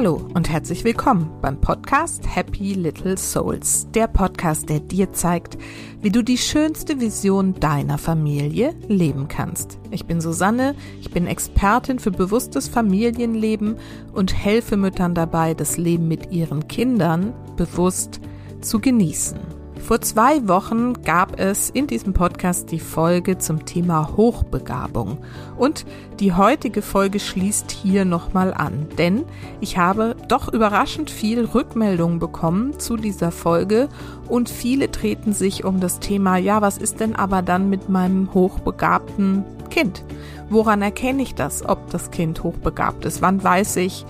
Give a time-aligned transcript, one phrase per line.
[0.00, 5.58] Hallo und herzlich willkommen beim Podcast Happy Little Souls, der Podcast, der dir zeigt,
[6.00, 9.78] wie du die schönste Vision deiner Familie leben kannst.
[9.90, 13.76] Ich bin Susanne, ich bin Expertin für bewusstes Familienleben
[14.14, 18.22] und helfe Müttern dabei, das Leben mit ihren Kindern bewusst
[18.62, 19.59] zu genießen.
[19.82, 25.18] Vor zwei Wochen gab es in diesem Podcast die Folge zum Thema Hochbegabung.
[25.56, 25.84] Und
[26.20, 29.24] die heutige Folge schließt hier nochmal an, denn
[29.60, 33.88] ich habe doch überraschend viel Rückmeldungen bekommen zu dieser Folge
[34.28, 38.32] und viele treten sich um das Thema, ja, was ist denn aber dann mit meinem
[38.32, 40.04] hochbegabten Kind?
[40.50, 43.22] Woran erkenne ich das, ob das Kind hochbegabt ist?
[43.22, 44.04] Wann weiß ich,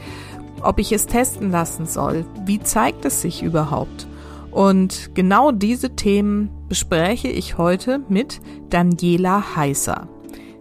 [0.63, 2.27] ob ich es testen lassen soll?
[2.45, 4.10] Wie zeigt es sich überhaupt?
[4.51, 8.41] Und genau diese Themen bespreche ich heute mit
[8.71, 10.09] Daniela Heißer.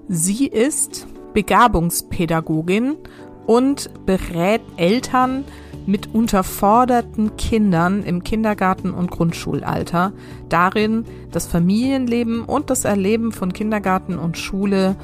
[0.07, 2.98] Sie ist Begabungspädagogin
[3.46, 5.43] und berät Eltern
[5.85, 10.13] mit unterforderten Kindern im Kindergarten- und Grundschulalter
[10.49, 14.96] darin, das Familienleben und das Erleben von Kindergarten und Schule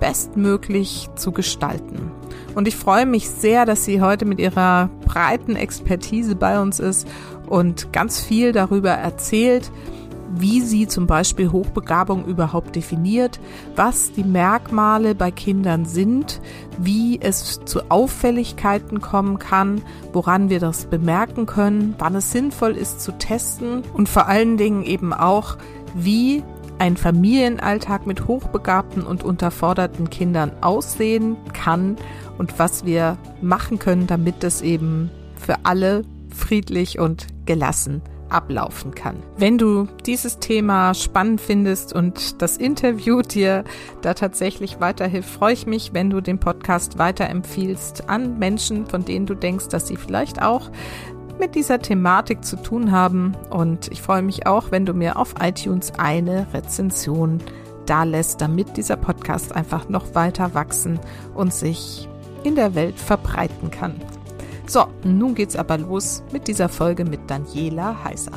[0.00, 2.10] bestmöglich zu gestalten.
[2.54, 7.08] Und ich freue mich sehr, dass sie heute mit ihrer breiten Expertise bei uns ist
[7.46, 9.70] und ganz viel darüber erzählt,
[10.36, 13.38] wie sie zum Beispiel Hochbegabung überhaupt definiert,
[13.76, 16.40] was die Merkmale bei Kindern sind,
[16.78, 23.00] wie es zu Auffälligkeiten kommen kann, woran wir das bemerken können, wann es sinnvoll ist
[23.00, 25.56] zu testen und vor allen Dingen eben auch,
[25.94, 26.42] wie
[26.78, 31.96] ein Familienalltag mit hochbegabten und unterforderten Kindern aussehen kann
[32.36, 36.02] und was wir machen können, damit es eben für alle
[36.34, 39.22] friedlich und gelassen ablaufen kann.
[39.36, 43.64] Wenn du dieses Thema spannend findest und das Interview dir
[44.02, 49.26] da tatsächlich weiterhilft, freue ich mich, wenn du den Podcast weiterempfiehlst an Menschen, von denen
[49.26, 50.70] du denkst, dass sie vielleicht auch
[51.38, 53.36] mit dieser Thematik zu tun haben.
[53.50, 57.38] Und ich freue mich auch, wenn du mir auf iTunes eine Rezension
[57.86, 60.98] da lässt, damit dieser Podcast einfach noch weiter wachsen
[61.34, 62.08] und sich
[62.42, 64.00] in der Welt verbreiten kann.
[64.66, 68.32] So, nun geht's aber los mit dieser Folge mit Daniela Heißer.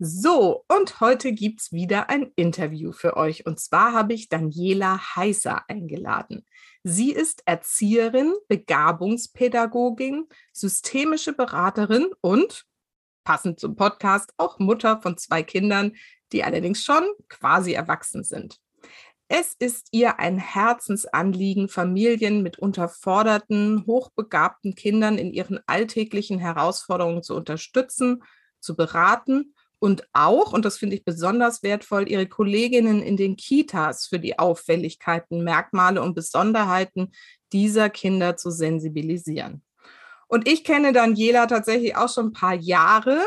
[0.00, 3.46] So, und heute gibt's wieder ein Interview für euch.
[3.46, 6.44] Und zwar habe ich Daniela Heißer eingeladen.
[6.82, 12.66] Sie ist Erzieherin, Begabungspädagogin, systemische Beraterin und,
[13.24, 15.92] passend zum Podcast, auch Mutter von zwei Kindern,
[16.32, 18.58] die allerdings schon quasi erwachsen sind.
[19.32, 27.36] Es ist ihr ein Herzensanliegen, Familien mit unterforderten, hochbegabten Kindern in ihren alltäglichen Herausforderungen zu
[27.36, 28.24] unterstützen,
[28.58, 34.08] zu beraten und auch, und das finde ich besonders wertvoll, ihre Kolleginnen in den Kitas
[34.08, 37.12] für die Auffälligkeiten, Merkmale und Besonderheiten
[37.52, 39.62] dieser Kinder zu sensibilisieren.
[40.26, 43.22] Und ich kenne Daniela tatsächlich auch schon ein paar Jahre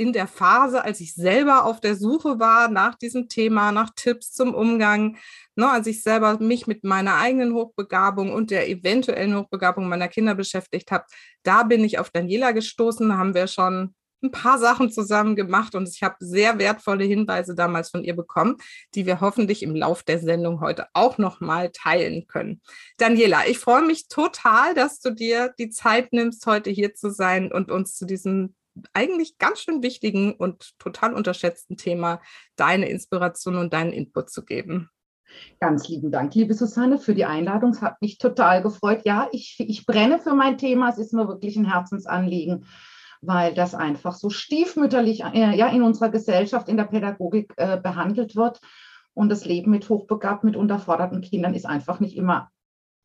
[0.00, 4.32] in der Phase, als ich selber auf der Suche war nach diesem Thema, nach Tipps
[4.32, 5.18] zum Umgang,
[5.56, 10.34] ne, als ich selber mich mit meiner eigenen Hochbegabung und der eventuellen Hochbegabung meiner Kinder
[10.34, 11.04] beschäftigt habe,
[11.42, 15.86] da bin ich auf Daniela gestoßen, haben wir schon ein paar Sachen zusammen gemacht und
[15.88, 18.56] ich habe sehr wertvolle Hinweise damals von ihr bekommen,
[18.94, 22.62] die wir hoffentlich im Lauf der Sendung heute auch noch mal teilen können.
[22.96, 27.52] Daniela, ich freue mich total, dass du dir die Zeit nimmst, heute hier zu sein
[27.52, 28.54] und uns zu diesem
[28.92, 32.20] eigentlich ganz schön wichtigen und total unterschätzten Thema
[32.56, 34.90] deine Inspiration und deinen Input zu geben.
[35.60, 37.70] Ganz lieben Dank, liebe Susanne, für die Einladung.
[37.70, 39.02] Es hat mich total gefreut.
[39.04, 40.88] Ja, ich, ich brenne für mein Thema.
[40.88, 42.66] Es ist mir wirklich ein Herzensanliegen,
[43.20, 48.34] weil das einfach so stiefmütterlich äh, ja, in unserer Gesellschaft, in der Pädagogik äh, behandelt
[48.34, 48.60] wird.
[49.14, 52.50] Und das Leben mit hochbegabten, mit unterforderten Kindern ist einfach nicht immer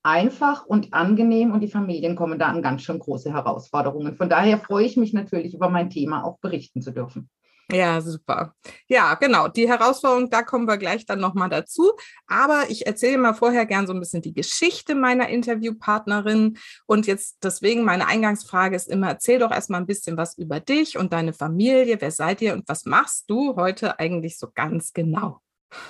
[0.06, 4.16] einfach und angenehm und die Familien kommen da an ganz schön große Herausforderungen.
[4.16, 7.30] Von daher freue ich mich natürlich, über mein Thema auch berichten zu dürfen.
[7.72, 8.54] Ja, super.
[8.88, 9.48] Ja, genau.
[9.48, 11.94] Die Herausforderung, da kommen wir gleich dann nochmal dazu.
[12.28, 16.60] Aber ich erzähle mal vorher gern so ein bisschen die Geschichte meiner Interviewpartnerin.
[16.86, 21.00] Und jetzt deswegen meine Eingangsfrage ist immer, erzähl doch erstmal ein bisschen was über dich
[21.00, 22.00] und deine Familie.
[22.00, 25.40] Wer seid ihr und was machst du heute eigentlich so ganz genau?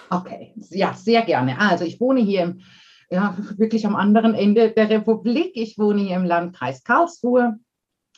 [0.09, 1.59] Okay, ja, sehr gerne.
[1.59, 2.61] Also ich wohne hier im
[3.09, 5.51] ja, wirklich am anderen Ende der Republik.
[5.55, 7.59] Ich wohne hier im Landkreis Karlsruhe.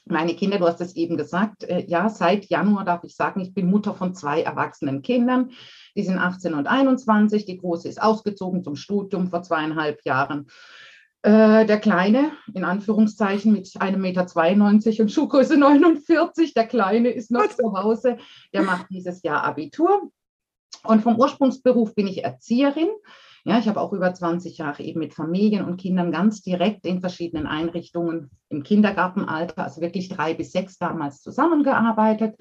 [0.06, 3.54] Meine Kinder, du hast es eben gesagt, äh, ja, seit Januar darf ich sagen, ich
[3.54, 5.51] bin Mutter von zwei erwachsenen Kindern.
[5.95, 7.45] Die sind 18 und 21.
[7.45, 10.48] Die große ist ausgezogen zum Studium vor zweieinhalb Jahren.
[11.24, 17.50] Äh, der Kleine, in Anführungszeichen, mit 1,92 Meter und Schuhgröße 49, der Kleine ist noch
[17.50, 18.18] zu Hause,
[18.54, 20.10] der macht dieses Jahr Abitur.
[20.84, 22.89] Und vom Ursprungsberuf bin ich Erzieherin
[23.47, 26.99] Ja, ich habe auch über 20 Jahre eben mit Familien und Kindern ganz direkt in
[26.99, 32.35] verschiedenen Einrichtungen im Kindergartenalter, also wirklich drei bis sechs damals zusammengearbeitet.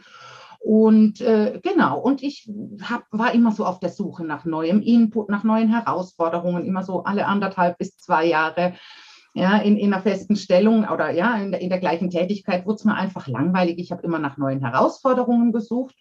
[0.59, 2.51] Und äh, genau, und ich
[2.83, 7.05] hab, war immer so auf der Suche nach neuem Input, nach neuen Herausforderungen, immer so
[7.05, 8.75] alle anderthalb bis zwei Jahre
[9.33, 12.79] ja, in, in einer festen Stellung oder ja, in der, in der gleichen Tätigkeit wurde
[12.79, 13.79] es mir einfach langweilig.
[13.79, 15.95] Ich habe immer nach neuen Herausforderungen gesucht.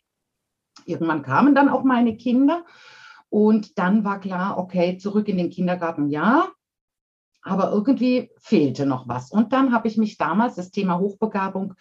[0.87, 2.63] Irgendwann kamen dann auch meine Kinder
[3.29, 6.47] und dann war klar, okay, zurück in den Kindergarten, ja,
[7.41, 9.31] aber irgendwie fehlte noch was.
[9.31, 11.75] Und dann habe ich mich damals, das Thema Hochbegabung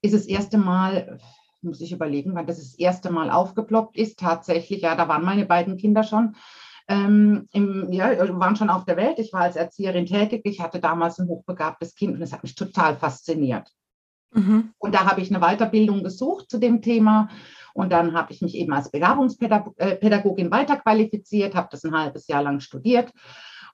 [0.00, 1.18] ist das erste Mal,
[1.60, 5.46] muss ich überlegen, wann das das erste Mal aufgeploppt ist, tatsächlich, ja, da waren meine
[5.46, 6.34] beiden Kinder schon
[6.88, 9.18] ähm, im, ja, waren schon auf der Welt.
[9.18, 10.42] Ich war als Erzieherin tätig.
[10.44, 13.70] Ich hatte damals ein hochbegabtes Kind und es hat mich total fasziniert.
[14.32, 14.72] Mhm.
[14.78, 17.28] Und da habe ich eine Weiterbildung gesucht zu dem Thema.
[17.74, 22.60] Und dann habe ich mich eben als Begabungspädagogin weiterqualifiziert, habe das ein halbes Jahr lang
[22.60, 23.12] studiert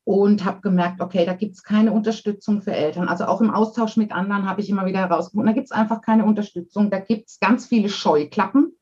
[0.04, 3.08] und habe gemerkt, okay, da gibt es keine Unterstützung für Eltern.
[3.08, 6.00] Also auch im Austausch mit anderen habe ich immer wieder herausgefunden, da gibt es einfach
[6.00, 6.90] keine Unterstützung.
[6.90, 8.72] Da gibt es ganz viele Scheuklappen.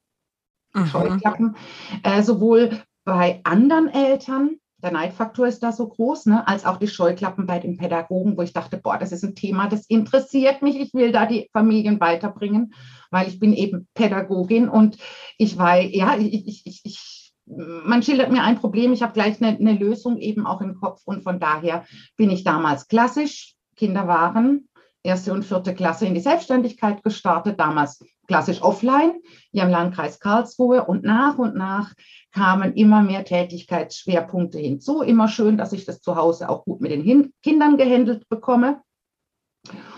[0.72, 0.86] Mhm.
[0.86, 1.56] Scheuklappen,
[2.02, 6.88] äh, sowohl bei anderen Eltern, der Neidfaktor ist da so groß, ne, als auch die
[6.88, 10.78] Scheuklappen bei den Pädagogen, wo ich dachte, boah, das ist ein Thema, das interessiert mich.
[10.78, 12.75] Ich will da die Familien weiterbringen,
[13.11, 14.99] weil ich bin eben Pädagogin und
[15.38, 19.56] ich weiß, ja, ich, ich, ich, man schildert mir ein Problem, ich habe gleich eine,
[19.56, 21.84] eine Lösung eben auch im Kopf und von daher
[22.17, 23.55] bin ich damals klassisch.
[23.76, 24.69] Kinder waren
[25.06, 29.14] erste und vierte Klasse in die Selbstständigkeit gestartet, damals klassisch offline,
[29.52, 31.94] hier im Landkreis Karlsruhe und nach und nach
[32.36, 35.00] kamen immer mehr Tätigkeitsschwerpunkte hinzu.
[35.00, 38.82] Immer schön, dass ich das zu Hause auch gut mit den Hin Kindern gehandelt bekomme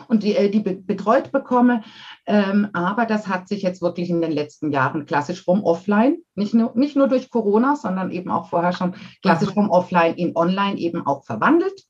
[0.06, 1.82] und die, äh, die betreut bekomme.
[2.26, 6.54] Ähm, aber das hat sich jetzt wirklich in den letzten Jahren klassisch vom Offline, nicht
[6.54, 10.78] nur, nicht nur durch Corona, sondern eben auch vorher schon klassisch vom Offline in Online
[10.78, 11.82] eben auch verwandelt.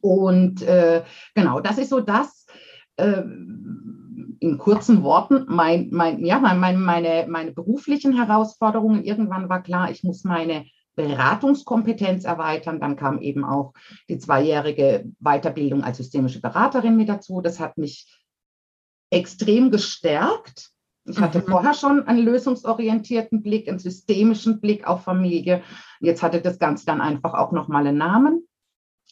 [0.00, 1.02] Und äh,
[1.34, 2.46] genau, das ist so das,
[2.96, 3.22] äh,
[4.40, 9.04] in kurzen Worten mein, mein, ja, mein, meine, meine beruflichen Herausforderungen.
[9.04, 10.64] Irgendwann war klar, ich muss meine
[10.96, 12.80] Beratungskompetenz erweitern.
[12.80, 13.74] Dann kam eben auch
[14.08, 17.42] die zweijährige Weiterbildung als systemische Beraterin mit dazu.
[17.42, 18.10] Das hat mich
[19.10, 20.70] extrem gestärkt.
[21.04, 21.46] Ich hatte mhm.
[21.46, 25.62] vorher schon einen lösungsorientierten Blick, einen systemischen Blick auf Familie.
[26.00, 28.46] Jetzt hatte das Ganze dann einfach auch nochmal einen Namen,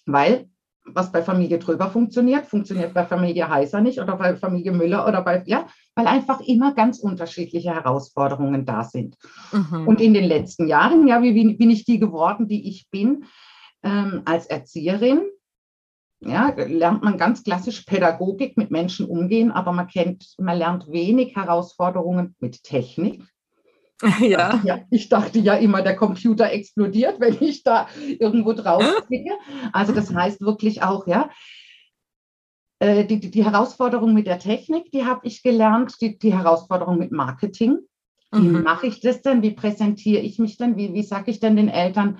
[0.07, 0.49] weil
[0.95, 5.23] was bei Familie Tröber funktioniert, funktioniert bei Familie Heiser nicht oder bei Familie Müller oder
[5.23, 9.17] bei, ja, weil einfach immer ganz unterschiedliche Herausforderungen da sind.
[9.53, 9.87] Mhm.
[9.87, 13.25] Und in den letzten Jahren, ja, wie, wie bin ich die geworden, die ich bin,
[13.83, 15.23] ähm, als Erzieherin,
[16.21, 21.37] ja, lernt man ganz klassisch Pädagogik mit Menschen umgehen, aber man kennt, man lernt wenig
[21.37, 23.23] Herausforderungen mit Technik.
[24.21, 24.61] Ja.
[24.65, 24.81] ja.
[24.91, 29.33] Ich dachte ja immer, der Computer explodiert, wenn ich da irgendwo drauf klicke.
[29.73, 31.31] Also das heißt wirklich auch, ja,
[32.81, 36.99] äh, die, die, die Herausforderung mit der Technik, die habe ich gelernt, die, die Herausforderung
[36.99, 37.79] mit Marketing.
[38.31, 38.63] Wie mhm.
[38.63, 39.43] mache ich das denn?
[39.43, 40.77] Wie präsentiere ich mich denn?
[40.77, 42.19] Wie, wie sage ich denn den Eltern,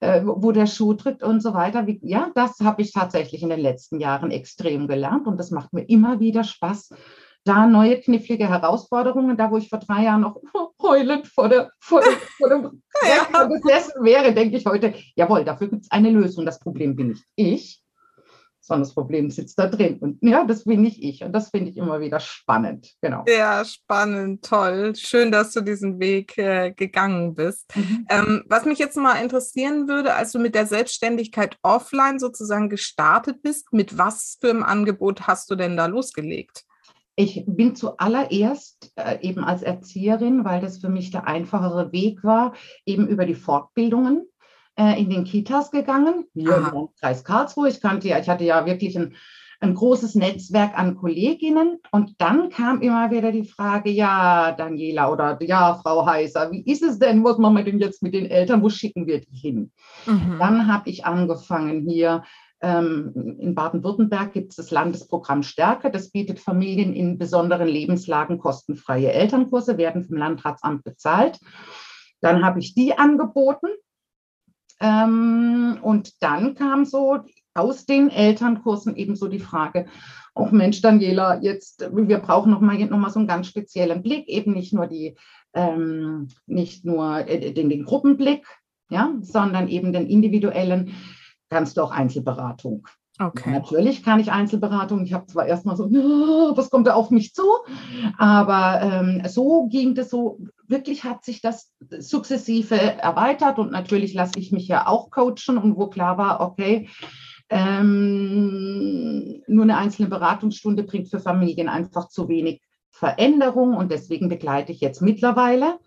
[0.00, 1.86] äh, wo der Schuh drückt und so weiter?
[1.86, 5.74] Wie, ja, das habe ich tatsächlich in den letzten Jahren extrem gelernt und das macht
[5.74, 6.94] mir immer wieder Spaß,
[7.44, 10.40] da neue knifflige Herausforderungen, da wo ich vor drei Jahren noch
[10.82, 12.82] heulend vor, der, vor, dem, vor dem
[13.32, 13.44] ja.
[13.44, 16.44] gesessen wäre, denke ich heute, jawohl, dafür gibt es eine Lösung.
[16.44, 17.82] Das Problem bin nicht ich,
[18.60, 19.98] sondern das Problem sitzt da drin.
[20.00, 21.24] Und ja, das bin nicht ich.
[21.24, 22.92] Und das finde ich immer wieder spannend.
[23.00, 23.24] Genau.
[23.26, 24.94] Ja, spannend, toll.
[24.96, 27.74] Schön, dass du diesen Weg äh, gegangen bist.
[27.74, 28.06] Mhm.
[28.10, 33.42] Ähm, was mich jetzt mal interessieren würde, als du mit der Selbstständigkeit offline sozusagen gestartet
[33.42, 36.64] bist, mit was für einem Angebot hast du denn da losgelegt?
[37.20, 42.54] Ich bin zuallererst äh, eben als Erzieherin, weil das für mich der einfachere Weg war,
[42.86, 44.26] eben über die Fortbildungen
[44.78, 46.70] äh, in den Kitas gegangen, hier Aha.
[46.74, 47.68] im Kreis Karlsruhe.
[47.68, 49.16] Ich kannte ich hatte ja wirklich ein,
[49.60, 51.80] ein großes Netzwerk an Kolleginnen.
[51.90, 56.82] Und dann kam immer wieder die Frage, ja, Daniela oder ja, Frau Heiser, wie ist
[56.82, 57.22] es denn?
[57.22, 58.62] Was machen wir denn jetzt mit den Eltern?
[58.62, 59.72] Wo schicken wir die hin?
[60.06, 60.36] Mhm.
[60.38, 62.22] Dann habe ich angefangen, hier
[62.62, 65.90] in Baden-Württemberg gibt es das Landesprogramm Stärke.
[65.90, 71.38] Das bietet Familien in besonderen Lebenslagen kostenfreie Elternkurse, werden vom Landratsamt bezahlt.
[72.20, 73.68] Dann habe ich die angeboten.
[74.80, 77.20] Ähm, und dann kam so
[77.54, 79.86] aus den Elternkursen eben so die Frage,
[80.34, 84.28] auch Mensch, Daniela, jetzt, wir brauchen noch mal, noch mal so einen ganz speziellen Blick,
[84.28, 85.16] eben nicht nur die,
[85.54, 88.46] ähm, nicht nur den, den Gruppenblick,
[88.90, 90.94] ja, sondern eben den individuellen
[91.50, 92.86] kannst du auch Einzelberatung.
[93.18, 93.50] Okay.
[93.50, 95.04] Natürlich kann ich Einzelberatung.
[95.04, 97.42] Ich habe zwar erstmal so, was kommt da auf mich zu?
[98.16, 100.38] Aber ähm, so ging das so
[100.68, 105.76] wirklich hat sich das sukzessive erweitert und natürlich lasse ich mich ja auch coachen und
[105.76, 106.88] wo klar war, okay,
[107.50, 114.72] ähm, nur eine einzelne Beratungsstunde bringt für Familien einfach zu wenig Veränderung und deswegen begleite
[114.72, 115.78] ich jetzt mittlerweile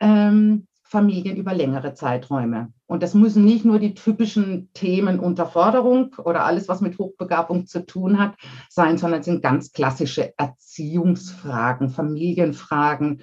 [0.00, 2.72] ähm, Familien über längere Zeiträume.
[2.86, 7.84] Und das müssen nicht nur die typischen Themen Unterforderung oder alles, was mit Hochbegabung zu
[7.84, 8.34] tun hat,
[8.70, 13.20] sein, sondern es sind ganz klassische Erziehungsfragen, Familienfragen.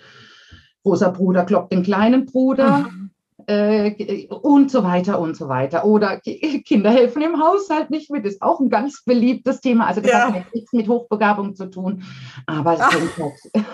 [0.84, 2.88] Großer Bruder kloppt den kleinen Bruder.
[2.90, 3.10] Mhm.
[3.48, 5.86] Äh, und so weiter und so weiter.
[5.86, 9.88] Oder Kinder helfen im Haushalt nicht mit, ist auch ein ganz beliebtes Thema.
[9.88, 10.34] Also das ja.
[10.34, 12.04] hat nichts mit Hochbegabung zu tun,
[12.48, 13.66] aber es hängt, halt,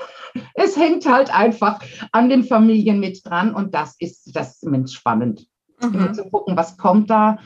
[0.54, 1.80] es hängt, halt, einfach
[2.12, 5.48] an den Familien mit dran und das ist das ist spannend.
[5.82, 6.14] Mhm.
[6.14, 7.40] Zu gucken, was kommt da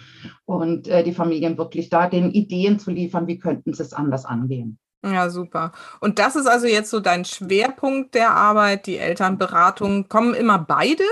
[0.45, 4.25] und äh, die Familien wirklich da den Ideen zu liefern, wie könnten sie es anders
[4.25, 4.77] angehen.
[5.05, 5.71] Ja, super.
[6.01, 10.09] Und das ist also jetzt so dein Schwerpunkt der Arbeit, die Elternberatung.
[10.09, 11.03] Kommen immer beide?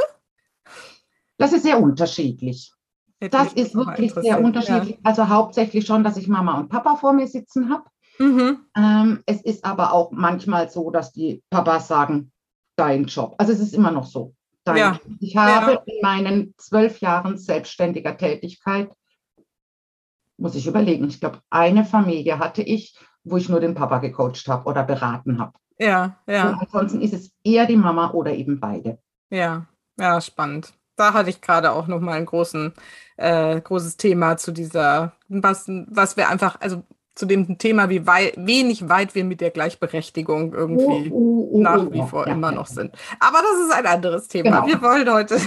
[1.37, 2.73] Das ist sehr unterschiedlich.
[3.19, 4.95] Das ist wirklich sehr unterschiedlich.
[4.95, 4.99] Ja.
[5.03, 7.83] Also hauptsächlich schon, dass ich Mama und Papa vor mir sitzen habe.
[8.19, 8.65] Mhm.
[8.75, 12.31] Ähm, es ist aber auch manchmal so, dass die Papas sagen,
[12.75, 13.35] dein Job.
[13.37, 14.33] Also es ist immer noch so.
[14.67, 14.99] Ja.
[15.19, 15.83] Ich habe ja.
[15.85, 18.89] in meinen zwölf Jahren selbstständiger Tätigkeit,
[20.37, 24.47] muss ich überlegen, ich glaube, eine Familie hatte ich, wo ich nur den Papa gecoacht
[24.47, 25.53] habe oder beraten habe.
[25.77, 26.49] Ja, ja.
[26.49, 28.99] Und ansonsten ist es eher die Mama oder eben beide.
[29.29, 29.67] Ja,
[29.99, 32.73] ja, spannend da hatte ich gerade auch noch mal ein großen,
[33.17, 36.83] äh, großes Thema zu dieser, was, was wir einfach, also
[37.15, 41.61] zu dem Thema, wie wei wenig weit wir mit der Gleichberechtigung irgendwie oh, oh, oh,
[41.61, 42.55] nach wie vor ja, immer ja.
[42.55, 42.95] noch sind.
[43.19, 44.61] Aber das ist ein anderes Thema.
[44.61, 44.67] Genau.
[44.67, 45.39] Wir wollen heute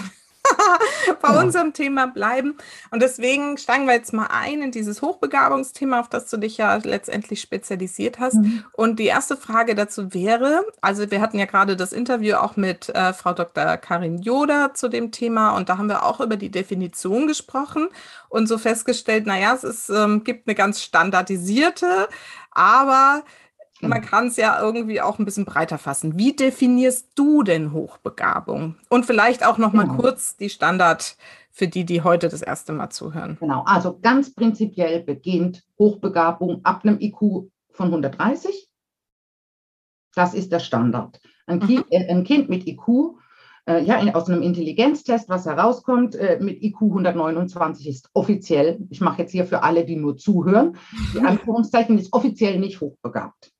[1.22, 1.40] bei ja.
[1.40, 2.56] unserem Thema bleiben.
[2.90, 6.76] Und deswegen steigen wir jetzt mal ein in dieses Hochbegabungsthema, auf das du dich ja
[6.76, 8.34] letztendlich spezialisiert hast.
[8.34, 8.64] Mhm.
[8.72, 12.88] Und die erste Frage dazu wäre, also wir hatten ja gerade das Interview auch mit
[12.90, 13.76] äh, Frau Dr.
[13.76, 17.88] Karin Joda zu dem Thema und da haben wir auch über die Definition gesprochen
[18.28, 22.08] und so festgestellt, naja, es ist, ähm, gibt eine ganz standardisierte,
[22.50, 23.22] aber
[23.88, 26.18] man kann es ja irgendwie auch ein bisschen breiter fassen.
[26.18, 28.76] Wie definierst du denn Hochbegabung?
[28.88, 29.96] Und vielleicht auch noch mal genau.
[29.96, 31.16] kurz die Standard
[31.50, 33.38] für die, die heute das erste Mal zuhören.
[33.40, 38.68] Genau, also ganz prinzipiell beginnt Hochbegabung ab einem IQ von 130.
[40.14, 41.20] Das ist der Standard.
[41.46, 41.66] Ein, mhm.
[41.66, 43.16] kind, äh, ein kind, mit IQ,
[43.66, 49.00] äh, ja, in, aus einem Intelligenztest, was herauskommt, äh, mit IQ 129 ist offiziell, ich
[49.00, 50.76] mache jetzt hier für alle, die nur zuhören,
[51.14, 53.52] die Anführungszeichen ist offiziell nicht hochbegabt.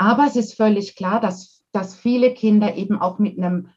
[0.00, 3.68] Aber es ist völlig klar, dass, dass viele Kinder eben auch mit einem,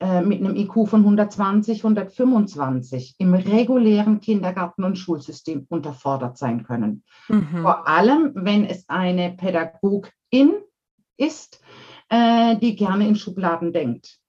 [0.00, 7.04] äh, mit einem IQ von 120, 125 im regulären Kindergarten- und Schulsystem unterfordert sein können.
[7.28, 7.62] Mhm.
[7.62, 10.54] Vor allem, wenn es eine Pädagogin
[11.16, 11.62] ist,
[12.08, 14.19] äh, die gerne in Schubladen denkt.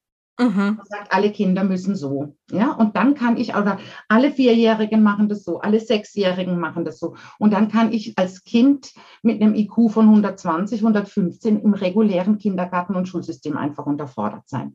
[0.42, 0.78] Mhm.
[0.78, 2.36] Man sagt, alle Kinder müssen so.
[2.50, 6.98] Ja, und dann kann ich, oder alle Vierjährigen machen das so, alle Sechsjährigen machen das
[6.98, 7.16] so.
[7.38, 12.96] Und dann kann ich als Kind mit einem IQ von 120, 115 im regulären Kindergarten-
[12.96, 14.74] und Schulsystem einfach unterfordert sein.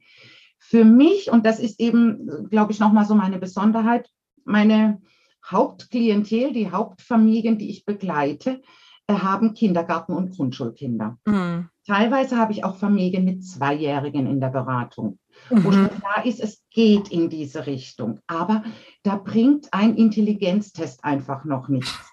[0.59, 4.09] Für mich, und das ist eben, glaube ich, nochmal so meine Besonderheit,
[4.45, 5.01] meine
[5.45, 8.63] Hauptklientel, die Hauptfamilien, die ich begleite,
[9.11, 11.19] haben Kindergarten- und Grundschulkinder.
[11.27, 11.69] Mhm.
[11.87, 15.19] Teilweise habe ich auch Familien mit Zweijährigen in der Beratung
[15.51, 15.65] mhm.
[15.65, 18.21] wo schon klar ist, es geht in diese Richtung.
[18.27, 18.65] Aber
[19.03, 22.13] da bringt ein Intelligenztest einfach noch nichts.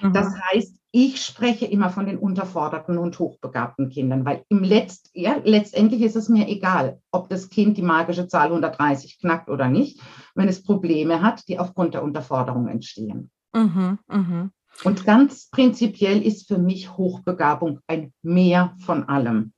[0.00, 0.12] Mhm.
[0.12, 5.36] Das heißt, ich spreche immer von den unterforderten und hochbegabten Kindern, weil im Letzt, ja,
[5.42, 10.00] letztendlich ist es mir egal, ob das Kind die magische Zahl 130 knackt oder nicht,
[10.34, 13.30] wenn es Probleme hat, die aufgrund der Unterforderung entstehen.
[13.54, 14.50] Mhm, mh.
[14.84, 19.52] Und ganz prinzipiell ist für mich Hochbegabung ein Mehr von allem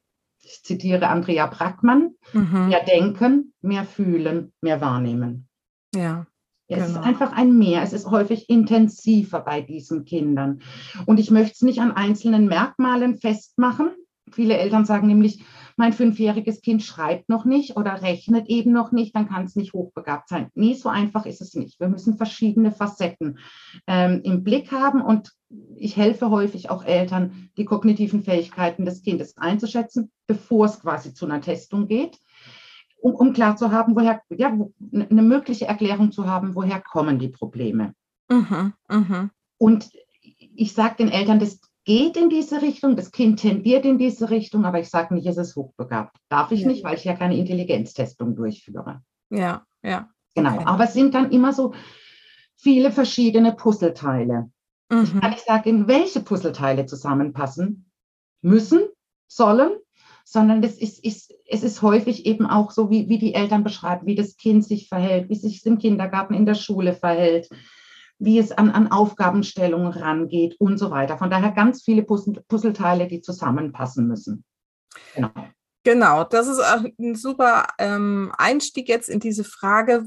[0.45, 2.69] ich zitiere Andrea Brackmann, mhm.
[2.69, 5.49] mehr denken, mehr fühlen, mehr wahrnehmen.
[5.95, 6.27] Ja.
[6.67, 7.01] Es genau.
[7.01, 7.83] ist einfach ein Mehr.
[7.83, 10.61] Es ist häufig intensiver bei diesen Kindern.
[11.05, 13.91] Und ich möchte es nicht an einzelnen Merkmalen festmachen.
[14.31, 15.45] Viele Eltern sagen nämlich,
[15.77, 19.73] mein fünfjähriges Kind schreibt noch nicht oder rechnet eben noch nicht, dann kann es nicht
[19.73, 20.49] hochbegabt sein.
[20.55, 21.81] Nee, so einfach ist es nicht.
[21.81, 23.39] Wir müssen verschiedene Facetten
[23.87, 25.33] ähm, im Blick haben und
[25.77, 31.27] ich helfe häufig auch Eltern, die kognitiven Fähigkeiten des Kindes einzuschätzen, bevor es quasi zu
[31.27, 32.19] einer Testung geht,
[33.01, 34.57] um, um klar zu haben, woher, ja,
[34.93, 37.95] eine mögliche Erklärung zu haben, woher kommen die Probleme.
[38.29, 39.31] Mhm, mh.
[39.59, 39.91] Und
[40.57, 44.65] ich sage den Eltern, das geht in diese Richtung, das Kind tendiert in diese Richtung,
[44.65, 46.17] aber ich sage nicht, es ist hochbegabt.
[46.29, 46.69] Darf ich ja.
[46.69, 49.03] nicht, weil ich ja keine Intelligenztestung durchführe.
[49.31, 50.09] Ja, ja.
[50.35, 50.65] Genau, okay.
[50.67, 51.75] aber es sind dann immer so
[52.57, 54.51] viele verschiedene Puzzleteile.
[54.91, 55.03] Mhm.
[55.03, 57.91] Ich kann nicht sagen, welche Puzzleteile zusammenpassen
[58.43, 58.83] müssen,
[59.27, 59.73] sollen,
[60.25, 64.07] sondern das ist, ist, es ist häufig eben auch so, wie, wie die Eltern beschreiben,
[64.07, 67.49] wie das Kind sich verhält, wie es sich im Kindergarten, in der Schule verhält,
[68.19, 71.19] wie es an, an Aufgabenstellungen rangeht und so weiter.
[71.19, 74.45] Von daher ganz viele Puzzleteile, die zusammenpassen müssen.
[75.15, 75.31] Genau.
[75.85, 80.07] Genau, das ist ein super ähm, Einstieg jetzt in diese Frage,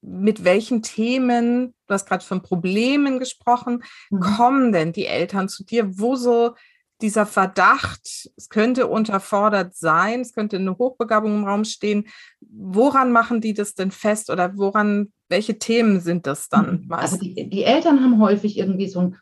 [0.00, 4.20] mit welchen Themen, du hast gerade von Problemen gesprochen, mhm.
[4.20, 6.54] kommen denn die Eltern zu dir, wo so
[7.00, 12.08] dieser Verdacht, es könnte unterfordert sein, es könnte eine Hochbegabung im Raum stehen.
[12.40, 16.84] Woran machen die das denn fest oder woran, welche Themen sind das dann?
[16.86, 16.92] Mhm.
[16.92, 19.16] Also die, die Eltern haben häufig irgendwie so ein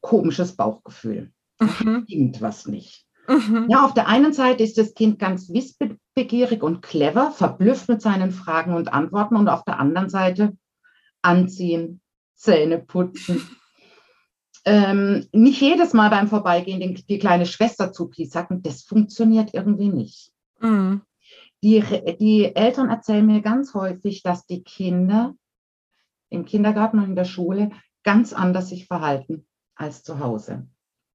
[0.00, 1.32] komisches Bauchgefühl.
[1.58, 2.04] Mhm.
[2.06, 3.06] Irgendwas nicht.
[3.28, 3.68] Mhm.
[3.70, 8.30] Ja, auf der einen Seite ist das Kind ganz wissbegierig und clever, verblüfft mit seinen
[8.30, 10.56] Fragen und Antworten und auf der anderen Seite
[11.22, 12.02] anziehen,
[12.34, 13.40] Zähne putzen,
[14.64, 19.88] ähm, nicht jedes Mal beim Vorbeigehen die, die kleine Schwester zu sagen, das funktioniert irgendwie
[19.88, 20.32] nicht.
[20.60, 21.02] Mhm.
[21.62, 21.82] Die,
[22.20, 25.34] die Eltern erzählen mir ganz häufig, dass die Kinder
[26.28, 27.70] im Kindergarten und in der Schule
[28.02, 30.66] ganz anders sich verhalten als zu Hause.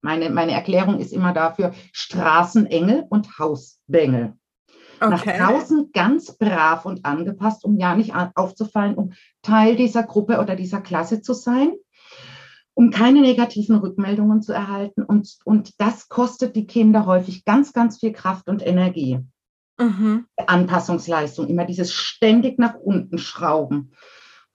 [0.01, 4.34] Meine, meine Erklärung ist immer dafür Straßenengel und Hausbengel.
[5.01, 5.10] Okay.
[5.10, 10.56] Nach draußen ganz brav und angepasst, um ja nicht aufzufallen, um Teil dieser Gruppe oder
[10.56, 11.74] dieser Klasse zu sein
[12.79, 15.03] um keine negativen Rückmeldungen zu erhalten.
[15.03, 19.19] Und, und das kostet die Kinder häufig ganz, ganz viel Kraft und Energie.
[19.77, 20.27] Mhm.
[20.48, 23.91] Anpassungsleistung, immer dieses ständig nach unten schrauben.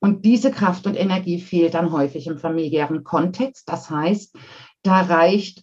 [0.01, 3.69] Und diese Kraft und Energie fehlt dann häufig im familiären Kontext.
[3.69, 4.35] Das heißt,
[4.83, 5.63] da reicht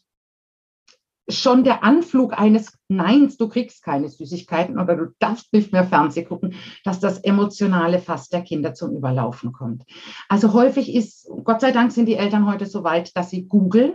[1.30, 6.28] schon der Anflug eines Neins, du kriegst keine Süßigkeiten oder du darfst nicht mehr Fernsehen
[6.28, 9.84] gucken, dass das emotionale Fass der Kinder zum Überlaufen kommt.
[10.30, 13.94] Also häufig ist, Gott sei Dank sind die Eltern heute so weit, dass sie googeln.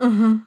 [0.00, 0.46] Mhm.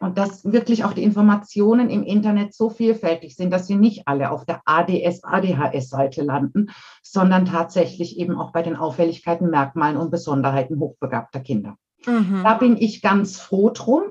[0.00, 4.30] Und dass wirklich auch die Informationen im Internet so vielfältig sind, dass sie nicht alle
[4.30, 6.66] auf der ADS-ADHS-Seite landen,
[7.02, 11.76] sondern tatsächlich eben auch bei den Auffälligkeiten, Merkmalen und Besonderheiten hochbegabter Kinder.
[12.04, 12.42] Mhm.
[12.42, 14.02] Da bin ich ganz froh drum,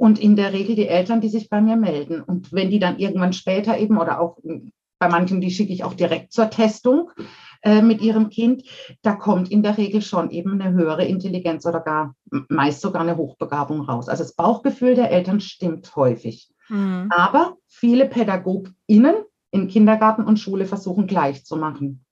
[0.00, 2.22] und in der Regel die Eltern, die sich bei mir melden.
[2.22, 4.38] Und wenn die dann irgendwann später eben oder auch
[4.98, 7.10] bei manchen, die schicke ich auch direkt zur Testung
[7.62, 8.64] äh, mit ihrem Kind,
[9.02, 12.14] da kommt in der Regel schon eben eine höhere Intelligenz oder gar
[12.48, 14.08] meist sogar eine Hochbegabung raus.
[14.08, 16.50] Also das Bauchgefühl der Eltern stimmt häufig.
[16.70, 17.08] Mhm.
[17.10, 19.16] Aber viele PädagogInnen
[19.50, 22.06] in Kindergarten und Schule versuchen gleich zu machen.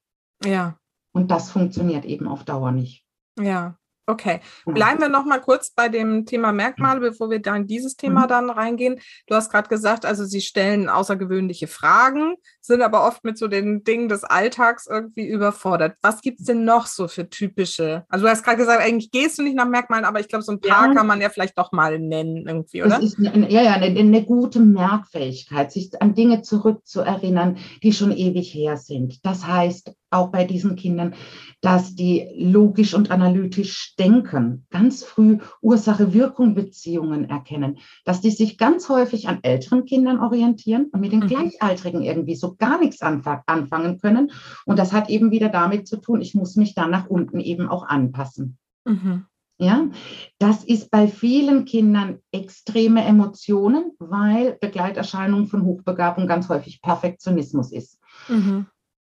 [0.45, 0.77] Ja.
[1.11, 3.03] Und das funktioniert eben auf Dauer nicht.
[3.39, 3.79] Ja.
[4.09, 7.95] Okay, bleiben wir noch mal kurz bei dem Thema Merkmale, bevor wir da in dieses
[7.95, 8.27] Thema mhm.
[8.27, 8.99] dann reingehen.
[9.27, 12.35] Du hast gerade gesagt, also sie stellen außergewöhnliche Fragen,
[12.69, 15.97] sind aber oft mit so den Dingen des Alltags irgendwie überfordert.
[16.01, 18.05] Was gibt es denn noch so für typische?
[18.07, 20.53] Also du hast gerade gesagt, eigentlich gehst du nicht nach Merkmalen, aber ich glaube, so
[20.53, 20.93] ein paar ja.
[20.93, 22.91] kann man ja vielleicht doch mal nennen irgendwie, oder?
[22.91, 28.11] Das ist eine, ja, ja, eine, eine gute Merkfähigkeit, sich an Dinge zurückzuerinnern, die schon
[28.11, 29.25] ewig her sind.
[29.25, 31.13] Das heißt, auch bei diesen Kindern,
[31.61, 39.27] dass die logisch und analytisch denken, ganz früh Ursache-Wirkung-Beziehungen erkennen, dass die sich ganz häufig
[39.27, 41.27] an älteren Kindern orientieren und mit den mhm.
[41.27, 44.31] Gleichaltrigen irgendwie so gar nichts anfangen können.
[44.65, 47.67] Und das hat eben wieder damit zu tun, ich muss mich dann nach unten eben
[47.67, 48.57] auch anpassen.
[48.85, 49.25] Mhm.
[49.61, 49.89] Ja,
[50.37, 57.99] das ist bei vielen Kindern extreme Emotionen, weil Begleiterscheinung von Hochbegabung ganz häufig Perfektionismus ist.
[58.29, 58.67] Mhm.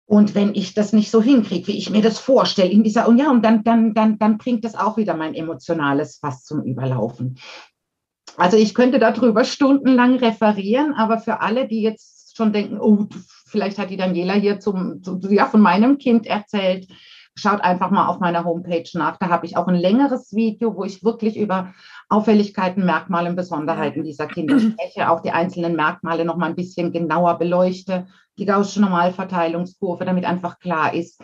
[0.05, 3.17] Und wenn ich das nicht so hinkriege, wie ich mir das vorstelle, in dieser, und
[3.17, 7.37] ja, und dann, dann, dann, dann bringt das auch wieder mein emotionales Fass zum Überlaufen.
[8.37, 13.07] Also ich könnte darüber stundenlang referieren, aber für alle, die jetzt schon denken, oh,
[13.47, 16.87] vielleicht hat die Daniela hier zum, zum ja, von meinem Kind erzählt,
[17.35, 19.17] schaut einfach mal auf meiner Homepage nach.
[19.17, 21.73] Da habe ich auch ein längeres Video, wo ich wirklich über
[22.09, 26.91] Auffälligkeiten, Merkmale und Besonderheiten dieser Kinder spreche, auch die einzelnen Merkmale noch mal ein bisschen
[26.91, 28.07] genauer beleuchte,
[28.37, 31.21] die Gaußsche Normalverteilungskurve, damit einfach klar ist,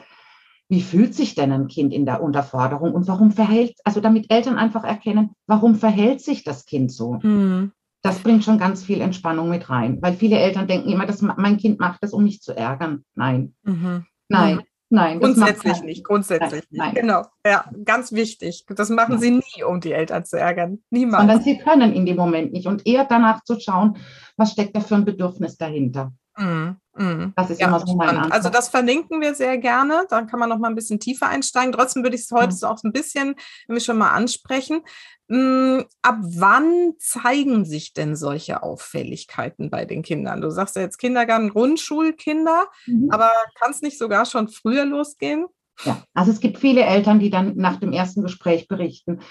[0.70, 4.58] wie fühlt sich denn ein Kind in der Unterforderung und warum verhält, also damit Eltern
[4.58, 7.20] einfach erkennen, warum verhält sich das Kind so?
[7.22, 7.74] Mhm.
[8.04, 11.58] Das bringt schon ganz viel Entspannung mit rein, weil viele Eltern denken immer, dass mein
[11.58, 13.04] Kind macht das, um mich zu ärgern.
[13.16, 13.56] Nein.
[13.64, 14.06] Mhm.
[14.30, 14.62] Nein,
[14.94, 16.04] Nein, grundsätzlich nicht.
[16.04, 17.02] Grundsätzlich nein, nicht.
[17.02, 17.24] Genau.
[17.44, 18.64] Ja, ganz wichtig.
[18.68, 19.18] Das machen ja.
[19.18, 20.84] sie nie, um die Eltern zu ärgern.
[20.92, 21.22] Niemals.
[21.22, 22.68] Sondern sie können in dem Moment nicht.
[22.68, 23.98] Und eher danach zu schauen,
[24.38, 26.14] was steckt da für ein Bedürfnis dahinter.
[26.38, 27.34] Mm, mm.
[27.36, 28.32] Das ist ja, immer so mein Antwort.
[28.32, 30.06] Also das verlinken wir sehr gerne.
[30.10, 31.72] Dann kann man noch mal ein bisschen tiefer einsteigen.
[31.72, 32.58] Trotzdem würde ich es heute ja.
[32.58, 33.36] so auch ein bisschen,
[33.78, 34.82] schon mal ansprechen.
[35.30, 40.42] Hm, ab wann zeigen sich denn solche Auffälligkeiten bei den Kindern?
[40.42, 43.10] Du sagst ja jetzt Kindergarten, Grundschulkinder, mhm.
[43.10, 45.48] aber kann es nicht sogar schon früher losgehen?
[45.86, 49.22] Ja, also es gibt viele Eltern, die dann nach dem ersten Gespräch berichten.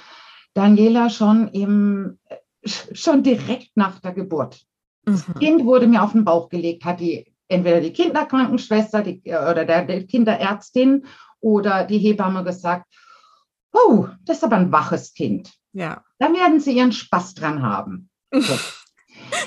[0.54, 2.18] Daniela schon im,
[2.64, 4.66] schon direkt nach der Geburt
[5.04, 5.34] Das mhm.
[5.34, 9.84] Kind wurde mir auf den Bauch gelegt, hat die entweder die Kinderkrankenschwester die, oder der,
[9.84, 11.06] der Kinderärztin
[11.40, 12.86] oder die Hebamme gesagt,
[13.72, 15.52] oh, das ist aber ein waches Kind.
[15.72, 16.04] Ja.
[16.18, 18.08] Da werden sie ihren Spaß dran haben.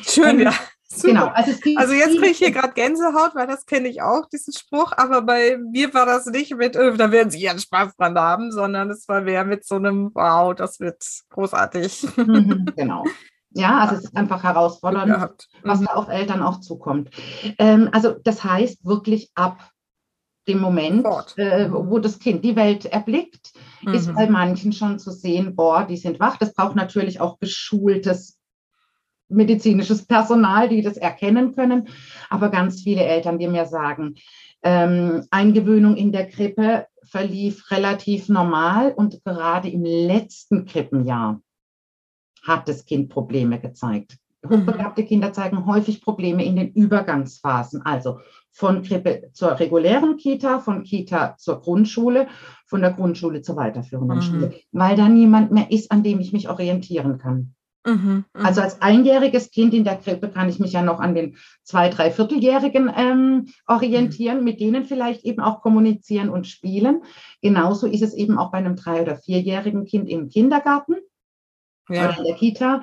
[0.03, 0.21] So.
[0.21, 0.53] Schön, ja.
[0.87, 1.07] Super.
[1.07, 1.27] Genau.
[1.27, 4.93] Also, also jetzt kriege ich hier gerade Gänsehaut, weil das kenne ich auch, diesen Spruch.
[4.95, 8.51] Aber bei mir war das nicht mit, äh, da werden sie ihren Spaß dran haben,
[8.51, 12.07] sondern es war mehr mit so einem, wow, das wird großartig.
[12.15, 13.03] Mhm, genau.
[13.55, 15.67] Ja, also es ist einfach herausfordernd, mhm.
[15.67, 17.09] was da auf Eltern auch zukommt.
[17.57, 19.71] Ähm, also das heißt wirklich ab
[20.47, 21.05] dem Moment,
[21.37, 23.93] äh, wo das Kind die Welt erblickt, mhm.
[23.93, 26.37] ist bei manchen schon zu sehen, boah, die sind wach.
[26.37, 28.37] Das braucht natürlich auch geschultes
[29.29, 31.87] medizinisches Personal, die das erkennen können.
[32.29, 34.15] Aber ganz viele Eltern, die mir sagen,
[34.63, 41.39] ähm, Eingewöhnung in der Krippe verlief relativ normal und gerade im letzten Krippenjahr
[42.45, 44.17] hat das Kind Probleme gezeigt.
[44.45, 45.07] Hochbegabte mhm.
[45.07, 48.19] Kinder zeigen häufig Probleme in den Übergangsphasen, also
[48.51, 52.27] von Krippe zur regulären Kita, von Kita zur Grundschule,
[52.67, 54.21] von der Grundschule zur weiterführenden mhm.
[54.21, 57.55] Schule, weil da niemand mehr ist, an dem ich mich orientieren kann.
[57.85, 61.13] Mhm, mhm, also als einjähriges Kind in der Krippe kann ich mich ja noch an
[61.13, 64.43] den zwei, drei Vierteljährigen ähm, orientieren, mhm.
[64.43, 67.03] mit denen vielleicht eben auch kommunizieren und spielen.
[67.41, 70.95] Genauso ist es eben auch bei einem drei- oder vierjährigen Kind im Kindergarten
[71.89, 72.09] ja.
[72.09, 72.81] oder in der Kita,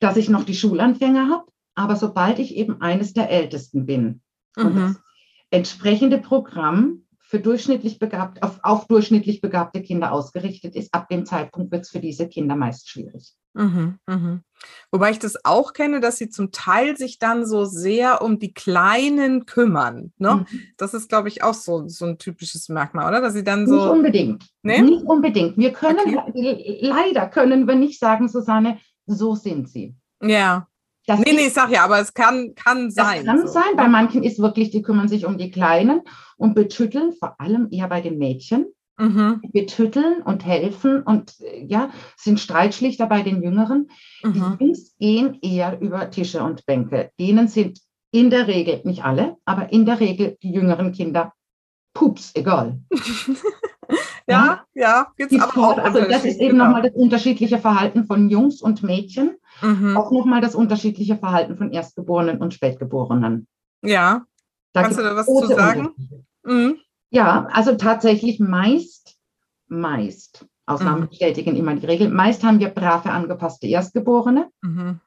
[0.00, 1.44] dass ich noch die Schulanfänger habe.
[1.74, 4.20] Aber sobald ich eben eines der Ältesten bin
[4.56, 4.96] und das mhm.
[5.50, 11.72] entsprechende Programm für durchschnittlich begabt, auf, auf durchschnittlich begabte Kinder ausgerichtet ist, ab dem Zeitpunkt
[11.72, 13.34] wird es für diese Kinder meist schwierig.
[13.54, 14.42] Mhm, mhm.
[14.90, 18.52] Wobei ich das auch kenne, dass sie zum Teil sich dann so sehr um die
[18.52, 20.12] Kleinen kümmern.
[20.18, 20.46] Ne?
[20.50, 20.60] Mhm.
[20.76, 23.20] Das ist, glaube ich, auch so, so ein typisches Merkmal, oder?
[23.20, 23.76] Dass sie dann so.
[23.76, 24.46] Nicht unbedingt.
[24.62, 24.82] Nee?
[24.82, 25.56] Nicht unbedingt.
[25.56, 26.78] Wir können, okay.
[26.80, 29.94] leider können wir nicht sagen, Susanne, so sind sie.
[30.22, 30.66] Ja.
[31.06, 33.20] Das nee, ist, nee, ich sag ja, aber es kann, kann sein.
[33.20, 33.52] Es kann so.
[33.52, 33.76] sein.
[33.76, 36.00] Bei manchen ist wirklich, die kümmern sich um die Kleinen
[36.38, 38.66] und betütteln, vor allem eher bei den Mädchen.
[38.96, 39.42] Mhm.
[39.52, 41.34] Betütteln und helfen und
[41.66, 43.88] ja, sind Streitschlichter bei den Jüngeren.
[44.22, 44.32] Mhm.
[44.32, 47.10] Die Jungs gehen eher über Tische und Bänke.
[47.18, 47.80] Denen sind
[48.12, 51.32] in der Regel, nicht alle, aber in der Regel die jüngeren Kinder
[51.94, 52.80] pups, egal.
[54.28, 55.78] ja, ja, gibt's aber auch.
[55.78, 56.66] Also das ist eben genau.
[56.66, 59.36] nochmal das unterschiedliche Verhalten von Jungs und Mädchen.
[59.62, 59.96] Mhm.
[59.96, 63.48] Auch nochmal das unterschiedliche Verhalten von Erstgeborenen und Spätgeborenen.
[63.82, 64.24] Ja.
[64.72, 65.88] Da Kannst du da was zu sagen?
[66.44, 66.78] Mhm.
[67.14, 69.16] Ja, also tatsächlich meist,
[69.68, 71.08] meist, Ausnahmen mhm.
[71.08, 74.50] bestätigen immer die Regel, meist haben wir brave angepasste Erstgeborene.
[74.62, 75.00] Mhm.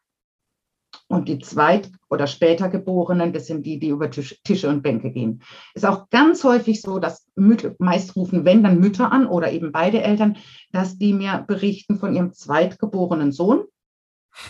[1.09, 5.11] Und die Zweit- oder später Geborenen, das sind die, die über Tisch, Tische und Bänke
[5.11, 5.41] gehen.
[5.73, 9.73] Ist auch ganz häufig so, dass Mütter, meist rufen, wenn dann Mütter an oder eben
[9.73, 10.37] beide Eltern,
[10.71, 13.65] dass die mir berichten von ihrem zweitgeborenen Sohn.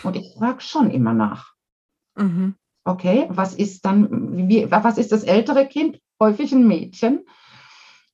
[0.04, 1.54] Und ich frage schon immer nach.
[2.16, 2.56] Mhm.
[2.84, 6.00] Okay, was ist dann, wie, was ist das ältere Kind?
[6.20, 7.26] Häufig ein Mädchen.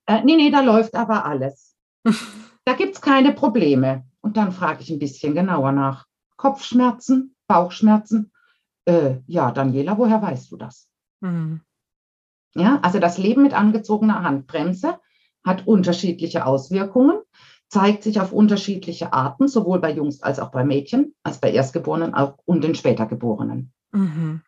[0.05, 1.75] Äh, nee, nee, da läuft aber alles.
[2.65, 4.05] da gibt es keine Probleme.
[4.21, 6.05] Und dann frage ich ein bisschen genauer nach.
[6.37, 8.31] Kopfschmerzen, Bauchschmerzen.
[8.85, 10.89] Äh, ja, Daniela, woher weißt du das?
[11.21, 11.61] Mhm.
[12.55, 14.99] Ja, also das Leben mit angezogener Handbremse
[15.43, 17.19] hat unterschiedliche Auswirkungen,
[17.67, 22.13] zeigt sich auf unterschiedliche Arten, sowohl bei Jungs als auch bei Mädchen, als bei Erstgeborenen
[22.13, 23.73] auch und den Spätergeborenen.
[23.91, 24.41] Mhm.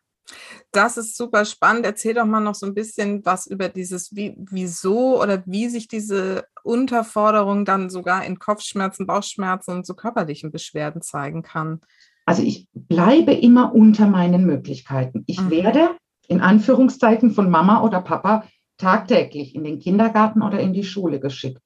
[0.72, 1.86] Das ist super spannend.
[1.86, 5.88] Erzähl doch mal noch so ein bisschen was über dieses, wie, wieso oder wie sich
[5.88, 11.80] diese Unterforderung dann sogar in Kopfschmerzen, Bauchschmerzen und so körperlichen Beschwerden zeigen kann.
[12.24, 15.22] Also ich bleibe immer unter meinen Möglichkeiten.
[15.26, 15.50] Ich mhm.
[15.50, 21.20] werde in Anführungszeichen von Mama oder Papa tagtäglich in den Kindergarten oder in die Schule
[21.20, 21.62] geschickt.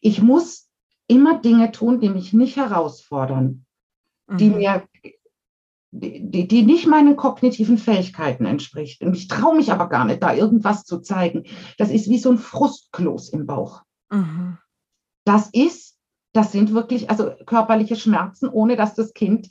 [0.00, 0.68] Ich muss
[1.06, 3.64] immer Dinge tun, die mich nicht herausfordern,
[4.26, 4.36] mhm.
[4.38, 4.82] die mir
[5.90, 9.02] die, die nicht meinen kognitiven Fähigkeiten entspricht.
[9.02, 11.44] Und ich traue mich aber gar nicht, da irgendwas zu zeigen.
[11.78, 13.82] Das ist wie so ein Frustkloß im Bauch.
[14.10, 14.58] Mhm.
[15.24, 15.96] Das ist,
[16.32, 19.48] das sind wirklich also körperliche Schmerzen, ohne dass das Kind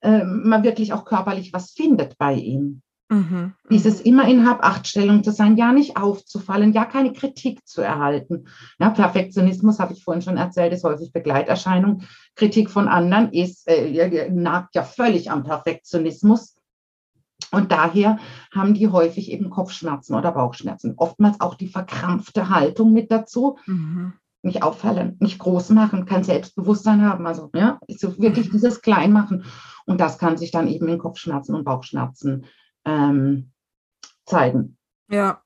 [0.00, 2.82] äh, mal wirklich auch körperlich was findet bei ihm.
[3.10, 4.06] Mhm, Dieses mhm.
[4.06, 8.48] immer in Hab-Acht-Stellung zu sein, ja nicht aufzufallen, ja keine Kritik zu erhalten.
[8.78, 12.02] Ja, Perfektionismus, habe ich vorhin schon erzählt, ist häufig Begleiterscheinung.
[12.34, 16.56] Kritik von anderen ist, äh, nagt ja völlig am Perfektionismus.
[17.50, 18.18] Und daher
[18.52, 20.94] haben die häufig eben Kopfschmerzen oder Bauchschmerzen.
[20.98, 23.56] Oftmals auch die verkrampfte Haltung mit dazu.
[23.64, 24.12] Mhm.
[24.42, 27.26] Nicht auffallen, nicht groß machen, kein Selbstbewusstsein haben.
[27.26, 29.44] Also ja, so wirklich dieses Kleinmachen.
[29.86, 32.44] Und das kann sich dann eben in Kopfschmerzen und Bauchschmerzen
[32.84, 33.52] ähm,
[34.26, 34.76] zeigen.
[35.10, 35.42] Ja.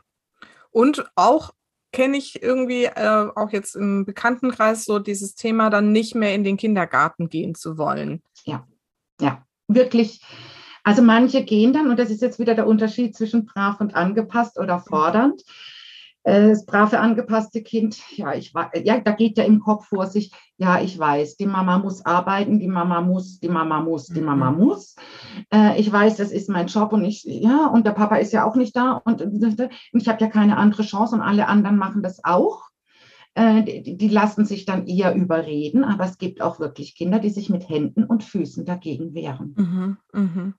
[0.71, 1.53] Und auch
[1.93, 6.45] kenne ich irgendwie äh, auch jetzt im Bekanntenkreis so dieses Thema, dann nicht mehr in
[6.45, 8.23] den Kindergarten gehen zu wollen.
[8.45, 8.67] Ja,
[9.21, 10.23] ja, wirklich.
[10.85, 14.59] Also manche gehen dann, und das ist jetzt wieder der Unterschied zwischen brav und angepasst
[14.59, 15.43] oder fordernd.
[15.43, 15.45] Äh,
[16.25, 18.53] das brave angepasste Kind, ja, ich
[18.85, 22.61] ja, da geht ja im Kopf vor sich, ja, ich weiß, die Mama muss arbeiten,
[22.61, 24.59] die Mama muss, die Mama muss, die Mama mhm.
[24.59, 24.95] muss.
[25.53, 28.45] Äh, ich weiß, das ist mein Job und ich, ja, und der Papa ist ja
[28.45, 32.03] auch nicht da und, und ich habe ja keine andere Chance und alle anderen machen
[32.03, 32.69] das auch.
[33.35, 37.31] Äh, die, die, lassen sich dann eher überreden, aber es gibt auch wirklich Kinder, die
[37.31, 39.55] sich mit Händen und Füßen dagegen wehren.
[39.57, 40.53] Mhm, mh.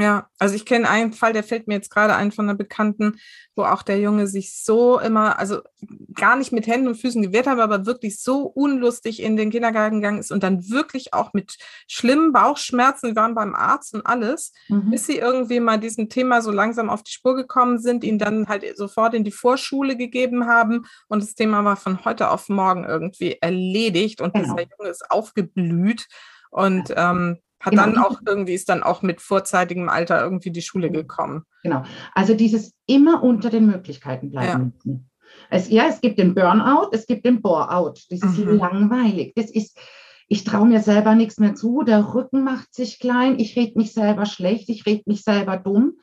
[0.00, 3.18] Ja, also ich kenne einen Fall, der fällt mir jetzt gerade ein von einer Bekannten,
[3.54, 5.60] wo auch der Junge sich so immer, also
[6.14, 9.96] gar nicht mit Händen und Füßen gewehrt hat, aber wirklich so unlustig in den Kindergarten
[9.96, 14.54] gegangen ist und dann wirklich auch mit schlimmen Bauchschmerzen, wir waren beim Arzt und alles,
[14.68, 14.90] mhm.
[14.90, 18.48] bis sie irgendwie mal diesem Thema so langsam auf die Spur gekommen sind, ihn dann
[18.48, 22.84] halt sofort in die Vorschule gegeben haben und das Thema war von heute auf morgen
[22.84, 24.54] irgendwie erledigt und genau.
[24.54, 26.06] dieser Junge ist aufgeblüht.
[26.50, 27.84] Und ähm, hat genau.
[27.84, 31.44] dann auch irgendwie, ist dann auch mit vorzeitigem Alter irgendwie die Schule gekommen.
[31.62, 31.84] Genau.
[32.14, 34.94] Also dieses immer unter den Möglichkeiten bleiben ja.
[35.48, 37.94] Es, ja, es gibt den Burnout, es gibt den Boreout.
[38.10, 38.56] Das ist mhm.
[38.56, 39.32] langweilig.
[39.36, 39.78] Das ist,
[40.26, 41.82] ich traue mir selber nichts mehr zu.
[41.82, 43.38] Der Rücken macht sich klein.
[43.38, 44.68] Ich rede mich selber schlecht.
[44.68, 45.98] Ich rede mich selber dumm.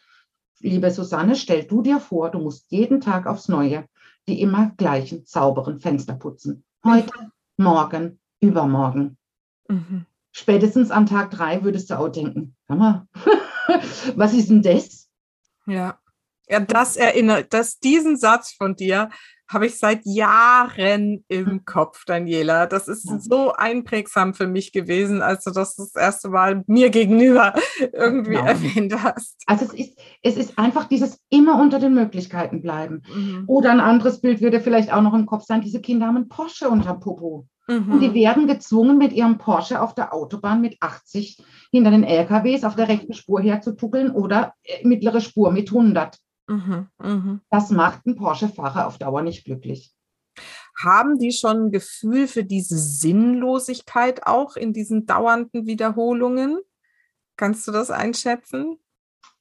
[0.60, 3.86] Liebe Susanne, stell du dir vor, du musst jeden Tag aufs Neue
[4.28, 6.64] die immer gleichen sauberen Fenster putzen.
[6.84, 7.14] Heute,
[7.58, 7.64] mhm.
[7.64, 9.18] morgen, übermorgen.
[9.70, 10.07] Mhm
[10.38, 13.08] spätestens am Tag drei würdest du auch denken, Hammer,
[14.16, 15.10] was ist denn das?
[15.66, 16.00] Ja.
[16.50, 19.10] Ja, das erinnert, dass diesen Satz von dir
[19.50, 21.66] habe ich seit Jahren im hm.
[21.66, 22.68] Kopf, Daniela.
[22.68, 23.20] Das ist ja.
[23.20, 27.54] so einprägsam für mich gewesen, als du das das erste Mal mir gegenüber
[27.94, 28.46] irgendwie genau.
[28.46, 29.42] erwähnt hast.
[29.46, 33.04] Also es ist, es ist einfach dieses immer unter den Möglichkeiten bleiben.
[33.14, 33.44] Mhm.
[33.48, 36.30] Oder ein anderes Bild würde vielleicht auch noch im Kopf sein, diese Kinder haben einen
[36.30, 37.48] Porsche unter Popo.
[37.68, 37.92] Mhm.
[37.92, 42.64] Und die werden gezwungen, mit ihrem Porsche auf der Autobahn mit 80 hinter den LKWs
[42.64, 46.18] auf der rechten Spur herzutuckeln oder äh, mittlere Spur mit 100.
[46.48, 46.88] Mhm.
[47.00, 47.42] Mhm.
[47.50, 49.94] Das macht einen Porsche-Fahrer auf Dauer nicht glücklich.
[50.80, 56.60] Haben die schon ein Gefühl für diese Sinnlosigkeit auch in diesen dauernden Wiederholungen?
[57.36, 58.78] Kannst du das einschätzen?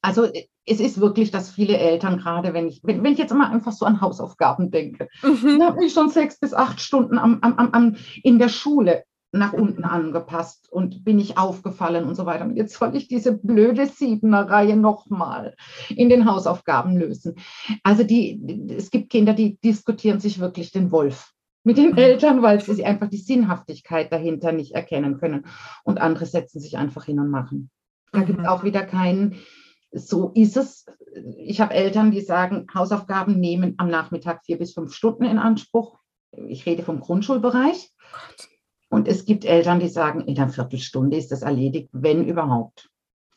[0.07, 3.31] Also äh, es ist wirklich, dass viele Eltern, gerade wenn ich, wenn, wenn ich jetzt
[3.31, 5.61] immer einfach so an Hausaufgaben denke, mhm.
[5.61, 9.83] habe ich schon sechs bis acht Stunden am, am, am, in der Schule nach unten
[9.83, 12.45] angepasst und bin ich aufgefallen und so weiter.
[12.45, 15.55] Und jetzt soll ich diese blöde Siebener-Reihe nochmal
[15.89, 17.35] in den Hausaufgaben lösen.
[17.83, 21.33] Also die, es gibt Kinder, die diskutieren sich wirklich den Wolf
[21.65, 21.97] mit den mhm.
[21.97, 25.45] Eltern, weil sie einfach die Sinnhaftigkeit dahinter nicht erkennen können.
[25.83, 27.69] Und andere setzen sich einfach hin und machen.
[28.13, 28.49] Da gibt es mhm.
[28.49, 29.35] auch wieder keinen
[29.91, 30.85] so ist es.
[31.37, 35.99] Ich habe Eltern, die sagen, Hausaufgaben nehmen am Nachmittag vier bis fünf Stunden in Anspruch.
[36.31, 37.91] Ich rede vom Grundschulbereich.
[38.89, 42.89] Und es gibt Eltern, die sagen, in einer Viertelstunde ist das erledigt, wenn überhaupt.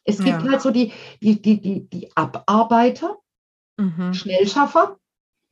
[0.05, 0.49] Es gibt ja.
[0.49, 3.19] halt so die, die, die, die, die Abarbeiter,
[3.77, 4.15] mhm.
[4.15, 4.97] Schnellschaffer.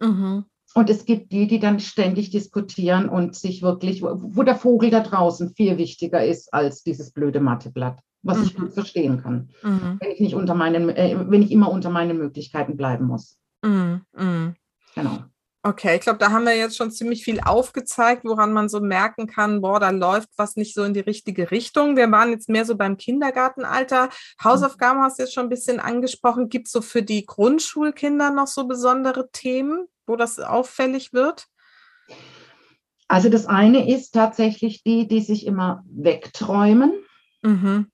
[0.01, 0.45] Mhm.
[0.75, 5.01] Und es gibt die, die dann ständig diskutieren und sich wirklich, wo der Vogel da
[5.01, 8.45] draußen viel wichtiger ist als dieses blöde Matheblatt was mhm.
[8.45, 9.99] ich gut verstehen kann, mhm.
[10.01, 13.39] wenn ich nicht unter meinen, äh, wenn ich immer unter meinen Möglichkeiten bleiben muss.
[13.63, 14.03] Mhm.
[14.17, 14.55] mhm.
[14.95, 15.19] Genau.
[15.65, 19.27] Okay, ich glaube, da haben wir jetzt schon ziemlich viel aufgezeigt, woran man so merken
[19.27, 21.97] kann, boah, da läuft was nicht so in die richtige Richtung.
[21.97, 24.09] Wir waren jetzt mehr so beim Kindergartenalter.
[24.43, 26.49] Hausaufgaben hast du jetzt schon ein bisschen angesprochen.
[26.49, 31.47] Gibt es so für die Grundschulkinder noch so besondere Themen, wo das auffällig wird?
[33.09, 36.93] Also das eine ist tatsächlich die, die sich immer wegträumen.
[37.43, 37.91] Mhm.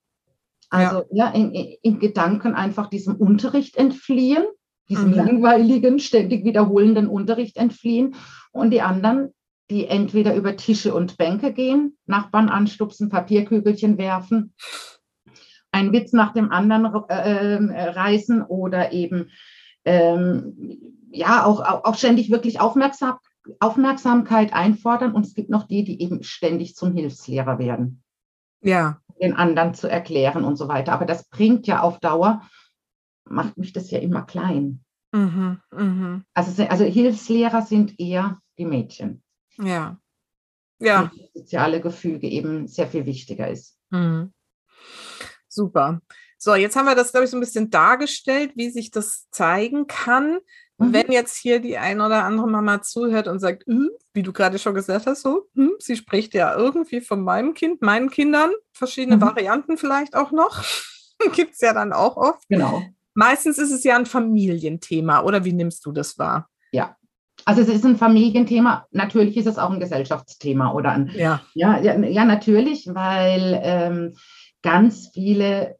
[0.74, 4.44] Also ja, ja in, in, Gedanken einfach diesem Unterricht entfliehen,
[4.88, 5.14] diesem mhm.
[5.14, 8.14] langweiligen, ständig wiederholenden Unterricht entfliehen.
[8.52, 9.30] Und die anderen,
[9.70, 14.54] die entweder über Tische und Bänke gehen, Nachbarn anstupsen, Papierkügelchen werfen,
[15.72, 19.30] einen Witz nach dem anderen äh, äh, reißen oder eben
[19.84, 20.78] ähm,
[21.10, 23.18] ja auch, auch, auch ständig wirklich aufmerksam,
[23.58, 25.12] Aufmerksamkeit einfordern.
[25.12, 28.03] Und es gibt noch die, die eben ständig zum Hilfslehrer werden.
[28.64, 29.00] Ja.
[29.20, 30.92] Den anderen zu erklären und so weiter.
[30.92, 32.42] Aber das bringt ja auf Dauer,
[33.24, 34.84] macht mich das ja immer klein.
[35.12, 36.22] Mhm, mh.
[36.34, 39.22] also, also Hilfslehrer sind eher die Mädchen.
[39.58, 39.98] Ja.
[40.80, 41.12] Ja.
[41.16, 43.78] Das soziale Gefüge eben sehr viel wichtiger ist.
[43.90, 44.32] Mhm.
[45.48, 46.00] Super.
[46.36, 49.86] So, jetzt haben wir das, glaube ich, so ein bisschen dargestellt, wie sich das zeigen
[49.86, 50.40] kann.
[50.78, 50.92] Mhm.
[50.92, 54.58] Wenn jetzt hier die ein oder andere Mama zuhört und sagt, hm, wie du gerade
[54.58, 59.16] schon gesagt hast, so, hm, sie spricht ja irgendwie von meinem Kind, meinen Kindern, verschiedene
[59.16, 59.22] mhm.
[59.22, 60.64] Varianten vielleicht auch noch,
[61.34, 62.48] gibt es ja dann auch oft.
[62.48, 62.82] Genau.
[63.14, 66.48] Meistens ist es ja ein Familienthema, oder wie nimmst du das wahr?
[66.72, 66.96] Ja,
[67.44, 71.78] also es ist ein Familienthema, natürlich ist es auch ein Gesellschaftsthema oder ein, ja, ja,
[71.80, 74.14] ja, ja natürlich, weil ähm,
[74.62, 75.76] ganz viele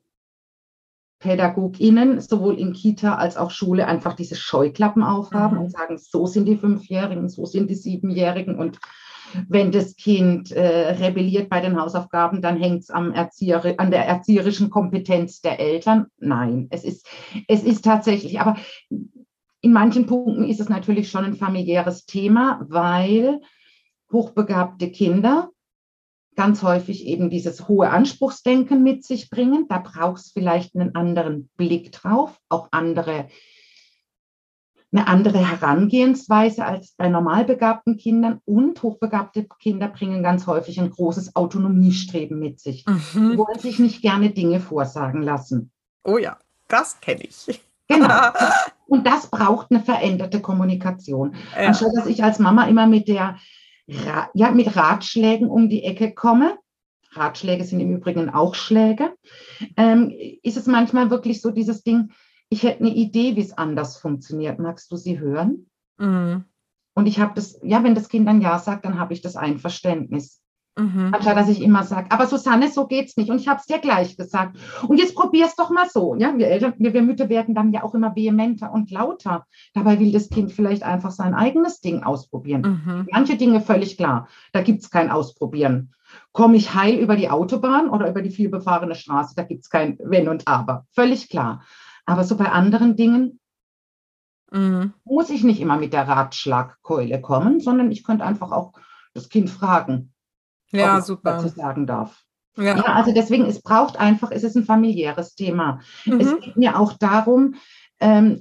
[1.25, 5.63] PädagogInnen sowohl in Kita als auch Schule einfach diese Scheuklappen aufhaben mhm.
[5.65, 8.79] und sagen, so sind die Fünfjährigen, so sind die Siebenjährigen und
[9.49, 14.71] wenn das Kind äh, rebelliert bei den Hausaufgaben, dann hängt es Erzieher, an der erzieherischen
[14.71, 16.07] Kompetenz der Eltern.
[16.19, 17.09] Nein, es ist,
[17.49, 18.57] es ist tatsächlich, aber
[19.61, 23.41] in manchen Punkten ist es natürlich schon ein familiäres Thema, weil
[24.13, 25.49] hochbegabte Kinder
[26.37, 29.67] ganz häufig eben dieses hohe Anspruchsdenken mit sich bringen.
[29.69, 33.29] Da braucht es vielleicht einen anderen Blick drauf, auch andere,
[34.93, 38.41] eine andere Herangehensweise als bei normalbegabten Kindern.
[38.45, 42.85] Und hochbegabte Kinder bringen ganz häufig ein großes Autonomiestreben mit sich.
[42.87, 43.31] Mhm.
[43.31, 45.71] Sie wollen sich nicht gerne Dinge vorsagen lassen.
[46.05, 47.61] Oh ja, das kenne ich.
[47.89, 48.09] Genau.
[48.87, 51.35] Und das braucht eine veränderte Kommunikation.
[51.57, 51.69] Ja.
[51.69, 53.37] Anstatt dass ich als Mama immer mit der
[53.87, 56.59] ja, mit Ratschlägen um die Ecke komme,
[57.13, 59.15] Ratschläge sind im Übrigen auch Schläge,
[59.77, 62.11] ähm, ist es manchmal wirklich so dieses Ding,
[62.49, 64.59] ich hätte eine Idee, wie es anders funktioniert.
[64.59, 65.71] Magst du sie hören?
[65.99, 66.45] Mhm.
[66.95, 69.37] Und ich habe das, ja, wenn das Kind dann Ja sagt, dann habe ich das
[69.37, 70.44] Einverständnis.
[70.77, 71.11] Mhm.
[71.15, 73.31] Anstatt dass ich immer sage, aber Susanne, so geht's nicht.
[73.31, 74.59] Und ich habe es dir gleich gesagt.
[74.89, 76.17] Und jetzt probier's doch mal so.
[76.17, 79.47] Ja, wir Eltern, wir, wir Mütter werden dann ja auch immer vehementer und lauter.
[79.73, 82.83] Dabei will das Kind vielleicht einfach sein eigenes Ding ausprobieren.
[82.85, 83.09] Mhm.
[83.13, 84.29] Manche Dinge völlig klar.
[84.53, 85.95] Da gibt's kein Ausprobieren.
[86.33, 90.29] Komme ich heil über die Autobahn oder über die vielbefahrene Straße, da gibt's kein Wenn
[90.29, 90.87] und Aber.
[90.91, 91.63] Völlig klar.
[92.05, 93.39] Aber so bei anderen Dingen
[94.51, 94.93] mhm.
[95.05, 98.73] muss ich nicht immer mit der Ratschlagkeule kommen, sondern ich könnte einfach auch
[99.15, 100.14] das Kind fragen
[100.81, 101.33] ja, super.
[101.33, 102.25] dazu sagen darf.
[102.57, 102.77] Ja.
[102.77, 102.83] ja.
[102.83, 105.81] also deswegen, es braucht einfach, es ist ein familiäres Thema.
[106.05, 106.21] Mhm.
[106.21, 107.57] Es geht mir auch darum,
[108.01, 108.41] ähm,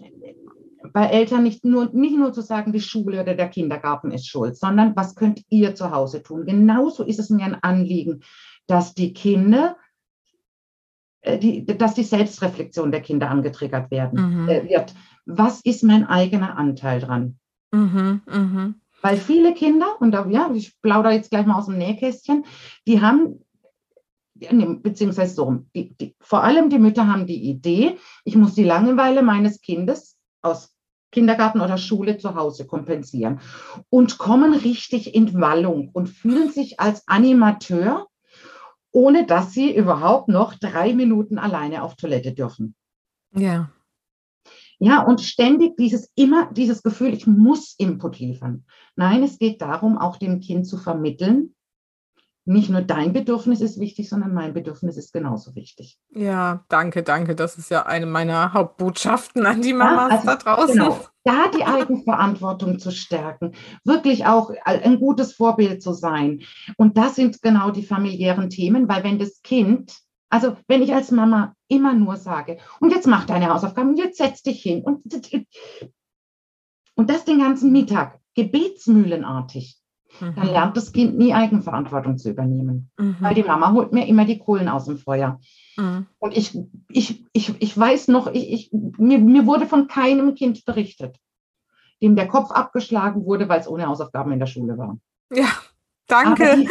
[0.91, 4.57] bei Eltern nicht nur, nicht nur zu sagen, die Schule oder der Kindergarten ist schuld,
[4.57, 6.45] sondern was könnt ihr zu Hause tun?
[6.45, 8.21] Genauso ist es mir ein Anliegen,
[8.67, 9.77] dass die Kinder,
[11.21, 14.49] äh, die, dass die Selbstreflexion der Kinder angetriggert werden mhm.
[14.49, 14.93] äh, wird.
[15.25, 17.39] Was ist mein eigener Anteil dran?
[17.71, 18.73] Mhm, mh.
[19.03, 22.45] Weil viele Kinder, und da, ja, ich plaudere jetzt gleich mal aus dem Nähkästchen,
[22.87, 23.43] die haben,
[24.33, 29.21] beziehungsweise so, die, die, vor allem die Mütter haben die Idee, ich muss die Langeweile
[29.21, 30.73] meines Kindes aus
[31.11, 33.41] Kindergarten oder Schule zu Hause kompensieren
[33.89, 38.07] und kommen richtig in Wallung und fühlen sich als Animateur,
[38.91, 42.73] ohne dass sie überhaupt noch drei Minuten alleine auf Toilette dürfen.
[43.35, 43.69] Ja.
[44.83, 48.65] Ja, und ständig dieses immer dieses Gefühl, ich muss Input liefern.
[48.97, 51.55] Nein, es geht darum, auch dem Kind zu vermitteln,
[52.45, 55.97] nicht nur dein Bedürfnis ist wichtig, sondern mein Bedürfnis ist genauso wichtig.
[56.09, 57.35] Ja, danke, danke.
[57.35, 60.73] Das ist ja eine meiner Hauptbotschaften an die Mamas ja, also, da draußen.
[60.73, 63.53] Genau, da die Eigenverantwortung zu stärken,
[63.85, 66.41] wirklich auch ein gutes Vorbild zu sein.
[66.75, 70.02] Und das sind genau die familiären Themen, weil wenn das Kind
[70.33, 74.17] also wenn ich als Mama immer nur sage, und jetzt mach deine Hausaufgaben, und jetzt
[74.17, 75.03] setz dich hin und,
[76.95, 79.77] und das den ganzen Mittag, gebetsmühlenartig,
[80.19, 80.33] mhm.
[80.35, 82.89] dann lernt das Kind nie Eigenverantwortung zu übernehmen.
[82.97, 83.17] Mhm.
[83.19, 85.39] Weil die Mama holt mir immer die Kohlen aus dem Feuer.
[85.77, 86.07] Mhm.
[86.17, 86.57] Und ich,
[86.89, 91.15] ich, ich, ich weiß noch, ich, ich, mir, mir wurde von keinem Kind berichtet,
[92.01, 94.97] dem der Kopf abgeschlagen wurde, weil es ohne Hausaufgaben in der Schule war.
[95.31, 95.49] Ja,
[96.07, 96.57] danke.
[96.57, 96.69] Die,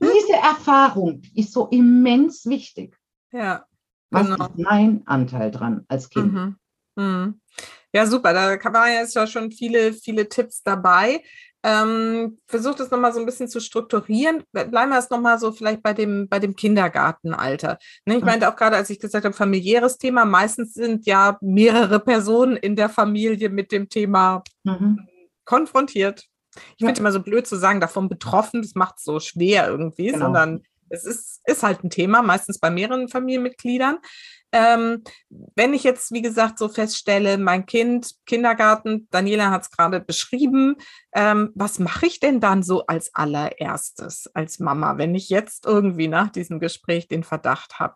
[0.00, 2.96] diese Erfahrung ist so immens wichtig.
[3.32, 3.64] Ja.
[4.10, 4.46] Was genau.
[4.46, 6.32] ist mein Anteil dran als Kind?
[6.32, 6.56] Mhm.
[6.96, 7.40] Mhm.
[7.92, 8.32] Ja, super.
[8.32, 11.22] Da waren jetzt ja schon viele, viele Tipps dabei.
[11.62, 14.42] Ähm, Versuch das nochmal so ein bisschen zu strukturieren.
[14.52, 17.78] Bleiben wir erst nochmal so vielleicht bei dem, bei dem Kindergartenalter.
[18.06, 22.00] Ne, ich meinte auch gerade, als ich gesagt habe, familiäres Thema, meistens sind ja mehrere
[22.00, 25.06] Personen in der Familie mit dem Thema mhm.
[25.44, 26.29] konfrontiert.
[26.54, 26.86] Ich ja.
[26.88, 30.26] finde immer so blöd zu sagen, davon betroffen, das macht es so schwer irgendwie, genau.
[30.26, 33.98] sondern es ist, ist halt ein Thema, meistens bei mehreren Familienmitgliedern.
[34.52, 35.04] Ähm,
[35.54, 40.74] wenn ich jetzt, wie gesagt, so feststelle, mein Kind, Kindergarten, Daniela hat es gerade beschrieben,
[41.14, 46.08] ähm, was mache ich denn dann so als allererstes als Mama, wenn ich jetzt irgendwie
[46.08, 47.94] nach diesem Gespräch den Verdacht habe?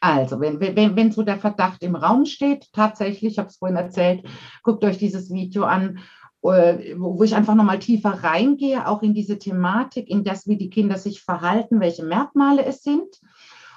[0.00, 3.76] Also, wenn, wenn, wenn so der Verdacht im Raum steht, tatsächlich, ich habe es vorhin
[3.76, 4.24] erzählt,
[4.62, 5.98] guckt euch dieses Video an
[6.42, 10.98] wo ich einfach nochmal tiefer reingehe, auch in diese Thematik, in das, wie die Kinder
[10.98, 13.20] sich verhalten, welche Merkmale es sind.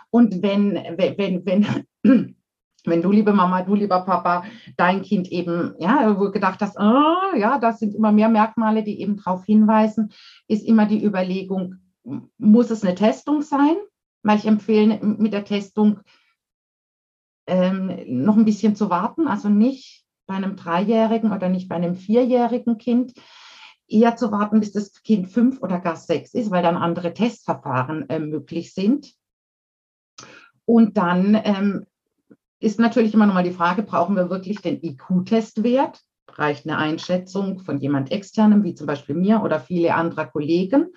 [0.10, 2.36] Und wenn, wenn, wenn, wenn
[3.02, 4.46] du, liebe Mama, du, lieber Papa,
[4.78, 9.18] dein Kind eben, ja, gedacht hast, oh, ja, das sind immer mehr Merkmale, die eben
[9.18, 10.12] darauf hinweisen,
[10.48, 11.76] ist immer die Überlegung,
[12.38, 13.76] muss es eine Testung sein?
[14.24, 16.00] Weil ich empfehle, mit der Testung
[17.46, 21.96] ähm, noch ein bisschen zu warten, also nicht bei einem Dreijährigen oder nicht bei einem
[21.96, 23.14] Vierjährigen Kind,
[23.88, 28.10] eher zu warten, bis das Kind fünf oder gar sechs ist, weil dann andere Testverfahren
[28.10, 29.14] äh, möglich sind.
[30.66, 31.86] Und dann ähm,
[32.60, 36.02] ist natürlich immer noch mal die Frage, brauchen wir wirklich den IQ-Testwert?
[36.30, 40.88] Reicht eine Einschätzung von jemand externem, wie zum Beispiel mir oder viele andere Kollegen?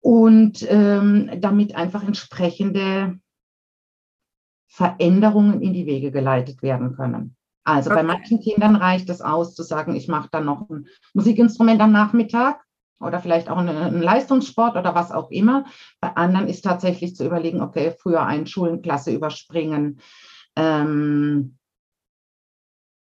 [0.00, 3.18] Und ähm, damit einfach entsprechende
[4.66, 7.37] Veränderungen in die Wege geleitet werden können.
[7.68, 8.00] Also okay.
[8.00, 11.92] bei manchen Kindern reicht es aus, zu sagen, ich mache dann noch ein Musikinstrument am
[11.92, 12.64] Nachmittag
[12.98, 15.66] oder vielleicht auch einen, Leistungssport oder was auch immer.
[16.00, 20.00] Bei anderen ist tatsächlich zu überlegen, okay, früher einschulen, Klasse überspringen,
[20.56, 21.58] ähm,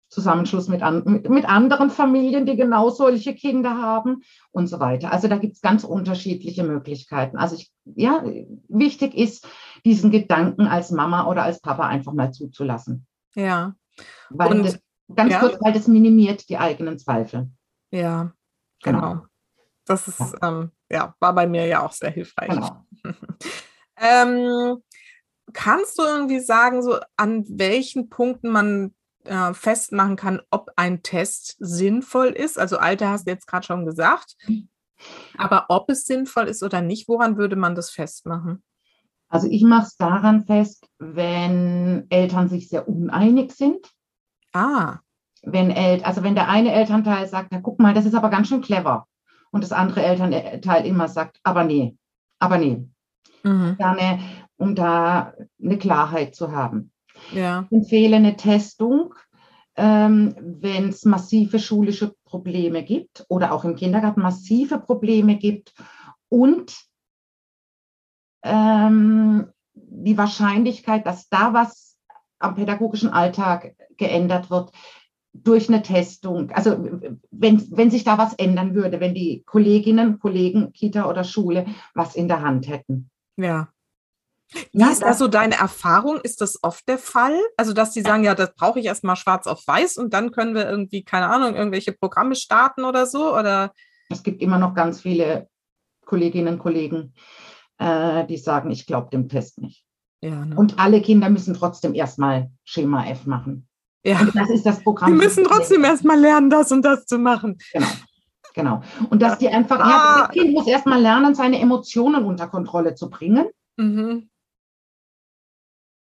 [0.09, 5.11] Zusammenschluss mit, an, mit, mit, anderen Familien, die genau solche Kinder haben und so weiter.
[5.11, 7.37] Also da gibt es ganz unterschiedliche Möglichkeiten.
[7.37, 8.23] Also ich, ja,
[8.67, 9.47] wichtig ist,
[9.83, 13.07] diesen Gedanken als Mama oder als Papa einfach mal zuzulassen.
[13.33, 13.73] Ja.
[14.29, 14.79] Weil und, das,
[15.13, 15.39] ganz ja.
[15.39, 17.49] kurz, weil das minimiert die eigenen Zweifel.
[17.91, 18.33] Ja,
[18.83, 18.99] genau.
[19.01, 19.25] genau.
[19.85, 20.33] Das ist, ja.
[20.41, 21.15] Ähm, ja.
[21.19, 22.49] war bei mir ja auch sehr hilfreich.
[22.49, 22.85] Genau.
[23.97, 24.77] ähm,
[25.51, 28.93] kannst du irgendwie sagen, so an welchen Punkten man
[29.25, 32.57] äh, festmachen kann, ob ein Test sinnvoll ist?
[32.57, 34.35] Also Alter hast du jetzt gerade schon gesagt.
[35.37, 38.63] Aber ob es sinnvoll ist oder nicht, woran würde man das festmachen?
[39.33, 43.91] Also ich mache es daran fest, wenn Eltern sich sehr uneinig sind.
[44.53, 44.99] Ah.
[45.41, 48.47] Wenn El also wenn der eine Elternteil sagt, na guck mal, das ist aber ganz
[48.47, 49.07] schön clever.
[49.49, 51.97] Und das andere Elternteil immer sagt, aber nee,
[52.37, 52.87] aber nee.
[53.41, 53.75] Mhm.
[53.79, 54.19] Gerne,
[54.57, 56.91] um da eine Klarheit zu haben.
[57.33, 57.65] Ja.
[57.71, 59.15] Ich empfehle eine Testung,
[59.75, 65.73] ähm, wenn es massive schulische Probleme gibt oder auch im Kindergarten massive Probleme gibt
[66.29, 66.85] und
[68.43, 71.97] ähm, die Wahrscheinlichkeit, dass da was
[72.39, 74.71] am pädagogischen Alltag geändert wird,
[75.33, 76.77] durch eine Testung, also
[77.31, 81.65] wenn, wenn sich da was ändern würde, wenn die Kolleginnen, Kollegen, Kita oder Schule
[81.95, 83.09] was in der Hand hätten.
[83.35, 83.69] Ja.
[84.71, 86.19] Wie ist da so deine Erfahrung?
[86.21, 87.35] Ist das oft der Fall?
[87.57, 90.53] Also, dass die sagen, ja, das brauche ich erstmal schwarz auf weiß und dann können
[90.53, 93.35] wir irgendwie, keine Ahnung, irgendwelche Programme starten oder so?
[93.35, 93.73] Oder?
[94.09, 95.49] Es gibt immer noch ganz viele
[96.05, 97.15] Kolleginnen und Kollegen,
[97.83, 99.85] äh, die sagen, ich glaube dem Test nicht.
[100.21, 100.55] Ja, ne?
[100.55, 103.67] Und alle Kinder müssen trotzdem erstmal Schema F machen.
[104.05, 104.19] Ja.
[104.21, 105.11] Und das ist das Programm.
[105.11, 107.57] Die müssen trotzdem erstmal lernen, das und das zu machen.
[107.73, 107.87] Genau.
[108.55, 108.81] Genau.
[109.09, 109.89] Und dass die einfach, ah.
[109.89, 113.47] ja, das Kind muss erstmal lernen, seine Emotionen unter Kontrolle zu bringen.
[113.77, 114.29] Mhm.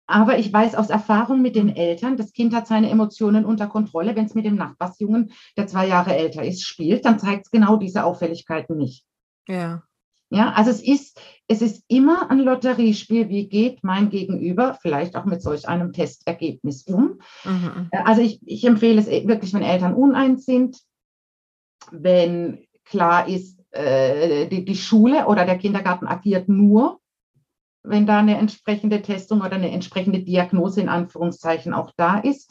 [0.08, 4.14] Aber ich weiß aus Erfahrung mit den Eltern, das Kind hat seine Emotionen unter Kontrolle.
[4.14, 7.76] Wenn es mit dem Nachbarsjungen, der zwei Jahre älter ist, spielt, dann zeigt es genau
[7.76, 9.04] diese Auffälligkeiten nicht.
[9.48, 9.82] Ja.
[10.30, 13.28] Ja, also es ist, es ist immer ein Lotteriespiel.
[13.28, 17.20] Wie geht mein Gegenüber vielleicht auch mit solch einem Testergebnis um?
[17.44, 17.88] Mhm.
[17.92, 20.78] Äh, also ich, ich empfehle es wirklich, wenn Eltern uneins sind,
[21.90, 27.00] wenn klar ist, äh, die, die Schule oder der Kindergarten agiert nur,
[27.82, 32.50] wenn da eine entsprechende Testung oder eine entsprechende Diagnose in Anführungszeichen auch da ist.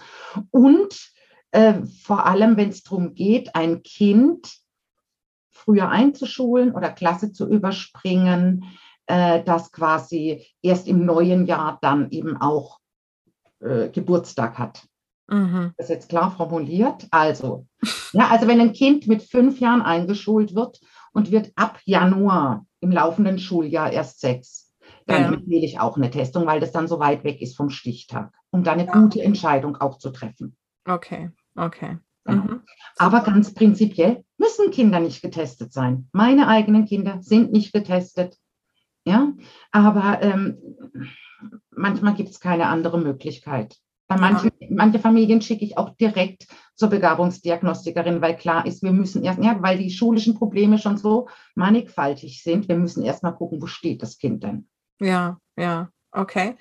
[0.51, 1.11] Und
[1.51, 4.47] äh, vor allem, wenn es darum geht, ein Kind
[5.49, 8.65] früher einzuschulen oder Klasse zu überspringen,
[9.07, 12.79] äh, das quasi erst im neuen Jahr dann eben auch
[13.59, 14.87] äh, Geburtstag hat.
[15.27, 15.73] Mhm.
[15.77, 17.07] Das ist jetzt klar formuliert.
[17.11, 17.67] Also,
[18.13, 20.79] ja, also wenn ein Kind mit fünf Jahren eingeschult wird
[21.13, 24.71] und wird ab Januar im laufenden Schuljahr erst sechs,
[25.07, 25.27] dann ja.
[25.33, 28.63] empfehle ich auch eine Testung, weil das dann so weit weg ist vom Stichtag, um
[28.63, 28.91] da eine ja.
[28.91, 30.55] gute Entscheidung auch zu treffen.
[30.87, 31.97] Okay, okay.
[32.25, 32.43] Genau.
[32.43, 32.61] Mhm.
[32.97, 36.09] Aber ganz prinzipiell müssen Kinder nicht getestet sein.
[36.11, 38.37] Meine eigenen Kinder sind nicht getestet.
[39.05, 39.33] Ja,
[39.71, 40.57] aber ähm,
[41.69, 43.77] manchmal gibt es keine andere Möglichkeit.
[44.07, 44.67] Bei manchen, ja.
[44.69, 49.61] manche Familien schicke ich auch direkt zur Begabungsdiagnostikerin, weil klar ist, wir müssen erst, ja,
[49.61, 54.01] weil die schulischen Probleme schon so mannigfaltig sind, wir müssen erst mal gucken, wo steht
[54.01, 54.67] das Kind denn.
[54.99, 56.55] Ja, ja, okay.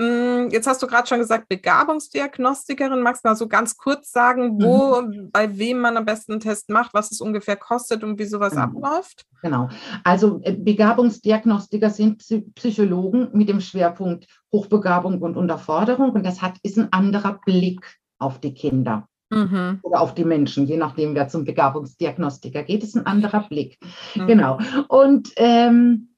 [0.00, 3.02] Mm, jetzt hast du gerade schon gesagt, Begabungsdiagnostikerin.
[3.02, 5.30] Magst du mal so ganz kurz sagen, wo, mhm.
[5.32, 8.52] bei wem man am besten einen Test macht, was es ungefähr kostet und wie sowas
[8.52, 8.64] genau.
[8.64, 9.26] abläuft?
[9.42, 9.68] Genau.
[10.04, 12.22] Also äh, Begabungsdiagnostiker sind
[12.54, 16.10] Psychologen mit dem Schwerpunkt Hochbegabung und Unterforderung.
[16.10, 19.08] Und das hat, ist ein anderer Blick auf die Kinder.
[19.30, 19.80] Mhm.
[19.82, 23.78] Oder auf die Menschen, je nachdem, wer zum Begabungsdiagnostiker geht, ist ein anderer Blick.
[24.14, 24.26] Mhm.
[24.26, 24.58] Genau.
[24.88, 26.14] Und ähm,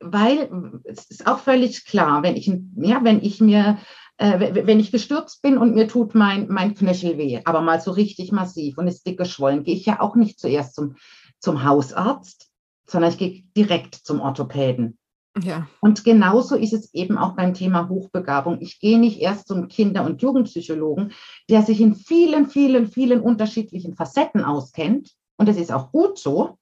[0.00, 3.78] weil es ist auch völlig klar, wenn ich, ja, wenn ich mir,
[4.18, 7.90] äh, wenn ich gestürzt bin und mir tut mein, mein Knöchel weh, aber mal so
[7.90, 10.96] richtig massiv und ist dick geschwollen, gehe ich ja auch nicht zuerst zum,
[11.40, 12.50] zum Hausarzt,
[12.86, 14.98] sondern ich gehe direkt zum Orthopäden.
[15.42, 15.68] Ja.
[15.80, 18.60] Und genauso ist es eben auch beim Thema Hochbegabung.
[18.60, 21.12] Ich gehe nicht erst zum Kinder- und Jugendpsychologen,
[21.50, 25.12] der sich in vielen, vielen, vielen unterschiedlichen Facetten auskennt.
[25.36, 26.58] Und das ist auch gut so,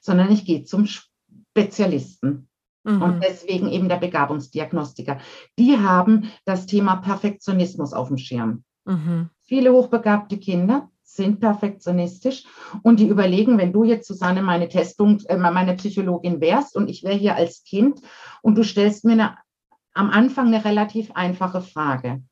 [0.00, 0.86] sondern ich gehe zum
[1.52, 2.48] Spezialisten.
[2.84, 3.02] Mhm.
[3.02, 5.18] Und deswegen eben der Begabungsdiagnostiker.
[5.58, 8.64] Die haben das Thema Perfektionismus auf dem Schirm.
[8.84, 9.30] Mhm.
[9.42, 12.44] Viele hochbegabte Kinder sind perfektionistisch
[12.82, 17.04] und die überlegen, wenn du jetzt, Susanne, meine Testung, äh, meine Psychologin wärst und ich
[17.04, 18.00] wäre hier als Kind
[18.40, 19.36] und du stellst mir eine,
[19.92, 22.22] am Anfang eine relativ einfache Frage.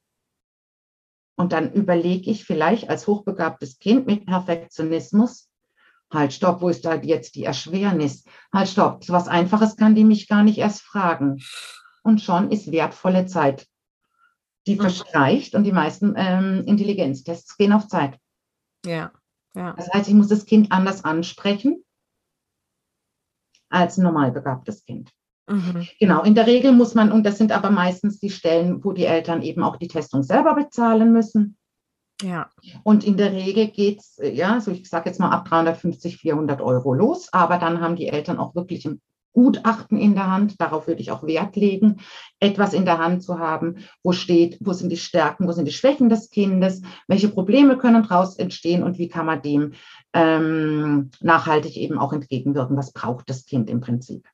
[1.36, 5.49] Und dann überlege ich vielleicht als hochbegabtes Kind mit Perfektionismus,
[6.12, 8.24] halt, stopp, wo ist da jetzt die Erschwernis?
[8.52, 11.42] Halt, stopp, so was Einfaches kann die mich gar nicht erst fragen.
[12.02, 13.66] Und schon ist wertvolle Zeit,
[14.66, 14.80] die mhm.
[14.80, 18.18] verstreicht und die meisten ähm, Intelligenztests gehen auf Zeit.
[18.84, 19.12] Ja,
[19.54, 19.72] ja.
[19.74, 21.84] Das heißt, ich muss das Kind anders ansprechen
[23.68, 25.10] als ein normal begabtes Kind.
[25.48, 25.86] Mhm.
[25.98, 29.04] Genau, in der Regel muss man, und das sind aber meistens die Stellen, wo die
[29.04, 31.56] Eltern eben auch die Testung selber bezahlen müssen.
[32.22, 32.50] Ja.
[32.82, 36.60] Und in der Regel geht es, ja, so ich sage jetzt mal ab 350, 400
[36.60, 39.00] Euro los, aber dann haben die Eltern auch wirklich ein
[39.32, 42.00] Gutachten in der Hand, darauf würde ich auch Wert legen,
[42.40, 45.72] etwas in der Hand zu haben, wo steht, wo sind die Stärken, wo sind die
[45.72, 49.72] Schwächen des Kindes, welche Probleme können daraus entstehen und wie kann man dem
[50.12, 54.26] ähm, nachhaltig eben auch entgegenwirken, was braucht das Kind im Prinzip.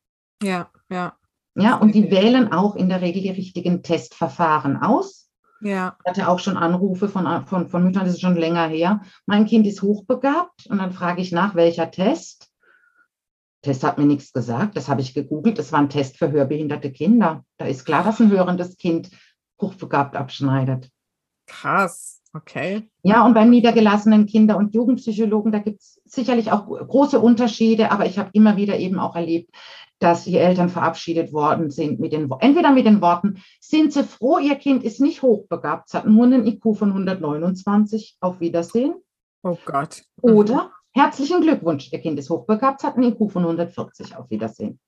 [0.42, 1.14] Ja, ja.
[1.58, 5.25] Ja, und die wählen auch in der Regel die richtigen Testverfahren aus.
[5.60, 5.96] Ja.
[6.04, 9.00] Ich hatte auch schon Anrufe von, von, von Müttern, das ist schon länger her.
[9.26, 12.50] Mein Kind ist hochbegabt und dann frage ich nach, welcher Test.
[13.62, 15.58] Test hat mir nichts gesagt, das habe ich gegoogelt.
[15.58, 17.44] Das war ein Test für hörbehinderte Kinder.
[17.56, 19.10] Da ist klar, dass ein hörendes Kind
[19.60, 20.90] hochbegabt abschneidet.
[21.46, 22.88] Krass, okay.
[23.02, 28.06] Ja, und beim niedergelassenen Kinder- und Jugendpsychologen, da gibt es sicherlich auch große Unterschiede, aber
[28.06, 29.50] ich habe immer wieder eben auch erlebt,
[29.98, 34.38] dass die Eltern verabschiedet worden sind mit den entweder mit den Worten, sind Sie froh,
[34.38, 38.94] Ihr Kind ist nicht hochbegabt, es hat nur einen IQ von 129, auf Wiedersehen.
[39.42, 40.02] Oh Gott.
[40.22, 40.34] Mhm.
[40.34, 44.78] Oder herzlichen Glückwunsch, Ihr Kind ist hochbegabt, es hat einen IQ von 140, auf Wiedersehen.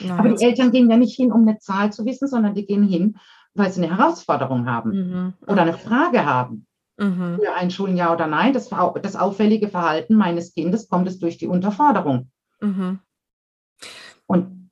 [0.00, 0.10] Nice.
[0.18, 2.84] Aber die Eltern gehen ja nicht hin, um eine Zahl zu wissen, sondern die gehen
[2.84, 3.16] hin,
[3.54, 5.34] weil sie eine Herausforderung haben mhm.
[5.46, 6.66] oder eine Frage haben.
[6.98, 7.38] Mhm.
[7.40, 8.70] Für Einschulen ja oder nein, das,
[9.02, 12.30] das auffällige Verhalten meines Kindes kommt es durch die Unterforderung.
[12.60, 12.98] Mhm.
[14.28, 14.70] Und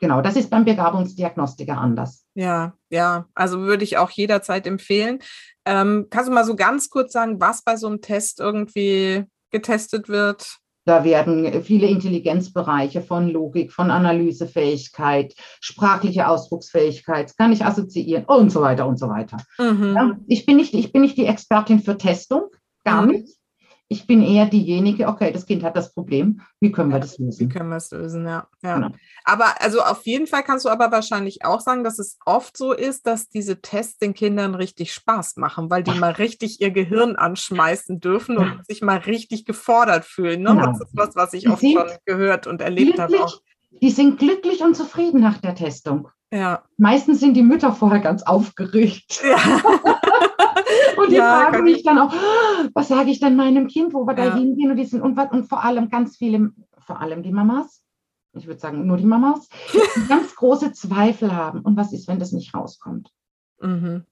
[0.00, 2.26] genau, das ist beim Begabungsdiagnostiker anders.
[2.34, 5.20] Ja, ja, also würde ich auch jederzeit empfehlen.
[5.64, 10.08] Ähm, kannst du mal so ganz kurz sagen, was bei so einem Test irgendwie getestet
[10.08, 10.58] wird?
[10.86, 18.60] Da werden viele Intelligenzbereiche von Logik, von Analysefähigkeit, sprachliche Ausdrucksfähigkeit, kann ich assoziieren und so
[18.60, 19.38] weiter und so weiter.
[19.58, 19.94] Mhm.
[19.96, 22.50] Ja, ich, bin nicht, ich bin nicht die Expertin für Testung,
[22.84, 23.12] gar mhm.
[23.12, 23.38] nicht.
[23.88, 27.38] Ich bin eher diejenige, okay, das Kind hat das Problem, wie können wir das lösen?
[27.40, 28.48] Wie können wir es lösen, ja.
[28.62, 28.76] ja.
[28.76, 28.90] Genau.
[29.24, 32.72] Aber also auf jeden Fall kannst du aber wahrscheinlich auch sagen, dass es oft so
[32.72, 37.16] ist, dass diese Tests den Kindern richtig Spaß machen, weil die mal richtig ihr Gehirn
[37.16, 40.42] anschmeißen dürfen und sich mal richtig gefordert fühlen.
[40.42, 40.50] Ne?
[40.50, 40.66] Genau.
[40.66, 43.22] Das ist was, was ich oft schon gehört und erlebt habe.
[43.22, 43.40] Auch.
[43.82, 46.08] Die sind glücklich und zufrieden nach der Testung.
[46.32, 46.64] Ja.
[46.78, 49.22] Meistens sind die Mütter vorher ganz aufgeregt.
[49.22, 49.36] Ja.
[50.96, 52.12] und die ja, fragen mich dann auch,
[52.74, 54.30] was sage ich denn meinem Kind, wo wir ja.
[54.30, 57.84] da hingehen und die sind und, und vor allem ganz viele, vor allem die Mamas,
[58.36, 59.78] ich würde sagen nur die Mamas, die
[60.08, 61.60] ganz große Zweifel haben.
[61.60, 63.10] Und was ist, wenn das nicht rauskommt?
[63.60, 64.04] Mhm.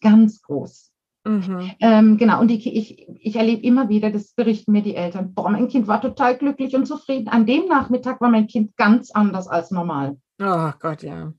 [0.00, 0.92] Ganz groß.
[1.24, 1.72] Mhm.
[1.80, 5.50] Ähm, genau, und die, ich, ich erlebe immer wieder, das berichten mir die Eltern, boah,
[5.50, 7.28] mein Kind war total glücklich und zufrieden.
[7.28, 10.18] An dem Nachmittag war mein Kind ganz anders als normal.
[10.40, 11.32] Oh Gott, ja.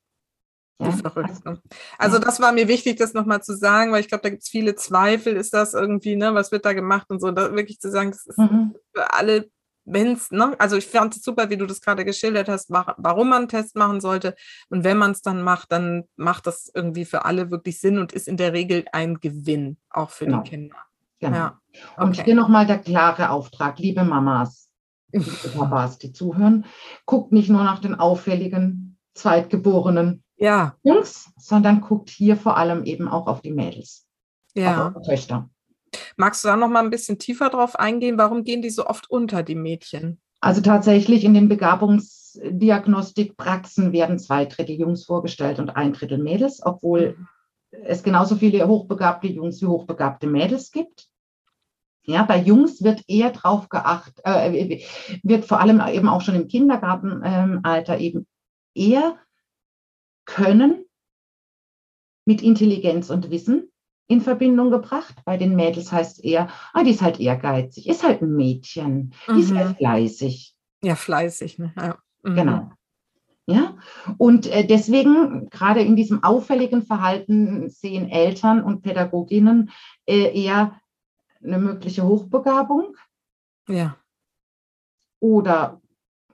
[0.80, 1.44] Ja, verrückt.
[1.44, 1.60] Ne?
[1.98, 4.50] Also das war mir wichtig, das nochmal zu sagen, weil ich glaube, da gibt es
[4.50, 7.32] viele Zweifel, ist das irgendwie, ne, was wird da gemacht und so.
[7.32, 8.76] da wirklich zu sagen, das ist mhm.
[8.94, 9.50] für alle,
[9.86, 13.30] wenn es, ne, also ich fand es super, wie du das gerade geschildert hast, warum
[13.30, 14.36] man einen Test machen sollte.
[14.70, 18.14] Und wenn man es dann macht, dann macht das irgendwie für alle wirklich Sinn und
[18.14, 20.42] ist in der Regel ein Gewinn, auch für genau.
[20.42, 20.78] die Kinder.
[21.20, 21.36] Genau.
[21.36, 21.60] Ja.
[21.96, 22.04] Okay.
[22.04, 24.70] Und hier nochmal der klare Auftrag, liebe Mamas,
[25.12, 25.26] liebe
[25.58, 26.66] Papas, die zuhören,
[27.06, 30.76] guckt nicht nur nach den auffälligen Zweitgeborenen ja.
[30.84, 34.08] Jungs, sondern guckt hier vor allem eben auch auf die Mädels.
[34.54, 34.94] Ja.
[34.96, 35.50] Auf Töchter.
[36.16, 38.18] Magst du da noch mal ein bisschen tiefer drauf eingehen?
[38.18, 40.22] Warum gehen die so oft unter, die Mädchen?
[40.40, 47.16] Also tatsächlich in den Begabungsdiagnostikpraxen werden zwei Drittel Jungs vorgestellt und ein Drittel Mädels, obwohl
[47.18, 47.28] mhm.
[47.84, 51.08] es genauso viele hochbegabte Jungs wie hochbegabte Mädels gibt.
[52.04, 54.80] Ja, bei Jungs wird eher drauf geachtet, äh,
[55.24, 58.28] wird vor allem eben auch schon im Kindergartenalter ähm, eben
[58.74, 59.18] eher
[60.28, 60.86] können
[62.26, 63.72] mit Intelligenz und Wissen
[64.08, 65.16] in Verbindung gebracht.
[65.26, 69.14] Bei den Mädels heißt es eher, ah, die ist halt ehrgeizig, ist halt ein Mädchen,
[69.28, 69.40] die mhm.
[69.40, 69.76] ist halt mhm.
[69.76, 70.56] fleißig.
[70.84, 71.74] Ja, fleißig, ne?
[71.76, 71.98] Ja.
[72.24, 72.36] Mhm.
[72.36, 72.72] Genau.
[73.50, 73.78] Ja,
[74.18, 79.72] und äh, deswegen, gerade in diesem auffälligen Verhalten, sehen Eltern und Pädagoginnen
[80.06, 80.82] äh, eher
[81.42, 82.98] eine mögliche Hochbegabung.
[83.70, 83.96] Ja.
[85.22, 85.82] Oder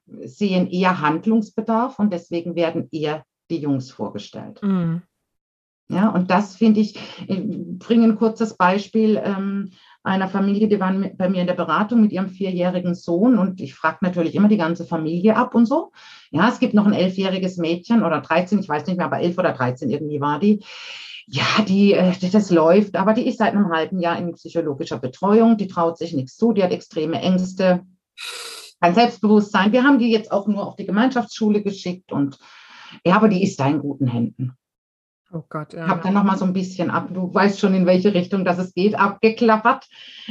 [0.07, 3.23] sehen eher Handlungsbedarf und deswegen werden eher
[3.53, 4.61] die Jungs vorgestellt.
[4.61, 5.03] Mhm.
[5.89, 6.97] Ja, und das finde ich,
[7.27, 7.39] ich
[7.77, 12.11] bringe ein kurzes Beispiel ähm, einer Familie, die waren bei mir in der Beratung mit
[12.11, 15.91] ihrem vierjährigen Sohn und ich frage natürlich immer die ganze Familie ab und so.
[16.31, 19.37] Ja, es gibt noch ein elfjähriges Mädchen oder 13, ich weiß nicht mehr, aber elf
[19.37, 20.63] oder 13 irgendwie war die.
[21.27, 25.57] Ja, die, äh, das läuft, aber die ist seit einem halben Jahr in psychologischer Betreuung,
[25.57, 27.85] die traut sich nichts zu, die hat extreme Ängste,
[28.81, 29.71] kein Selbstbewusstsein.
[29.71, 32.37] Wir haben die jetzt auch nur auf die Gemeinschaftsschule geschickt und
[33.05, 34.55] ja, aber die ist da in guten Händen.
[35.33, 35.87] Oh Gott, ja.
[35.87, 38.59] Hab dann noch mal so ein bisschen ab, du weißt schon, in welche Richtung das
[38.59, 39.87] es geht, abgeklappert,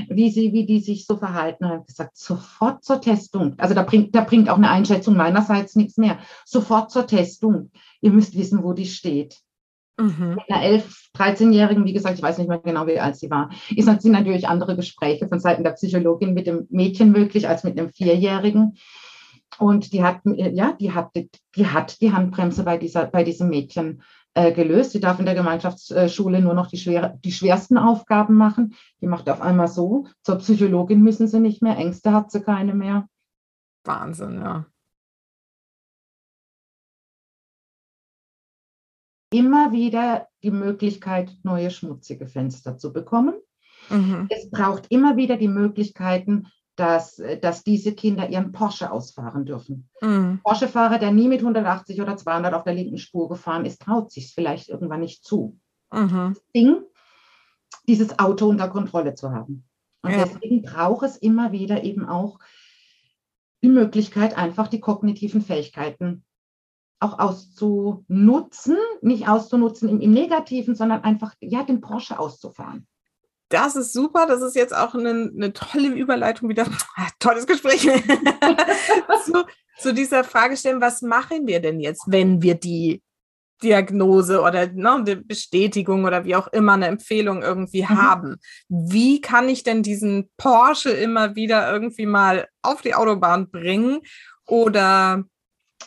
[0.09, 1.65] wie sie, wie die sich so verhalten.
[1.65, 3.55] Und gesagt, sofort zur Testung.
[3.59, 6.19] Also da bringt, da bringt auch eine Einschätzung meinerseits nichts mehr.
[6.45, 7.73] Sofort zur Testung.
[8.01, 9.41] Ihr müsst wissen, wo die steht.
[9.99, 10.37] Mhm.
[10.37, 13.51] Mit einer 11, 13-Jährigen, wie gesagt, ich weiß nicht mehr genau, wie alt sie war,
[13.75, 17.79] ist, sind natürlich andere Gespräche von Seiten der Psychologin mit dem Mädchen möglich als mit
[17.79, 18.77] einem Vierjährigen.
[19.59, 24.03] Und die hat, ja, die hat, die hat die Handbremse bei dieser, bei diesem Mädchen
[24.35, 24.93] äh, gelöst.
[24.93, 28.75] Sie darf in der Gemeinschaftsschule nur noch die, schwer, die schwersten Aufgaben machen.
[29.01, 30.07] Die macht auf einmal so.
[30.23, 31.77] Zur Psychologin müssen sie nicht mehr.
[31.77, 33.09] Ängste hat sie keine mehr.
[33.85, 34.67] Wahnsinn, ja.
[39.33, 43.35] Immer wieder die Möglichkeit, neue schmutzige Fenster zu bekommen.
[43.89, 44.29] Mhm.
[44.29, 49.89] Es braucht immer wieder die Möglichkeiten, dass, äh, dass diese Kinder ihren Porsche ausfahren dürfen.
[50.01, 50.41] Mhm.
[50.43, 54.35] Porsche-Fahrer, der nie mit 180 oder 200 auf der linken Spur gefahren ist, traut sich
[54.35, 55.59] vielleicht irgendwann nicht zu.
[55.93, 56.35] Mhm.
[56.35, 56.83] Das Ding,
[57.87, 59.65] dieses Auto unter Kontrolle zu haben.
[60.03, 60.25] Und ja.
[60.25, 62.39] deswegen braucht es immer wieder eben auch
[63.63, 66.25] die Möglichkeit, einfach die kognitiven Fähigkeiten
[66.99, 72.87] auch auszunutzen, nicht auszunutzen im, im Negativen, sondern einfach ja den Porsche auszufahren
[73.53, 74.27] das ist super.
[74.27, 76.67] Das ist jetzt auch eine, eine tolle Überleitung wieder.
[76.97, 77.81] Ah, tolles Gespräch.
[79.25, 79.45] zu,
[79.79, 83.03] zu, dieser Fragestellung, was machen wir denn jetzt, wenn wir die
[83.63, 87.89] Diagnose oder ne, eine Bestätigung oder wie auch immer eine Empfehlung irgendwie mhm.
[87.89, 88.37] haben?
[88.69, 94.01] Wie kann ich denn diesen Porsche immer wieder irgendwie mal auf die Autobahn bringen?
[94.47, 95.25] Oder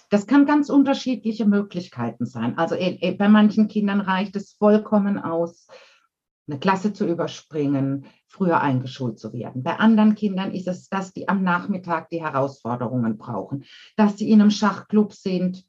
[0.09, 2.57] das kann ganz unterschiedliche Möglichkeiten sein.
[2.57, 5.67] Also äh, äh, bei manchen Kindern reicht es vollkommen aus,
[6.47, 9.63] eine Klasse zu überspringen, früher eingeschult zu werden.
[9.63, 13.65] Bei anderen Kindern ist es, dass die am Nachmittag die Herausforderungen brauchen,
[13.95, 15.65] dass sie in einem Schachclub sind,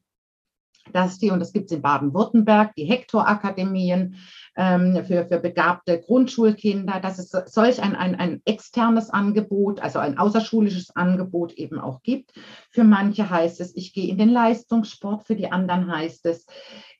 [0.93, 4.16] dass die, und das gibt es in Baden-Württemberg, die Hektor-Akademien
[4.57, 10.18] ähm, für, für begabte Grundschulkinder, dass es solch ein, ein, ein externes Angebot, also ein
[10.18, 12.33] außerschulisches Angebot eben auch gibt.
[12.70, 16.47] Für manche heißt es, ich gehe in den Leistungssport, für die anderen heißt es,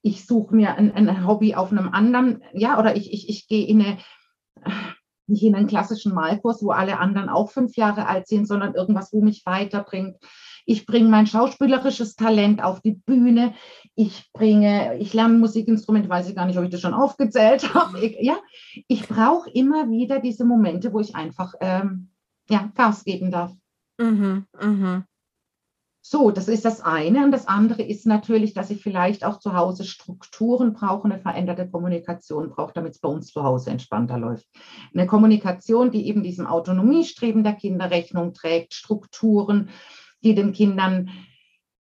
[0.07, 3.67] ich suche mir ein, ein, Hobby auf einem anderen, ja, oder ich, ich, ich gehe
[3.67, 3.99] in eine
[5.29, 9.13] nicht in einen klassischen Malkurs, wo alle anderen auch fünf Jahre alt sind, sondern irgendwas,
[9.13, 10.17] wo mich weiterbringt.
[10.67, 13.55] Ich bringe mein schauspielerisches Talent auf die Bühne.
[13.97, 17.99] Ich bringe, ich lerne Musikinstrumente, weiß ich gar nicht, ob ich das schon aufgezählt habe.
[18.05, 18.37] Ich, ja,
[18.87, 22.11] ich brauche immer wieder diese Momente, wo ich einfach ähm,
[22.49, 23.53] ja, Gas geben darf.
[23.99, 25.05] Mhm, mh.
[26.09, 27.25] So, das ist das eine.
[27.25, 31.69] Und das andere ist natürlich, dass ich vielleicht auch zu Hause Strukturen brauche, eine veränderte
[31.69, 34.47] Kommunikation brauche, damit es bei uns zu Hause entspannter läuft.
[34.95, 39.71] Eine Kommunikation, die eben diesem Autonomiestreben der Kinder Rechnung trägt, Strukturen,
[40.23, 41.11] die den Kindern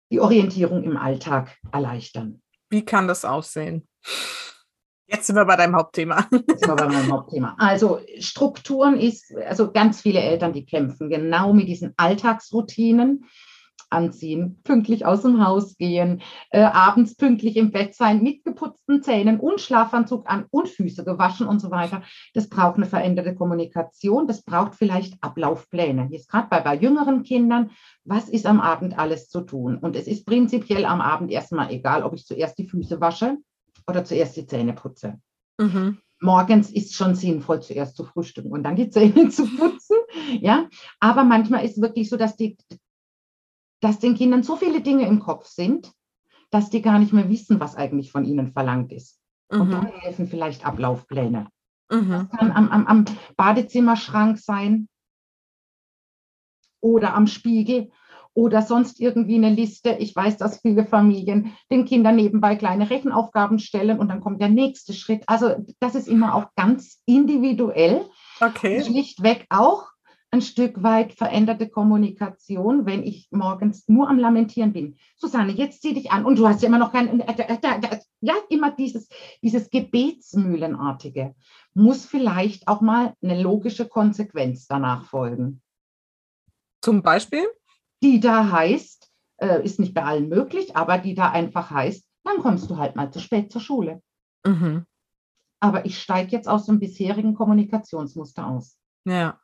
[0.09, 2.41] die Orientierung im Alltag erleichtern.
[2.69, 3.85] Wie kann das aussehen?
[5.05, 6.29] Jetzt sind wir bei deinem Hauptthema.
[6.31, 7.57] Jetzt sind wir bei meinem Hauptthema.
[7.59, 13.25] Also Strukturen ist, also ganz viele Eltern, die kämpfen genau mit diesen Alltagsroutinen
[13.93, 19.39] anziehen, pünktlich aus dem Haus gehen, äh, abends pünktlich im Bett sein, mit geputzten Zähnen
[19.39, 22.03] und Schlafanzug an und Füße gewaschen und so weiter.
[22.33, 26.07] Das braucht eine veränderte Kommunikation, das braucht vielleicht Ablaufpläne.
[26.11, 27.71] Jetzt gerade bei, bei jüngeren Kindern,
[28.03, 29.77] was ist am Abend alles zu tun?
[29.77, 33.37] Und es ist prinzipiell am Abend erstmal egal, ob ich zuerst die Füße wasche
[33.87, 35.19] oder zuerst die Zähne putze.
[35.59, 39.97] Mhm morgens ist schon sinnvoll, zuerst zu frühstücken und dann die Zähne zu putzen.
[40.39, 40.67] Ja,
[40.99, 42.57] aber manchmal ist es wirklich so, dass die,
[43.83, 45.91] dass den Kindern so viele Dinge im Kopf sind,
[46.51, 49.19] dass die gar nicht mehr wissen, was eigentlich von ihnen verlangt ist.
[49.51, 49.61] Mhm.
[49.61, 51.47] Und dann helfen vielleicht Ablaufpläne.
[51.91, 52.09] Mhm.
[52.09, 53.05] Das kann am, am, am
[53.35, 54.87] Badezimmerschrank sein
[56.79, 57.91] oder am Spiegel
[58.33, 59.97] oder sonst irgendwie eine Liste.
[59.99, 64.49] Ich weiß, dass viele Familien den Kindern nebenbei kleine Rechenaufgaben stellen und dann kommt der
[64.49, 65.23] nächste Schritt.
[65.27, 68.05] Also das ist immer auch ganz individuell.
[68.39, 68.81] Okay.
[68.83, 69.92] Schlichtweg auch
[70.33, 74.97] ein Stück weit veränderte Kommunikation, wenn ich morgens nur am Lamentieren bin.
[75.15, 76.25] Susanne, jetzt zieh dich an.
[76.25, 79.07] Und du hast ja immer noch kein, äh, ja, immer dieses,
[79.43, 81.35] dieses Gebetsmühlenartige.
[81.75, 85.61] Muss vielleicht auch mal eine logische Konsequenz danach folgen.
[86.81, 87.45] Zum Beispiel?
[88.01, 92.39] Die da heißt, äh, ist nicht bei allen möglich, aber die da einfach heißt, dann
[92.39, 94.01] kommst du halt mal zu spät zur Schule.
[94.43, 94.87] Mhm.
[95.59, 98.79] Aber ich steige jetzt aus dem bisherigen Kommunikationsmuster aus.
[99.05, 99.39] Ja.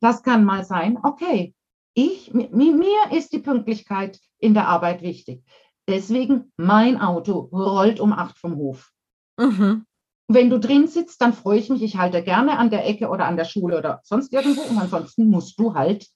[0.00, 1.54] Das kann mal sein, okay,
[1.94, 5.42] ich, mi- mir ist die Pünktlichkeit in der Arbeit wichtig.
[5.88, 8.90] Deswegen, mein Auto rollt um acht vom Hof.
[9.38, 9.84] Mhm.
[10.28, 11.82] Wenn du drin sitzt, dann freue ich mich.
[11.82, 14.62] Ich halte gerne an der Ecke oder an der Schule oder sonst irgendwo.
[14.62, 16.08] Und ansonsten musst du halt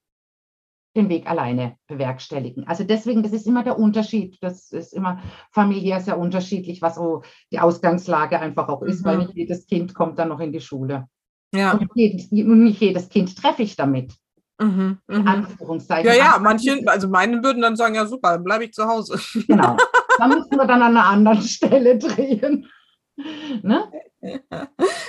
[0.97, 2.67] den Weg alleine bewerkstelligen.
[2.67, 4.39] Also deswegen, das ist immer der Unterschied.
[4.41, 9.05] Das ist immer familiär sehr unterschiedlich, was so die Ausgangslage einfach auch ist, Mhm.
[9.07, 11.07] weil nicht jedes Kind kommt dann noch in die Schule.
[11.55, 11.73] Ja.
[11.73, 14.13] Und jedes, nicht jedes Kind treffe ich damit.
[14.61, 14.99] Mhm.
[15.09, 15.27] In Mhm.
[15.29, 16.07] Anführungszeichen.
[16.07, 19.19] Ja, ja, manche, also meine würden dann sagen, ja super, dann bleibe ich zu Hause.
[19.47, 19.77] Genau.
[20.19, 22.67] Da müssen wir dann an einer anderen Stelle drehen.
[23.63, 23.91] Ne?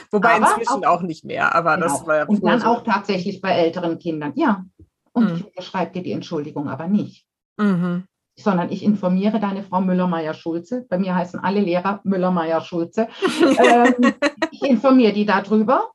[0.09, 2.07] Wobei Aber inzwischen auch, nicht mehr, aber das Genau.
[2.07, 2.67] war ja Und dann so.
[2.67, 4.31] auch tatsächlich bei älteren Kindern.
[4.35, 4.63] Ja.
[5.11, 5.35] Und Mhm.
[5.35, 7.25] ich unterschreibe dir die Entschuldigung aber nicht.
[7.57, 8.05] Mhm.
[8.39, 10.85] Sondern ich informiere deine Frau Müller-Meyer-Schulze.
[10.89, 13.09] Bei mir heißen alle Lehrer Müller-Meyer-Schulze.
[13.59, 14.13] ähm,
[14.51, 15.91] ich informiere die darüber.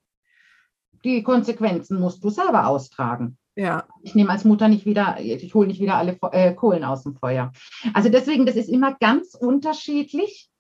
[1.07, 3.38] Die Konsequenzen musst du selber austragen.
[3.54, 3.84] Ja.
[4.02, 7.14] Ich nehme als Mutter nicht wieder, ich hole nicht wieder alle äh, Kohlen aus dem
[7.14, 7.52] Feuer.
[7.94, 10.50] Also deswegen, das ist immer ganz unterschiedlich.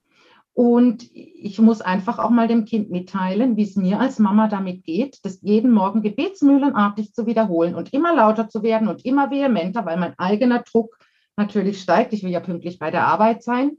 [0.52, 4.84] Und ich muss einfach auch mal dem Kind mitteilen, wie es mir als Mama damit
[4.84, 9.84] geht, das jeden Morgen gebetsmühlenartig zu wiederholen und immer lauter zu werden und immer vehementer,
[9.84, 10.96] weil mein eigener Druck
[11.36, 12.12] natürlich steigt.
[12.12, 13.78] Ich will ja pünktlich bei der Arbeit sein.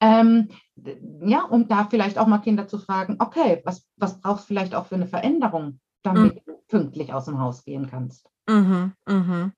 [0.00, 0.48] Ähm,
[1.22, 4.74] ja, um da vielleicht auch mal Kinder zu fragen, okay, was, was brauchst du vielleicht
[4.74, 8.30] auch für eine Veränderung, damit du pünktlich aus dem Haus gehen kannst.
[8.48, 8.92] Mhm.
[9.06, 9.52] Mhm.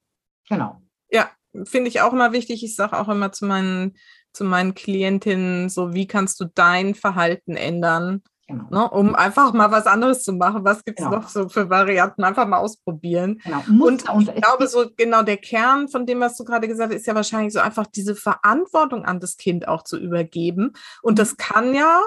[0.49, 0.81] Genau.
[1.11, 1.31] Ja,
[1.65, 2.65] finde ich auch immer wichtig.
[2.65, 3.97] Ich sage auch immer zu meinen,
[4.33, 8.67] zu meinen Klientinnen, so wie kannst du dein Verhalten ändern, Genau.
[8.71, 10.65] ne, um einfach mal was anderes zu machen.
[10.65, 11.19] Was gibt es Genau.
[11.19, 12.25] noch so für Varianten?
[12.25, 13.41] Einfach mal ausprobieren.
[13.45, 13.63] genau.
[13.85, 16.99] Und und, ich glaube, so genau der Kern von dem, was du gerade gesagt hast,
[17.01, 20.73] ist ja wahrscheinlich so einfach diese Verantwortung an das Kind auch zu übergeben.
[21.03, 22.03] Und das kann ja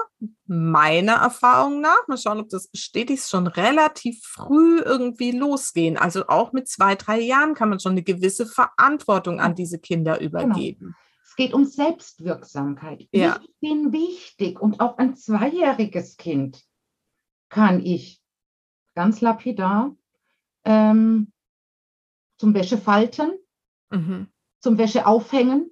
[0.46, 5.96] meiner Erfahrung nach, mal schauen, ob das bestätigt, schon relativ früh irgendwie losgehen.
[5.96, 10.20] Also auch mit zwei, drei Jahren kann man schon eine gewisse Verantwortung an diese Kinder
[10.20, 10.94] übergeben.
[11.26, 13.08] Es geht um Selbstwirksamkeit.
[13.10, 13.40] Ja.
[13.42, 16.64] Ich bin wichtig und auch ein zweijähriges Kind
[17.48, 18.22] kann ich
[18.94, 19.96] ganz lapidar
[20.64, 21.32] ähm,
[22.38, 23.32] zum Wäschefalten,
[23.90, 24.26] Mhm.
[24.60, 25.70] zum Wäscheaufhängen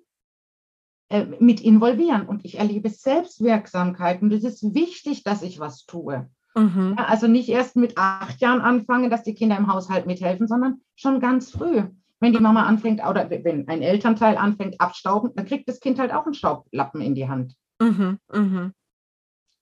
[1.09, 2.27] äh, mit involvieren.
[2.27, 6.31] Und ich erlebe Selbstwirksamkeit und es ist wichtig, dass ich was tue.
[6.55, 6.95] Mhm.
[6.97, 10.81] Ja, also nicht erst mit acht Jahren anfangen, dass die Kinder im Haushalt mithelfen, sondern
[10.95, 11.83] schon ganz früh.
[12.25, 16.11] Wenn die Mama anfängt oder wenn ein Elternteil anfängt abstauben, dann kriegt das Kind halt
[16.11, 17.55] auch einen Staublappen in die Hand.
[17.79, 18.19] Mhm.
[18.33, 18.73] Mhm.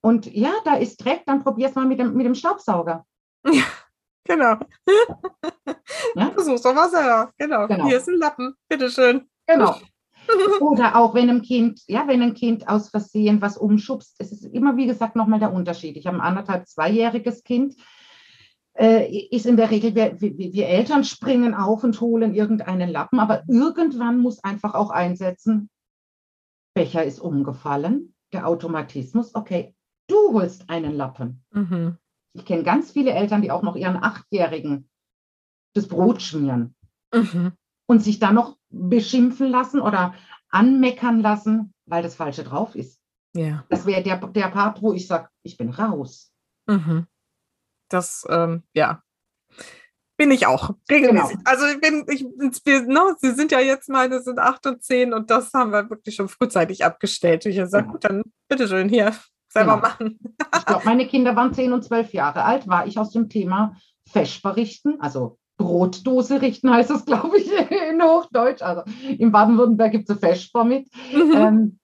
[0.01, 3.05] Und ja, da ist Dreck, dann probier's mal mit dem, mit dem Staubsauger.
[4.25, 4.57] Genau.
[6.15, 6.31] Ja?
[6.31, 7.33] Versuch's doch mal selber.
[7.39, 7.67] Genau.
[7.67, 7.87] Genau.
[7.87, 8.55] Hier ist ein Lappen.
[8.69, 9.29] Bitteschön.
[9.47, 9.75] Genau.
[10.61, 14.45] Oder auch wenn ein Kind, ja, wenn ein Kind aus Versehen was umschubst, es ist
[14.45, 15.97] immer, wie gesagt, nochmal der Unterschied.
[15.97, 17.75] Ich habe ein anderthalb, zweijähriges Kind,
[18.75, 23.45] ist in der Regel, wir, wir, wir Eltern springen auf und holen irgendeinen Lappen, aber
[23.47, 25.69] irgendwann muss einfach auch einsetzen,
[26.75, 29.75] Becher ist umgefallen, der Automatismus, okay,
[30.09, 31.45] du holst einen Lappen.
[31.53, 31.99] Mhm.
[32.35, 34.89] Ich kenne ganz viele Eltern, die auch noch ihren Achtjährigen
[35.75, 36.75] das Brot schmieren
[37.15, 37.53] Mhm.
[37.87, 40.15] und sich dann noch beschimpfen lassen oder
[40.49, 42.99] anmeckern lassen, weil das Falsche drauf ist.
[43.35, 43.65] Ja.
[43.69, 46.33] Das wäre der, der Part, wo ich sage, ich bin raus.
[46.67, 47.07] Mhm.
[47.93, 49.03] Das, ähm, ja.
[50.19, 51.39] Bin ich auch regelmäßig.
[51.39, 51.51] Genau.
[51.51, 52.25] Also ich bin, ich,
[52.65, 55.89] wir, ne, sie sind ja jetzt meine, sind acht und zehn und das haben wir
[55.91, 57.45] wirklich schon frühzeitig abgestellt.
[57.47, 57.93] Ich habe gesagt, Genau.
[57.93, 59.13] gut, dann bitteschön hier
[59.49, 59.89] selber Genau.
[59.89, 60.19] machen.
[60.57, 63.77] Ich glaube, meine Kinder waren zehn und zwölf Jahre alt, war ich aus dem Thema
[64.11, 67.51] Feschbar richten, also Brotdose richten heißt es, glaube ich,
[67.91, 68.63] in Hochdeutsch.
[68.63, 68.83] Also
[69.19, 70.89] in Baden-Württemberg gibt es Feschbar mit.
[71.13, 71.33] Mhm.
[71.35, 71.79] Ähm,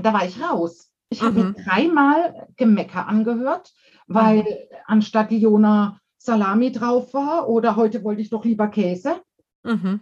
[0.00, 0.90] da war ich raus.
[1.10, 1.54] Ich habe Mhm.
[1.56, 3.72] mir dreimal Gemecker angehört,
[4.14, 9.22] weil anstatt Liona Salami drauf war oder heute wollte ich doch lieber Käse.
[9.62, 10.00] Mhm.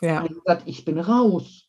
[0.00, 0.24] Ja.
[0.66, 1.66] ich bin raus.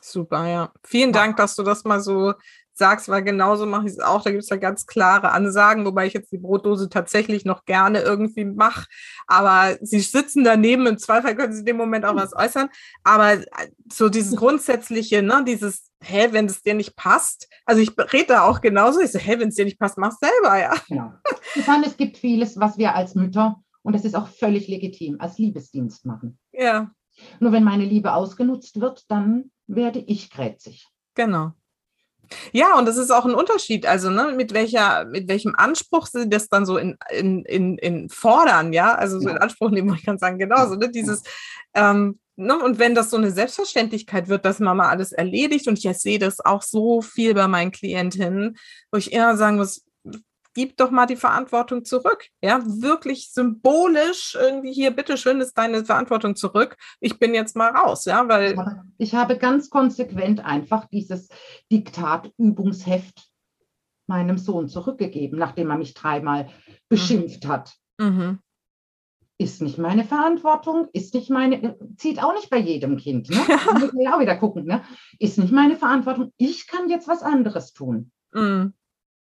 [0.00, 0.72] Super, ja.
[0.84, 1.20] Vielen Ja.
[1.20, 2.34] Dank, dass du das mal so
[2.76, 4.22] sagst, weil genauso mache ich es auch.
[4.22, 8.00] Da gibt es ja ganz klare Ansagen, wobei ich jetzt die Brotdose tatsächlich noch gerne
[8.00, 8.86] irgendwie mache.
[9.26, 12.68] Aber sie sitzen daneben, im Zweifel können sie in dem Moment auch was äußern.
[13.04, 13.44] Aber äh,
[13.92, 17.48] so dieses Grundsätzliche, ne, dieses, hä, wenn es dir nicht passt.
[17.64, 19.00] Also ich rede da auch genauso.
[19.00, 20.74] Ich so, hä, wenn es dir nicht passt, mach selber, ja.
[20.88, 21.12] Genau.
[21.54, 25.38] Susanne, es gibt vieles, was wir als Mütter, und das ist auch völlig legitim, als
[25.38, 26.38] Liebesdienst machen.
[26.52, 26.90] Ja,
[27.38, 30.88] Nur wenn meine Liebe ausgenutzt wird, dann werde ich grätzig.
[31.14, 31.52] genau.
[32.52, 36.28] Ja, und das ist auch ein Unterschied, also ne, mit welcher, mit welchem Anspruch sie
[36.28, 40.04] das dann so in, in, in, in fordern, ja, also so in Anspruch nehmen, ich
[40.04, 41.22] kann sagen, genauso, ne, dieses,
[41.74, 45.98] ähm, ne, und wenn das so eine Selbstverständlichkeit wird, dass Mama alles erledigt, und ich
[45.98, 48.56] sehe das auch so viel bei meinen Klientinnen,
[48.90, 49.84] wo ich eher sagen muss,
[50.54, 52.28] gib doch mal die Verantwortung zurück.
[52.42, 56.76] Ja, wirklich symbolisch irgendwie hier, bitteschön, ist deine Verantwortung zurück.
[57.00, 58.56] Ich bin jetzt mal raus, ja, weil.
[58.96, 61.28] Ich habe ganz konsequent einfach dieses
[61.70, 63.30] Diktatübungsheft
[64.06, 66.48] meinem Sohn zurückgegeben, nachdem er mich dreimal
[66.88, 67.74] beschimpft hat.
[67.98, 68.38] Mhm.
[69.36, 73.30] Ist nicht meine Verantwortung, ist nicht meine, zieht auch nicht bei jedem Kind.
[73.30, 73.36] Ne?
[73.48, 73.78] Ja.
[73.78, 74.64] Muss auch wieder gucken.
[74.64, 74.84] Ne?
[75.18, 76.32] Ist nicht meine Verantwortung.
[76.36, 78.12] Ich kann jetzt was anderes tun.
[78.32, 78.74] Mhm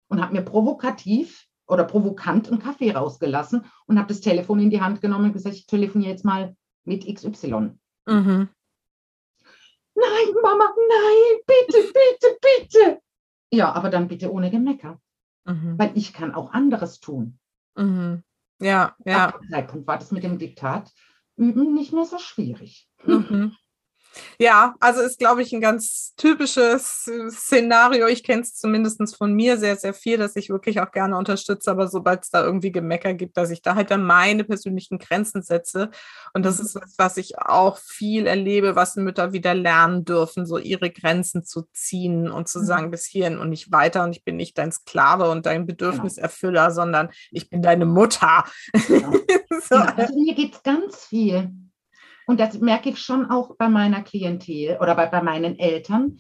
[0.09, 4.81] und habe mir provokativ oder provokant einen Kaffee rausgelassen und habe das Telefon in die
[4.81, 7.73] Hand genommen und gesagt, ich telefoniere jetzt mal mit XY.
[8.07, 8.49] Mhm.
[9.95, 13.01] Nein, Mama, nein, bitte, bitte, bitte.
[13.51, 15.01] Ja, aber dann bitte ohne Gemecker.
[15.45, 15.79] Mhm.
[15.79, 17.39] Weil ich kann auch anderes tun.
[17.77, 18.23] Mhm.
[18.61, 19.29] Ja, ja.
[19.29, 20.93] Ab dem Zeitpunkt war das mit dem Diktat
[21.37, 22.89] üben nicht mehr so schwierig.
[23.05, 23.55] Mhm.
[24.39, 28.07] Ja, also ist, glaube ich, ein ganz typisches Szenario.
[28.07, 31.71] Ich kenne es zumindest von mir sehr, sehr viel, dass ich wirklich auch gerne unterstütze,
[31.71, 35.43] aber sobald es da irgendwie Gemecker gibt, dass ich da halt dann meine persönlichen Grenzen
[35.43, 35.91] setze.
[36.35, 40.59] Und das ist was, was ich auch viel erlebe, was Mütter wieder lernen dürfen, so
[40.59, 42.91] ihre Grenzen zu ziehen und zu sagen, mhm.
[42.91, 44.05] bis hierhin und nicht weiter.
[44.05, 46.75] Und ich bin nicht dein Sklave und dein Bedürfniserfüller, genau.
[46.75, 48.45] sondern ich bin deine Mutter.
[48.87, 49.13] Genau.
[49.69, 49.75] so.
[49.75, 51.51] ja, also mir geht es ganz viel
[52.27, 56.19] und das merke ich schon auch bei meiner Klientel oder bei, bei meinen Eltern,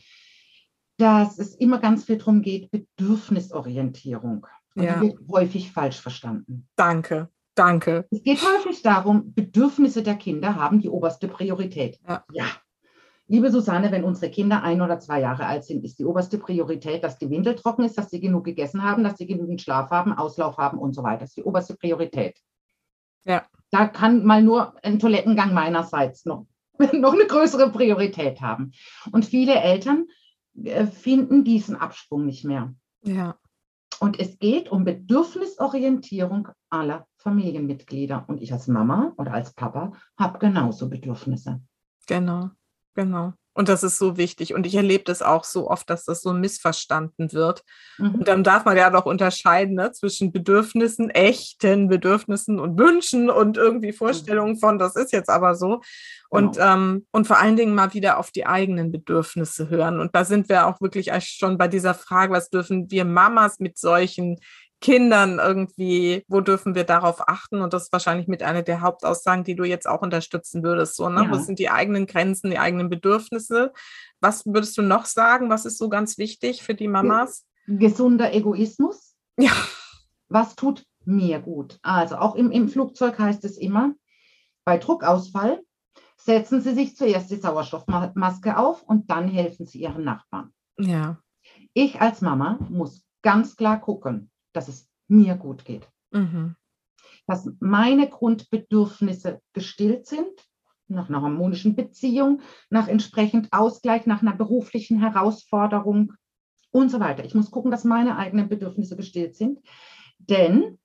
[0.98, 4.46] dass es immer ganz viel darum geht, Bedürfnisorientierung.
[4.74, 4.94] Und ja.
[4.94, 6.68] die wird häufig falsch verstanden.
[6.76, 8.06] Danke, danke.
[8.10, 11.98] Es geht häufig darum, Bedürfnisse der Kinder haben die oberste Priorität.
[12.06, 12.24] Ja.
[12.32, 12.46] ja.
[13.28, 17.02] Liebe Susanne, wenn unsere Kinder ein oder zwei Jahre alt sind, ist die oberste Priorität,
[17.02, 20.12] dass die Windel trocken ist, dass sie genug gegessen haben, dass sie genügend Schlaf haben,
[20.12, 21.20] Auslauf haben und so weiter.
[21.20, 22.38] Das ist die oberste Priorität.
[23.24, 23.44] Ja.
[23.70, 26.46] Da kann mal nur ein Toilettengang meinerseits noch,
[26.92, 28.72] noch eine größere Priorität haben.
[29.12, 30.06] Und viele Eltern
[30.62, 32.74] äh, finden diesen Absprung nicht mehr.
[33.02, 33.36] Ja.
[33.98, 38.24] Und es geht um Bedürfnisorientierung aller Familienmitglieder.
[38.28, 41.62] Und ich als Mama oder als Papa habe genauso Bedürfnisse.
[42.06, 42.50] Genau,
[42.94, 43.32] genau.
[43.56, 44.52] Und das ist so wichtig.
[44.52, 47.64] Und ich erlebe das auch so oft, dass das so missverstanden wird.
[47.96, 48.16] Mhm.
[48.16, 53.56] Und dann darf man ja noch unterscheiden ne, zwischen Bedürfnissen, echten Bedürfnissen und Wünschen und
[53.56, 53.96] irgendwie mhm.
[53.96, 55.80] Vorstellungen von, das ist jetzt aber so.
[56.28, 56.74] Und, genau.
[56.74, 60.00] ähm, und vor allen Dingen mal wieder auf die eigenen Bedürfnisse hören.
[60.00, 63.78] Und da sind wir auch wirklich schon bei dieser Frage, was dürfen wir Mamas mit
[63.78, 64.38] solchen
[64.80, 67.62] Kindern irgendwie, wo dürfen wir darauf achten?
[67.62, 70.96] Und das ist wahrscheinlich mit einer der Hauptaussagen, die du jetzt auch unterstützen würdest.
[70.96, 71.24] So, ne?
[71.24, 71.30] Ja.
[71.30, 73.72] Was sind die eigenen Grenzen, die eigenen Bedürfnisse?
[74.20, 75.50] Was würdest du noch sagen?
[75.50, 77.44] Was ist so ganz wichtig für die Mamas?
[77.66, 79.16] Gesunder Egoismus.
[79.38, 79.52] Ja.
[80.28, 81.78] Was tut mir gut?
[81.82, 83.94] Also auch im, im Flugzeug heißt es immer,
[84.64, 85.62] bei Druckausfall
[86.16, 90.52] setzen Sie sich zuerst die Sauerstoffmaske auf und dann helfen Sie Ihren Nachbarn.
[90.78, 91.18] Ja.
[91.72, 95.88] Ich als Mama muss ganz klar gucken, dass es mir gut geht.
[96.10, 96.56] Mhm.
[97.26, 100.30] Dass meine Grundbedürfnisse gestillt sind,
[100.88, 102.40] nach einer harmonischen Beziehung,
[102.70, 106.12] nach entsprechend Ausgleich, nach einer beruflichen Herausforderung
[106.70, 107.24] und so weiter.
[107.24, 109.60] Ich muss gucken, dass meine eigenen Bedürfnisse gestillt sind.
[110.18, 110.78] Denn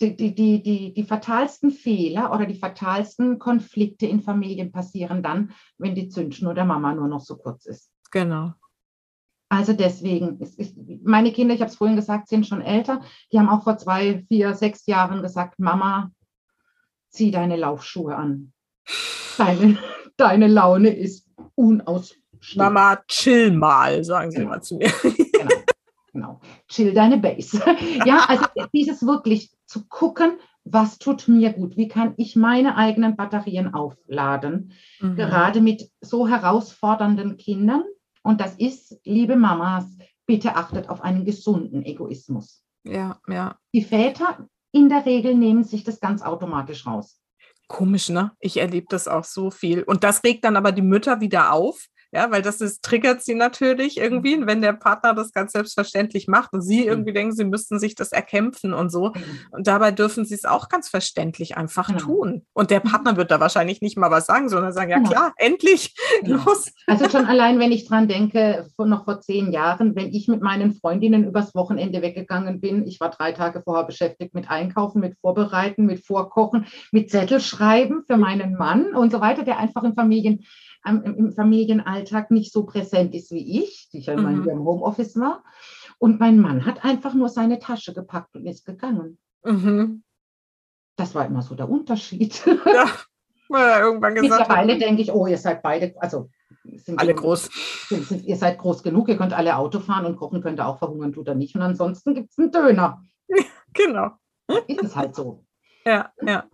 [0.00, 5.52] die, die, die, die, die fatalsten Fehler oder die fatalsten Konflikte in Familien passieren dann,
[5.78, 7.92] wenn die Zündschnur der Mama nur noch so kurz ist.
[8.10, 8.52] Genau.
[9.52, 10.74] Also deswegen, ist,
[11.04, 13.02] meine Kinder, ich habe es vorhin gesagt, sind schon älter.
[13.30, 16.10] Die haben auch vor zwei, vier, sechs Jahren gesagt, Mama,
[17.10, 18.54] zieh deine Laufschuhe an.
[19.36, 19.76] Deine,
[20.16, 22.56] deine Laune ist unausstehlich.
[22.56, 24.48] Mama, chill mal, sagen sie genau.
[24.48, 24.90] mal zu mir.
[25.02, 25.62] Genau,
[26.14, 26.40] genau.
[26.68, 27.62] Chill deine Base.
[28.06, 31.76] ja, also dieses wirklich zu gucken, was tut mir gut?
[31.76, 34.72] Wie kann ich meine eigenen Batterien aufladen?
[35.00, 35.16] Mhm.
[35.16, 37.84] Gerade mit so herausfordernden Kindern
[38.22, 39.86] und das ist, liebe Mamas,
[40.26, 42.64] bitte achtet auf einen gesunden Egoismus.
[42.84, 43.58] Ja, ja.
[43.74, 47.20] Die Väter in der Regel nehmen sich das ganz automatisch raus.
[47.68, 48.32] Komisch, ne?
[48.40, 49.82] Ich erlebe das auch so viel.
[49.82, 53.34] Und das regt dann aber die Mütter wieder auf, ja, weil das ist, triggert sie
[53.34, 54.46] natürlich irgendwie, mhm.
[54.46, 56.88] wenn der Partner das ganz selbstverständlich macht und sie mhm.
[56.88, 59.08] irgendwie denken, sie müssten sich das erkämpfen und so.
[59.08, 59.22] Mhm.
[59.50, 62.00] Und dabei dürfen sie es auch ganz verständlich einfach genau.
[62.00, 62.46] tun.
[62.52, 65.08] Und der Partner wird da wahrscheinlich nicht mal was sagen, sondern sagen, ja genau.
[65.08, 66.44] klar, endlich, genau.
[66.44, 66.70] los.
[66.86, 70.42] Also schon allein, wenn ich dran denke, von noch vor zehn Jahren, wenn ich mit
[70.42, 75.16] meinen Freundinnen übers Wochenende weggegangen bin, ich war drei Tage vorher beschäftigt mit Einkaufen, mit
[75.18, 80.44] Vorbereiten, mit Vorkochen, mit Zettelschreiben für meinen Mann und so weiter, der einfach in Familien
[80.86, 84.42] ähm, im Familienalltag nicht so präsent ist wie ich, die ich ja immer Mhm.
[84.44, 85.44] hier im Homeoffice war.
[85.98, 89.18] Und mein Mann hat einfach nur seine Tasche gepackt und ist gegangen.
[89.44, 90.02] Mhm.
[90.96, 92.44] Das war immer so der Unterschied.
[92.46, 92.86] Ja,
[93.56, 96.28] er irgendwann gesagt Mittlerweile hat, denke ich, oh, ihr seid beide, also
[96.76, 97.50] sind alle wir- groß.
[97.88, 100.66] Sind, sind, ihr seid groß genug, ihr könnt alle Auto fahren und kochen könnt ihr
[100.66, 101.54] auch verhungern, tut er nicht.
[101.54, 103.02] Und ansonsten gibt es einen Döner.
[103.74, 104.10] Genau.
[104.66, 105.46] Ist es halt so.
[105.86, 106.44] Ja, ja.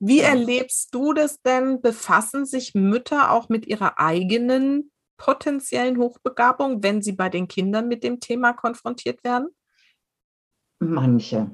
[0.00, 0.28] Wie Ja.
[0.28, 1.80] erlebst du das denn?
[1.80, 8.04] Befassen sich Mütter auch mit ihrer eigenen potenziellen Hochbegabung, wenn sie bei den Kindern mit
[8.04, 9.48] dem Thema konfrontiert werden?
[10.80, 11.50] Manche.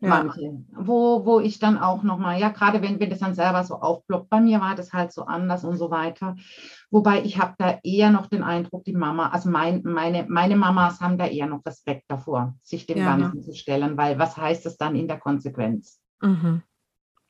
[0.00, 0.22] Ja.
[0.22, 0.64] Manche.
[0.76, 4.30] Wo, wo ich dann auch nochmal, ja, gerade wenn, wenn das dann selber so aufploppt,
[4.30, 6.36] bei mir war das halt so anders und so weiter.
[6.90, 11.00] Wobei ich habe da eher noch den Eindruck, die Mama, also mein, meine, meine Mamas
[11.00, 13.16] haben da eher noch Respekt davor, sich dem Ja?
[13.16, 16.00] Ganzen zu stellen, weil was heißt es dann in der Konsequenz?
[16.22, 16.62] Mhm.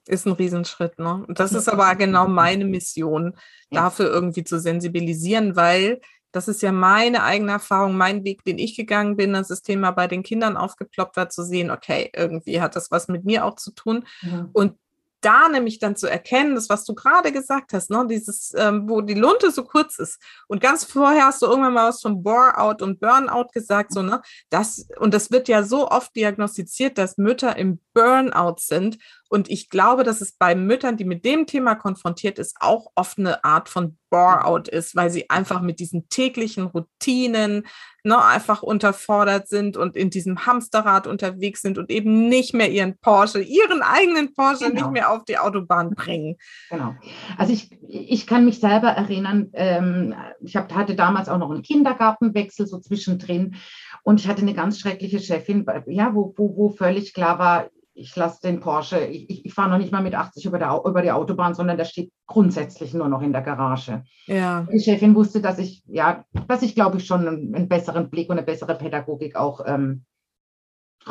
[0.06, 1.24] Ist ein Riesenschritt, ne?
[1.26, 1.58] Und das Ja.
[1.58, 3.36] ist aber genau meine Mission,
[3.70, 3.82] Ja.
[3.82, 6.00] dafür irgendwie zu sensibilisieren, weil
[6.32, 9.92] das ist ja meine eigene Erfahrung, mein Weg, den ich gegangen bin, dass das Thema
[9.92, 13.54] bei den Kindern aufgeploppt war, zu sehen, okay, irgendwie hat das was mit mir auch
[13.54, 14.04] zu tun.
[14.22, 14.50] Mhm.
[14.52, 14.74] Und
[15.20, 19.00] da nämlich dann zu erkennen, das, was du gerade gesagt hast, ne, dieses, ähm, wo
[19.00, 20.20] die Lunte so kurz ist.
[20.48, 24.20] Und ganz vorher hast du irgendwann mal was von Bore-out und Burnout gesagt, so, ne?
[24.50, 28.98] Das, und das wird ja so oft diagnostiziert, dass Mütter im Burnout sind.
[29.28, 33.18] Und ich glaube, dass es bei Müttern, die mit dem Thema konfrontiert ist, auch oft
[33.18, 37.66] eine Art von Bore-out ist, weil sie einfach mit diesen täglichen Routinen
[38.04, 42.96] ne, einfach unterfordert sind und in diesem Hamsterrad unterwegs sind und eben nicht mehr ihren
[42.98, 44.74] Porsche, ihren eigenen Porsche Genau.
[44.74, 46.36] nicht mehr auf die Autobahn bringen.
[46.70, 46.94] Genau.
[47.38, 51.62] Also ich, ich kann mich selber erinnern, ähm, ich hab, hatte damals auch noch einen
[51.62, 53.56] Kindergartenwechsel so zwischendrin
[54.02, 58.14] und ich hatte eine ganz schreckliche Chefin, ja, wo, wo, wo völlig klar war, ich
[58.16, 61.00] lasse den Porsche, ich, ich, ich fahre noch nicht mal mit 80 über, der, über
[61.00, 64.02] die Autobahn, sondern der steht grundsätzlich nur noch in der Garage.
[64.26, 68.10] Ja, Die Chefin wusste, dass ich, ja, dass ich glaube ich schon einen, einen besseren
[68.10, 70.04] Blick und eine bessere Pädagogik auch ähm,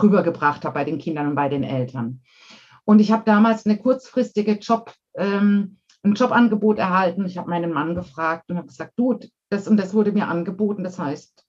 [0.02, 2.22] rübergebracht habe bei den Kindern und bei den Eltern.
[2.86, 7.26] Und ich habe damals eine kurzfristige Job, ähm, ein Jobangebot erhalten.
[7.26, 9.18] Ich habe meinen Mann gefragt und habe gesagt, du,
[9.50, 10.84] das und das wurde mir angeboten.
[10.84, 11.46] Das heißt,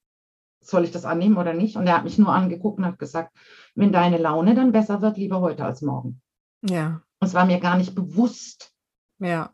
[0.66, 1.76] soll ich das annehmen oder nicht?
[1.76, 3.36] Und er hat mich nur angeguckt und hat gesagt,
[3.74, 6.20] wenn deine Laune dann besser wird, lieber heute als morgen.
[6.62, 8.72] ja, Und es war mir gar nicht bewusst,
[9.18, 9.50] ja,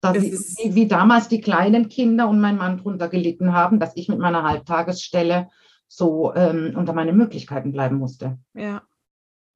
[0.00, 3.96] dass wie, wie, wie damals die kleinen Kinder und mein Mann drunter gelitten haben, dass
[3.96, 5.48] ich mit meiner Halbtagesstelle
[5.88, 8.38] so ähm, unter meine Möglichkeiten bleiben musste.
[8.54, 8.82] ja.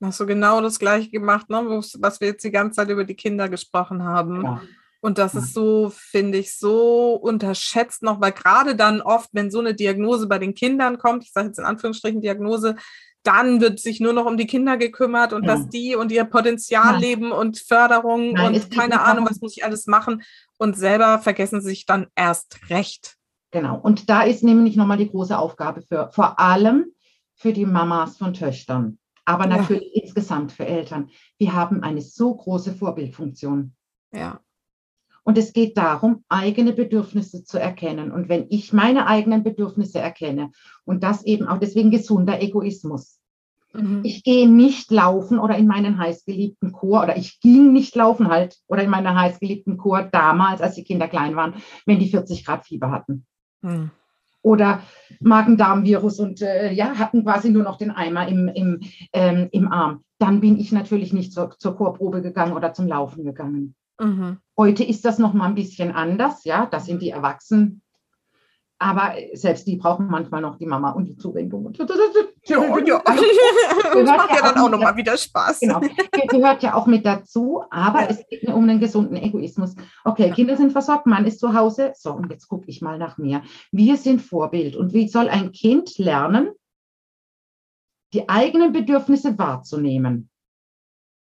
[0.04, 3.14] Hast du genau das gleiche gemacht, ne, was wir jetzt die ganze Zeit über die
[3.14, 4.42] Kinder gesprochen haben.
[4.42, 4.60] Ja.
[5.02, 5.40] Und das Ja.
[5.40, 10.28] ist so, finde ich, so unterschätzt noch, weil gerade dann oft, wenn so eine Diagnose
[10.28, 12.76] bei den Kindern kommt, ich sage jetzt in Anführungsstrichen Diagnose,
[13.24, 15.54] dann wird sich nur noch um die Kinder gekümmert und Ja.
[15.56, 17.00] dass die und ihr Potenzial Nein.
[17.00, 20.22] leben und Förderung Nein, und keine Ahnung, was muss ich alles machen.
[20.56, 23.16] Und selber vergessen sie sich dann erst recht.
[23.50, 23.78] Genau.
[23.80, 26.86] Und da ist nämlich nochmal die große Aufgabe für vor allem
[27.34, 29.56] für die Mamas von Töchtern, aber Ja.
[29.56, 31.10] natürlich insgesamt für Eltern.
[31.38, 33.74] Wir haben eine so große Vorbildfunktion.
[34.14, 34.40] Ja,
[35.24, 38.10] Und es geht darum, eigene Bedürfnisse zu erkennen.
[38.10, 40.50] Und wenn ich meine eigenen Bedürfnisse erkenne
[40.84, 43.20] und das eben auch deswegen gesunder Egoismus.
[43.72, 44.00] Mhm.
[44.02, 48.58] Ich gehe nicht laufen oder in meinen heißgeliebten Chor oder ich ging nicht laufen halt
[48.66, 51.54] oder in meiner heißgeliebten Chor damals, als die Kinder klein waren,
[51.86, 53.26] wenn die 40 Grad Fieber hatten
[53.62, 53.90] Mhm.
[54.42, 54.82] oder
[55.20, 58.80] Magen-Darm-Virus und äh, ja, hatten quasi nur noch den Eimer im, im,
[59.12, 60.02] ähm, im Arm.
[60.18, 63.76] Dann bin ich natürlich nicht zur, zur Chorprobe gegangen oder zum Laufen gegangen.
[64.02, 64.38] Mhm.
[64.58, 67.82] Heute ist das noch mal ein bisschen anders, ja, das sind die Erwachsenen.
[68.78, 71.72] Aber selbst die brauchen manchmal noch die Mama und die Zuwendung.
[72.44, 73.00] Ja, ja.
[73.04, 75.60] Das macht ja ja dann auch nochmal wieder Spaß.
[75.60, 78.08] Genau, Ge- gehört ja auch mit dazu, aber Ja.
[78.08, 79.76] es geht mir um einen gesunden Egoismus.
[80.04, 80.34] Okay, Ja.
[80.34, 81.92] Kinder sind versorgt, Mann ist zu Hause.
[81.96, 83.42] So, und jetzt gucke ich mal nach mir.
[83.70, 84.74] Wir sind Vorbild.
[84.74, 86.50] Und wie soll ein Kind lernen,
[88.12, 90.28] die eigenen Bedürfnisse wahrzunehmen,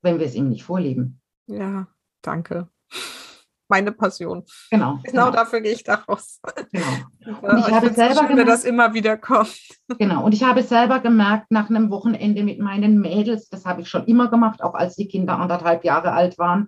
[0.01, 1.22] wenn wir es ihm nicht vorleben?
[1.47, 1.88] Ja,
[2.28, 2.68] danke.
[3.70, 4.46] Meine Passion.
[4.72, 5.00] Genau.
[5.04, 6.40] Genau dafür gehe ich da raus.
[6.72, 6.86] genau.
[7.44, 9.60] Ja, ich ich habe selber schön, gemerkt- das immer wieder kommt.
[10.00, 10.24] Genau.
[10.26, 14.06] Und ich habe selber gemerkt, nach einem Wochenende mit meinen Mädels, das habe ich schon
[14.06, 16.68] immer gemacht, auch als die Kinder anderthalb Jahre alt waren,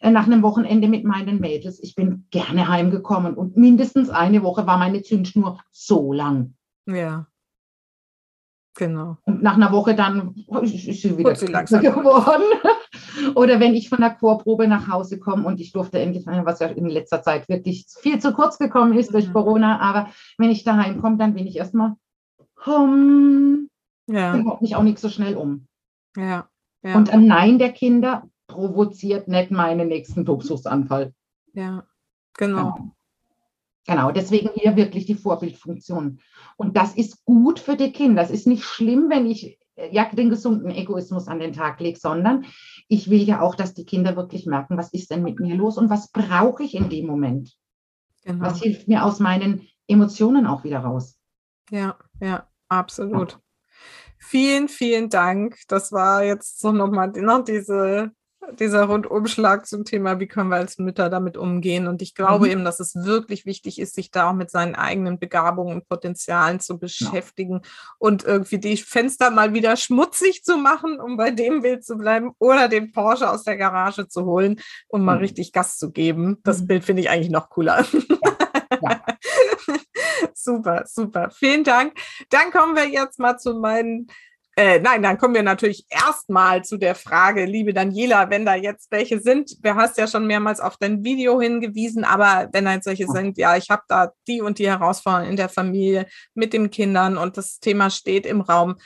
[0.00, 4.66] äh, nach einem Wochenende mit meinen Mädels, ich bin gerne heimgekommen und mindestens eine Woche
[4.66, 6.54] war meine Zündschnur so lang.
[6.86, 7.26] Ja.
[8.76, 9.18] Genau.
[9.24, 11.80] Und nach einer Woche dann ist sie wieder sie langsam.
[11.82, 12.42] geworden.
[13.34, 16.66] Oder wenn ich von der Chorprobe nach Hause komme und ich durfte endlich, was ja
[16.68, 19.32] in letzter Zeit wirklich viel zu kurz gekommen ist durch Mhm.
[19.32, 20.08] Corona, aber
[20.38, 21.94] wenn ich daheim komme, dann bin ich erstmal,
[22.66, 23.68] hum,
[24.06, 25.66] Ja, und haut mich auch nicht so schnell um.
[26.16, 26.48] ja,
[26.82, 26.96] ja.
[26.96, 31.12] Und ein Nein der Kinder provoziert nicht meinen nächsten Tobsuchtsanfall.
[31.54, 31.84] ja.
[32.36, 32.72] genau.
[32.74, 32.90] genau.
[33.86, 36.18] Genau, deswegen hier wirklich die Vorbildfunktion.
[36.56, 38.22] Und das ist gut für die Kinder.
[38.22, 39.58] Das ist nicht schlimm, wenn ich
[39.90, 42.44] ja, den gesunden Egoismus an den Tag lege, sondern
[42.88, 45.78] ich will ja auch, dass die Kinder wirklich merken, was ist denn mit mir los
[45.78, 47.56] und was brauche ich in dem Moment.
[48.24, 48.46] Genau.
[48.46, 51.18] Was hilft mir aus meinen Emotionen auch wieder raus.
[51.70, 53.32] Ja, ja, absolut.
[53.32, 53.38] Ja.
[54.18, 55.58] Vielen, vielen Dank.
[55.68, 58.12] Das war jetzt so nochmal noch diese
[58.52, 61.86] dieser Rundumschlag zum Thema, wie können wir als Mütter damit umgehen.
[61.86, 62.52] Und ich glaube mhm.
[62.52, 66.60] eben, dass es wirklich wichtig ist, sich da auch mit seinen eigenen Begabungen und Potenzialen
[66.60, 67.70] zu beschäftigen ja.
[67.98, 72.32] und irgendwie die Fenster mal wieder schmutzig zu machen, um bei dem Bild zu bleiben,
[72.38, 75.06] oder den Porsche aus der Garage zu holen und mhm.
[75.06, 76.38] mal richtig Gas zu geben.
[76.44, 76.66] Das mhm.
[76.66, 77.84] Bild finde ich eigentlich noch cooler.
[77.92, 78.36] Ja.
[78.82, 79.00] Ja.
[80.34, 81.30] super, super.
[81.30, 81.94] Vielen Dank.
[82.30, 84.08] Dann kommen wir jetzt mal zu meinen
[84.56, 88.90] äh, nein, dann kommen wir natürlich erstmal zu der Frage, liebe Daniela, wenn da jetzt
[88.90, 92.86] welche sind, du hast ja schon mehrmals auf dein Video hingewiesen, aber wenn da jetzt
[92.86, 96.70] welche sind, ja, ich habe da die und die Herausforderungen in der Familie mit den
[96.70, 98.76] Kindern und das Thema steht im Raum,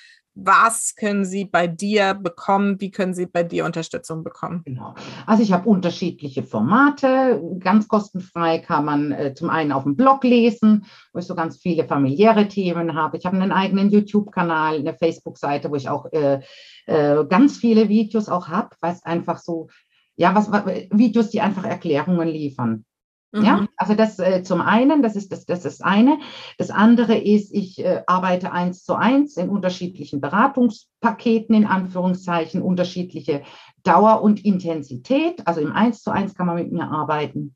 [0.41, 2.81] was können Sie bei dir bekommen?
[2.81, 4.63] Wie können Sie bei dir Unterstützung bekommen?
[4.65, 4.95] Genau.
[5.27, 7.43] Also ich habe unterschiedliche Formate.
[7.59, 11.59] Ganz kostenfrei kann man äh, zum einen auf dem Blog lesen, wo ich so ganz
[11.59, 13.17] viele familiäre Themen habe.
[13.17, 16.41] Ich habe einen eigenen YouTube-Kanal, eine Facebook-Seite, wo ich auch äh,
[16.87, 19.69] äh, ganz viele Videos auch habe, weil es einfach so,
[20.17, 20.51] ja, was,
[20.93, 22.85] Videos, die einfach Erklärungen liefern.
[23.33, 23.45] Mhm.
[23.45, 26.19] Ja, also das äh, zum einen, das ist das, das ist eine.
[26.57, 33.43] Das andere ist, ich äh, arbeite eins zu eins in unterschiedlichen Beratungspaketen, in Anführungszeichen, unterschiedliche
[33.83, 35.47] Dauer und Intensität.
[35.47, 37.55] Also im eins zu eins kann man mit mir arbeiten.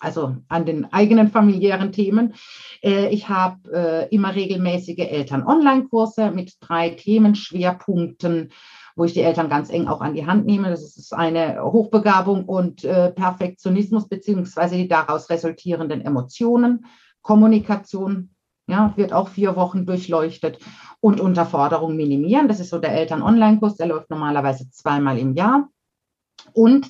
[0.00, 2.34] Also an den eigenen familiären Themen.
[2.82, 8.50] Äh, ich habe äh, immer regelmäßige Eltern-Online-Kurse mit drei Themenschwerpunkten
[8.96, 10.70] wo ich die Eltern ganz eng auch an die Hand nehme.
[10.70, 16.86] Das ist eine Hochbegabung und äh, Perfektionismus beziehungsweise die daraus resultierenden Emotionen.
[17.20, 18.30] Kommunikation
[18.66, 20.58] ja, wird auch vier Wochen durchleuchtet
[21.00, 22.48] und Unterforderung minimieren.
[22.48, 25.68] Das ist so der Eltern-Online-Kurs, der läuft normalerweise zweimal im Jahr.
[26.52, 26.88] Und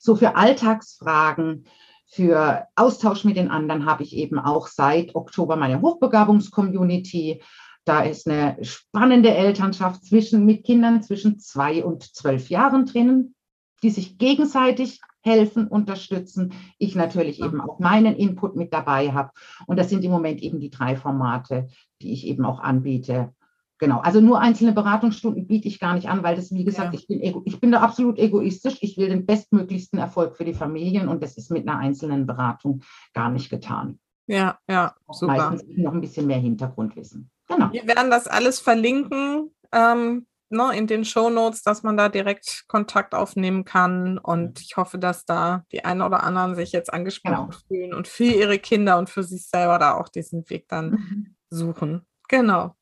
[0.00, 1.66] so für Alltagsfragen,
[2.06, 7.42] für Austausch mit den anderen habe ich eben auch seit Oktober meine Hochbegabungs-Community
[7.88, 13.34] da ist eine spannende Elternschaft zwischen, mit Kindern zwischen zwei und zwölf Jahren drinnen,
[13.82, 16.52] die sich gegenseitig helfen, unterstützen.
[16.78, 19.30] Ich natürlich eben auch meinen Input mit dabei habe.
[19.66, 21.68] Und das sind im Moment eben die drei Formate,
[22.02, 23.32] die ich eben auch anbiete.
[23.78, 26.98] Genau, also nur einzelne Beratungsstunden biete ich gar nicht an, weil das, wie gesagt, ja.
[26.98, 28.78] ich, bin ego, ich bin da absolut egoistisch.
[28.80, 32.82] Ich will den bestmöglichsten Erfolg für die Familien und das ist mit einer einzelnen Beratung
[33.14, 34.00] gar nicht getan.
[34.26, 35.50] Ja, ja, super.
[35.50, 37.30] Meistens noch ein bisschen mehr Hintergrundwissen.
[37.48, 37.72] Genau.
[37.72, 42.64] Wir werden das alles verlinken ähm, ne, in den Show Notes, dass man da direkt
[42.68, 44.18] Kontakt aufnehmen kann.
[44.18, 47.58] Und ich hoffe, dass da die einen oder anderen sich jetzt angesprochen genau.
[47.66, 51.36] fühlen und für ihre Kinder und für sich selber da auch diesen Weg dann mhm.
[51.50, 52.06] suchen.
[52.28, 52.76] Genau.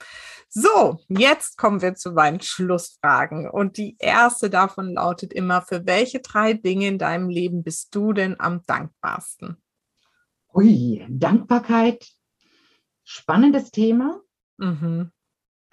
[0.48, 3.48] So, jetzt kommen wir zu meinen Schlussfragen.
[3.48, 8.12] Und die erste davon lautet immer, für welche drei Dinge in deinem Leben bist du
[8.12, 9.56] denn am dankbarsten?
[10.52, 12.08] Ui, Dankbarkeit,
[13.04, 14.20] spannendes Thema.
[14.58, 15.10] Mhm.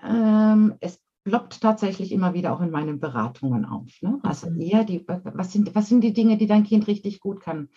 [0.02, 3.90] Ähm, es ploppt tatsächlich immer wieder auch in meinen Beratungen auf.
[4.02, 4.20] Ne?
[4.24, 7.70] Also eher die, was sind, was sind die Dinge, die dein Kind richtig gut kann?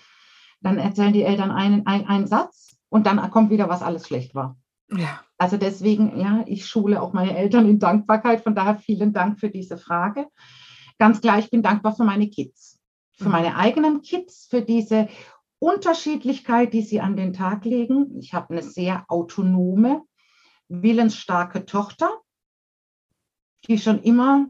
[0.61, 4.35] Dann erzählen die Eltern einen, einen, einen Satz und dann kommt wieder, was alles schlecht
[4.35, 4.57] war.
[4.91, 5.21] Ja.
[5.39, 8.41] Also deswegen, ja, ich schule auch meine Eltern in Dankbarkeit.
[8.41, 10.27] Von daher vielen Dank für diese Frage.
[10.99, 12.81] Ganz klar, ich bin dankbar für meine Kids,
[13.13, 13.33] für mhm.
[13.33, 15.09] meine eigenen Kids, für diese
[15.59, 18.17] Unterschiedlichkeit, die sie an den Tag legen.
[18.19, 20.03] Ich habe eine sehr autonome,
[20.69, 22.11] willensstarke Tochter,
[23.67, 24.47] die schon immer,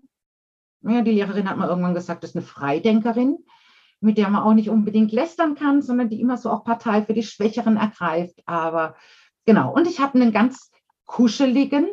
[0.83, 3.39] ja, die Lehrerin hat mal irgendwann gesagt, ist eine Freidenkerin,
[4.01, 7.15] mit der man auch nicht unbedingt lästern kann, sondern die immer so auch Partei für
[7.15, 8.41] die Schwächeren ergreift.
[8.47, 8.97] Aber
[9.45, 10.71] genau, und ich habe einen ganz
[11.07, 11.89] kuscheligen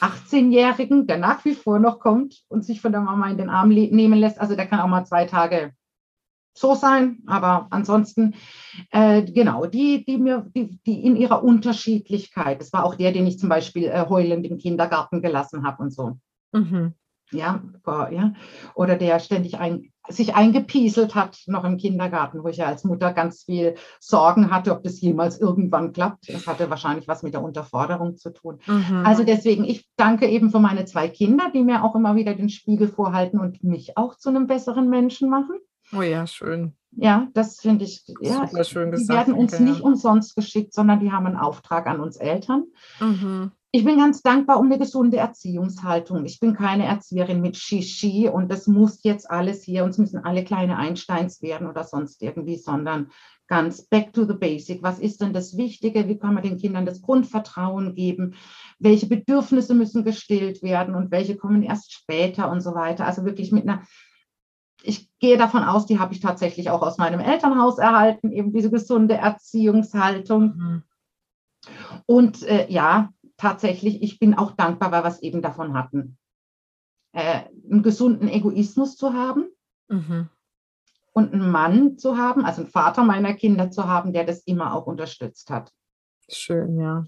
[0.00, 3.68] 18-Jährigen, der nach wie vor noch kommt und sich von der Mama in den Arm
[3.68, 4.40] nehmen lässt.
[4.40, 5.74] Also der kann auch mal zwei Tage
[6.52, 8.34] so sein, aber ansonsten,
[8.90, 13.26] äh, genau, die, die mir, die, die in ihrer Unterschiedlichkeit, das war auch der, den
[13.26, 16.18] ich zum Beispiel äh, heulend im Kindergarten gelassen habe und so.
[16.52, 16.94] Mhm.
[17.32, 17.62] Ja,
[18.10, 18.32] ja,
[18.74, 23.12] oder der ständig ein, sich eingepieselt hat, noch im Kindergarten, wo ich ja als Mutter
[23.12, 26.28] ganz viel Sorgen hatte, ob das jemals irgendwann klappt.
[26.28, 28.58] Das hatte wahrscheinlich was mit der Unterforderung zu tun.
[28.66, 29.04] Mhm.
[29.04, 32.48] Also deswegen, ich danke eben für meine zwei Kinder, die mir auch immer wieder den
[32.48, 35.56] Spiegel vorhalten und mich auch zu einem besseren Menschen machen.
[35.92, 36.74] Oh ja, schön.
[36.92, 39.10] Ja, das finde ich, ja, Super schön gesagt.
[39.10, 42.64] Die werden uns okay, nicht umsonst geschickt, sondern die haben einen Auftrag an uns Eltern.
[43.00, 43.52] Mhm.
[43.72, 46.24] Ich bin ganz dankbar um eine gesunde Erziehungshaltung.
[46.24, 50.42] Ich bin keine Erzieherin mit Shishi und das muss jetzt alles hier, uns müssen alle
[50.42, 53.12] kleine Einsteins werden oder sonst irgendwie, sondern
[53.46, 54.82] ganz back to the basic.
[54.82, 56.08] Was ist denn das Wichtige?
[56.08, 58.34] Wie kann man den Kindern das Grundvertrauen geben?
[58.80, 63.06] Welche Bedürfnisse müssen gestillt werden und welche kommen erst später und so weiter?
[63.06, 63.82] Also wirklich mit einer
[64.82, 68.70] ich gehe davon aus, die habe ich tatsächlich auch aus meinem Elternhaus erhalten, eben diese
[68.70, 70.42] gesunde Erziehungshaltung.
[70.56, 70.82] Mhm.
[72.06, 76.18] Und äh, ja, tatsächlich, ich bin auch dankbar, weil wir es eben davon hatten.
[77.12, 79.50] Äh, einen gesunden Egoismus zu haben
[79.88, 80.28] mhm.
[81.12, 84.74] und einen Mann zu haben, also einen Vater meiner Kinder zu haben, der das immer
[84.74, 85.72] auch unterstützt hat.
[86.28, 87.06] Schön, ja.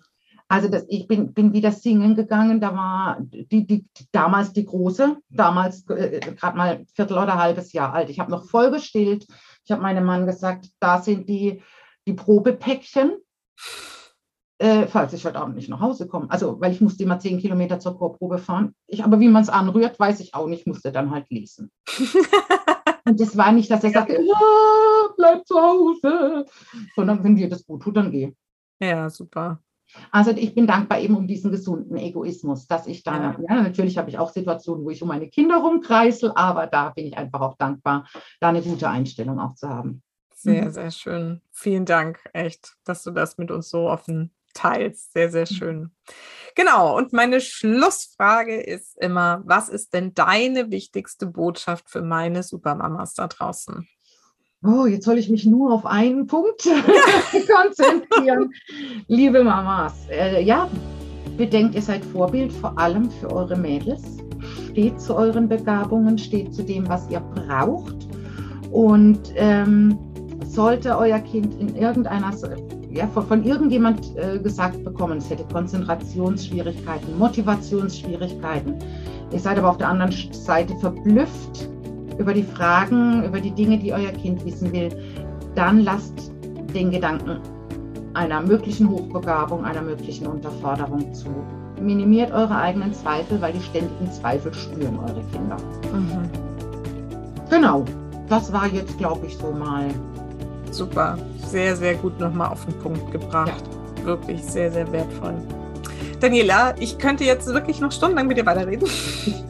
[0.52, 5.16] Also das, ich bin, bin wieder singen gegangen, da war die, die, damals die Große,
[5.30, 8.10] damals äh, gerade mal Viertel oder halbes Jahr alt.
[8.10, 9.26] Ich habe noch voll gestillt.
[9.64, 11.62] Ich habe meinem Mann gesagt, da sind die,
[12.06, 13.16] die Probepäckchen,
[14.58, 16.30] äh, falls ich heute Abend nicht nach Hause komme.
[16.30, 18.74] Also, weil ich musste immer zehn Kilometer zur Chorprobe fahren.
[18.86, 21.70] Ich, aber wie man es anrührt, weiß ich auch nicht, musste dann halt lesen.
[23.06, 26.44] Und das war nicht, dass er sagte, ja, bleib zu Hause,
[26.94, 28.34] sondern wenn dir das gut tut, dann geh.
[28.82, 29.58] Ja, super.
[30.10, 33.98] Also ich bin dankbar eben um diesen gesunden Egoismus, dass ich da, ja, ja natürlich
[33.98, 37.40] habe ich auch Situationen, wo ich um meine Kinder rumkreisel, aber da bin ich einfach
[37.40, 38.06] auch dankbar,
[38.40, 40.02] da eine gute Einstellung auch zu haben.
[40.34, 40.70] Sehr, mhm.
[40.70, 41.40] sehr schön.
[41.50, 45.12] Vielen Dank, echt, dass du das mit uns so offen teilst.
[45.12, 45.54] Sehr, sehr mhm.
[45.54, 45.90] schön.
[46.54, 46.96] Genau.
[46.96, 53.28] Und meine Schlussfrage ist immer, was ist denn deine wichtigste Botschaft für meine Supermamas da
[53.28, 53.88] draußen?
[54.64, 56.62] Oh, jetzt soll ich mich nur auf einen Punkt
[57.54, 58.52] konzentrieren.
[59.08, 60.68] Liebe Mamas, äh, ja,
[61.36, 64.02] bedenkt, ihr seid Vorbild vor allem für eure Mädels.
[64.70, 68.08] Steht zu euren Begabungen, steht zu dem, was ihr braucht.
[68.70, 69.98] Und ähm,
[70.46, 72.32] sollte euer Kind in irgendeiner,
[72.90, 78.76] ja, von, irgendjemand äh, gesagt bekommen, es hätte Konzentrationsschwierigkeiten, Motivationsschwierigkeiten,
[79.30, 81.68] ihr seid aber auf der anderen Seite verblüfft
[82.22, 84.90] über die Fragen, über die Dinge, die euer Kind wissen will,
[85.56, 86.30] dann lasst
[86.72, 87.38] den Gedanken
[88.14, 91.28] einer möglichen Hochbegabung, einer möglichen Unterforderung zu.
[91.80, 95.56] Minimiert eure eigenen Zweifel, weil die ständigen Zweifel spüren eure Kinder.
[95.92, 96.30] Mhm.
[97.50, 97.84] Genau,
[98.28, 99.86] das war jetzt, glaube ich, so mal.
[100.70, 101.18] Super,
[101.48, 103.64] sehr, sehr gut nochmal auf den Punkt gebracht.
[103.98, 104.04] Ja.
[104.06, 105.34] Wirklich sehr, sehr wertvoll.
[106.20, 108.88] Daniela, ich könnte jetzt wirklich noch stundenlang mit dir weiterreden,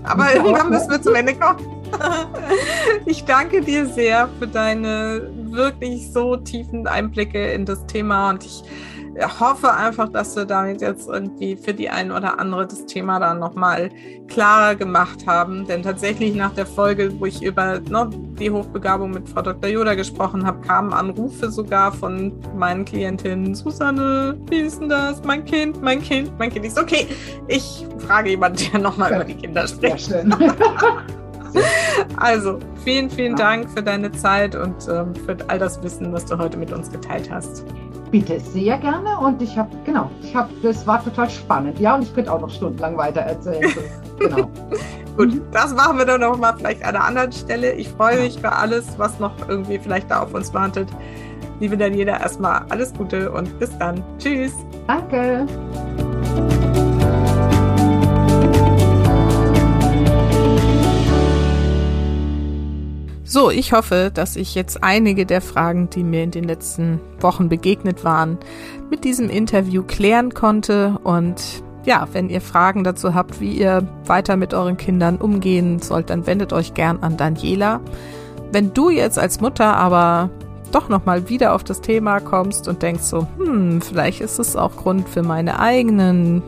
[0.04, 1.81] aber irgendwann müssen wir zum Ende kommen.
[3.06, 8.62] Ich danke dir sehr für deine wirklich so tiefen Einblicke in das Thema und ich
[9.40, 13.38] hoffe einfach, dass wir damit jetzt irgendwie für die einen oder andere das Thema dann
[13.38, 13.90] nochmal
[14.28, 15.66] klarer gemacht haben.
[15.66, 19.68] Denn tatsächlich nach der Folge, wo ich über ne, die Hochbegabung mit Frau Dr.
[19.68, 23.54] Yoda gesprochen habe, kamen Anrufe sogar von meinen Klientinnen.
[23.54, 25.22] Susanne, wie ist denn das?
[25.24, 26.64] Mein Kind, mein Kind, mein Kind.
[26.64, 27.06] Ich so, okay,
[27.48, 30.06] ich frage jemanden, der nochmal über die Kinder spricht.
[30.06, 30.34] Sehr schön.
[32.16, 36.38] Also, vielen, vielen Dank für deine Zeit und ähm, für all das Wissen, was du
[36.38, 37.64] heute mit uns geteilt hast.
[38.10, 39.18] Bitte, sehr gerne.
[39.18, 41.80] Und ich habe, genau, ich habe, das war total spannend.
[41.80, 43.72] Ja, und ich könnte auch noch stundenlang weiter erzählen.
[44.18, 44.48] genau.
[45.16, 47.72] Gut, das machen wir dann noch mal vielleicht an einer anderen Stelle.
[47.72, 50.88] Ich freue mich für alles, was noch irgendwie vielleicht da auf uns wartet.
[51.60, 54.02] Liebe Daniela, erstmal alles Gute und bis dann.
[54.18, 54.52] Tschüss.
[54.86, 55.46] Danke.
[63.32, 67.48] So, ich hoffe, dass ich jetzt einige der Fragen, die mir in den letzten Wochen
[67.48, 68.36] begegnet waren,
[68.90, 70.98] mit diesem Interview klären konnte.
[71.02, 76.10] Und ja, wenn ihr Fragen dazu habt, wie ihr weiter mit euren Kindern umgehen sollt,
[76.10, 77.80] dann wendet euch gern an Daniela.
[78.52, 80.28] Wenn du jetzt als Mutter aber
[80.70, 84.76] doch nochmal wieder auf das Thema kommst und denkst so, hm, vielleicht ist es auch
[84.76, 86.42] Grund für meine eigenen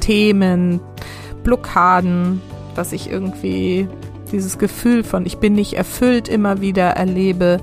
[0.00, 0.80] Themen,
[1.44, 2.42] Blockaden,
[2.74, 3.88] dass ich irgendwie
[4.32, 7.58] dieses Gefühl von ich bin nicht erfüllt immer wieder erlebe.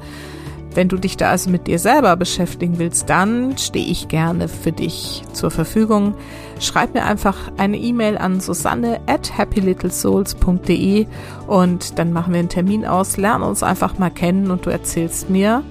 [0.76, 4.72] Wenn du dich da also mit dir selber beschäftigen willst, dann stehe ich gerne für
[4.72, 6.15] dich zur Verfügung.
[6.60, 11.06] Schreib mir einfach eine E-Mail an susanne at happylittlesouls.de
[11.45, 15.30] und dann machen wir einen Termin aus, lernen uns einfach mal kennen und du erzählst
[15.30, 15.64] mir,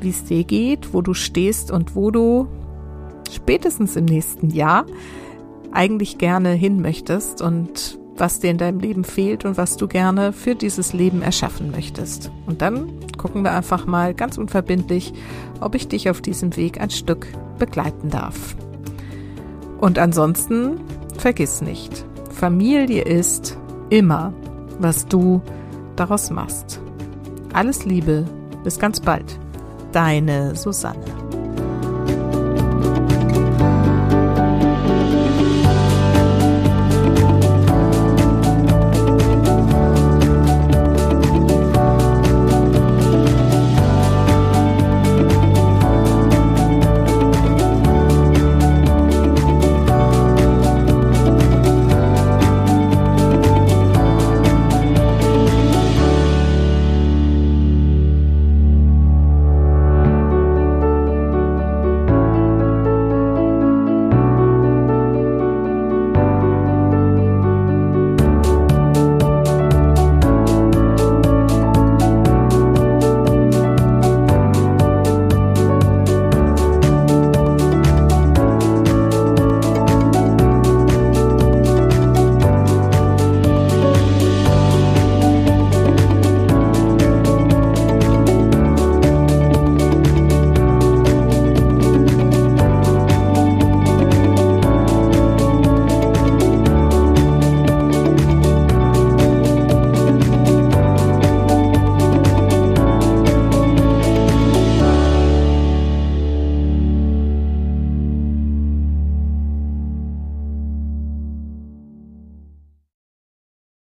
[0.00, 2.46] wie es dir geht, wo du stehst und wo du
[3.32, 4.86] spätestens im nächsten Jahr
[5.72, 10.32] eigentlich gerne hin möchtest und was dir in deinem Leben fehlt und was du gerne
[10.32, 12.30] für dieses Leben erschaffen möchtest.
[12.46, 12.88] Und dann
[13.18, 15.12] gucken wir einfach mal ganz unverbindlich,
[15.60, 17.26] ob ich dich auf diesem Weg ein Stück
[17.58, 18.56] begleiten darf.
[19.80, 20.80] Und ansonsten
[21.18, 23.58] vergiss nicht, Familie ist
[23.90, 24.32] immer,
[24.78, 25.42] was du
[25.96, 26.80] daraus machst.
[27.52, 28.24] Alles Liebe,
[28.64, 29.38] bis ganz bald.
[29.92, 31.43] Deine Susanne.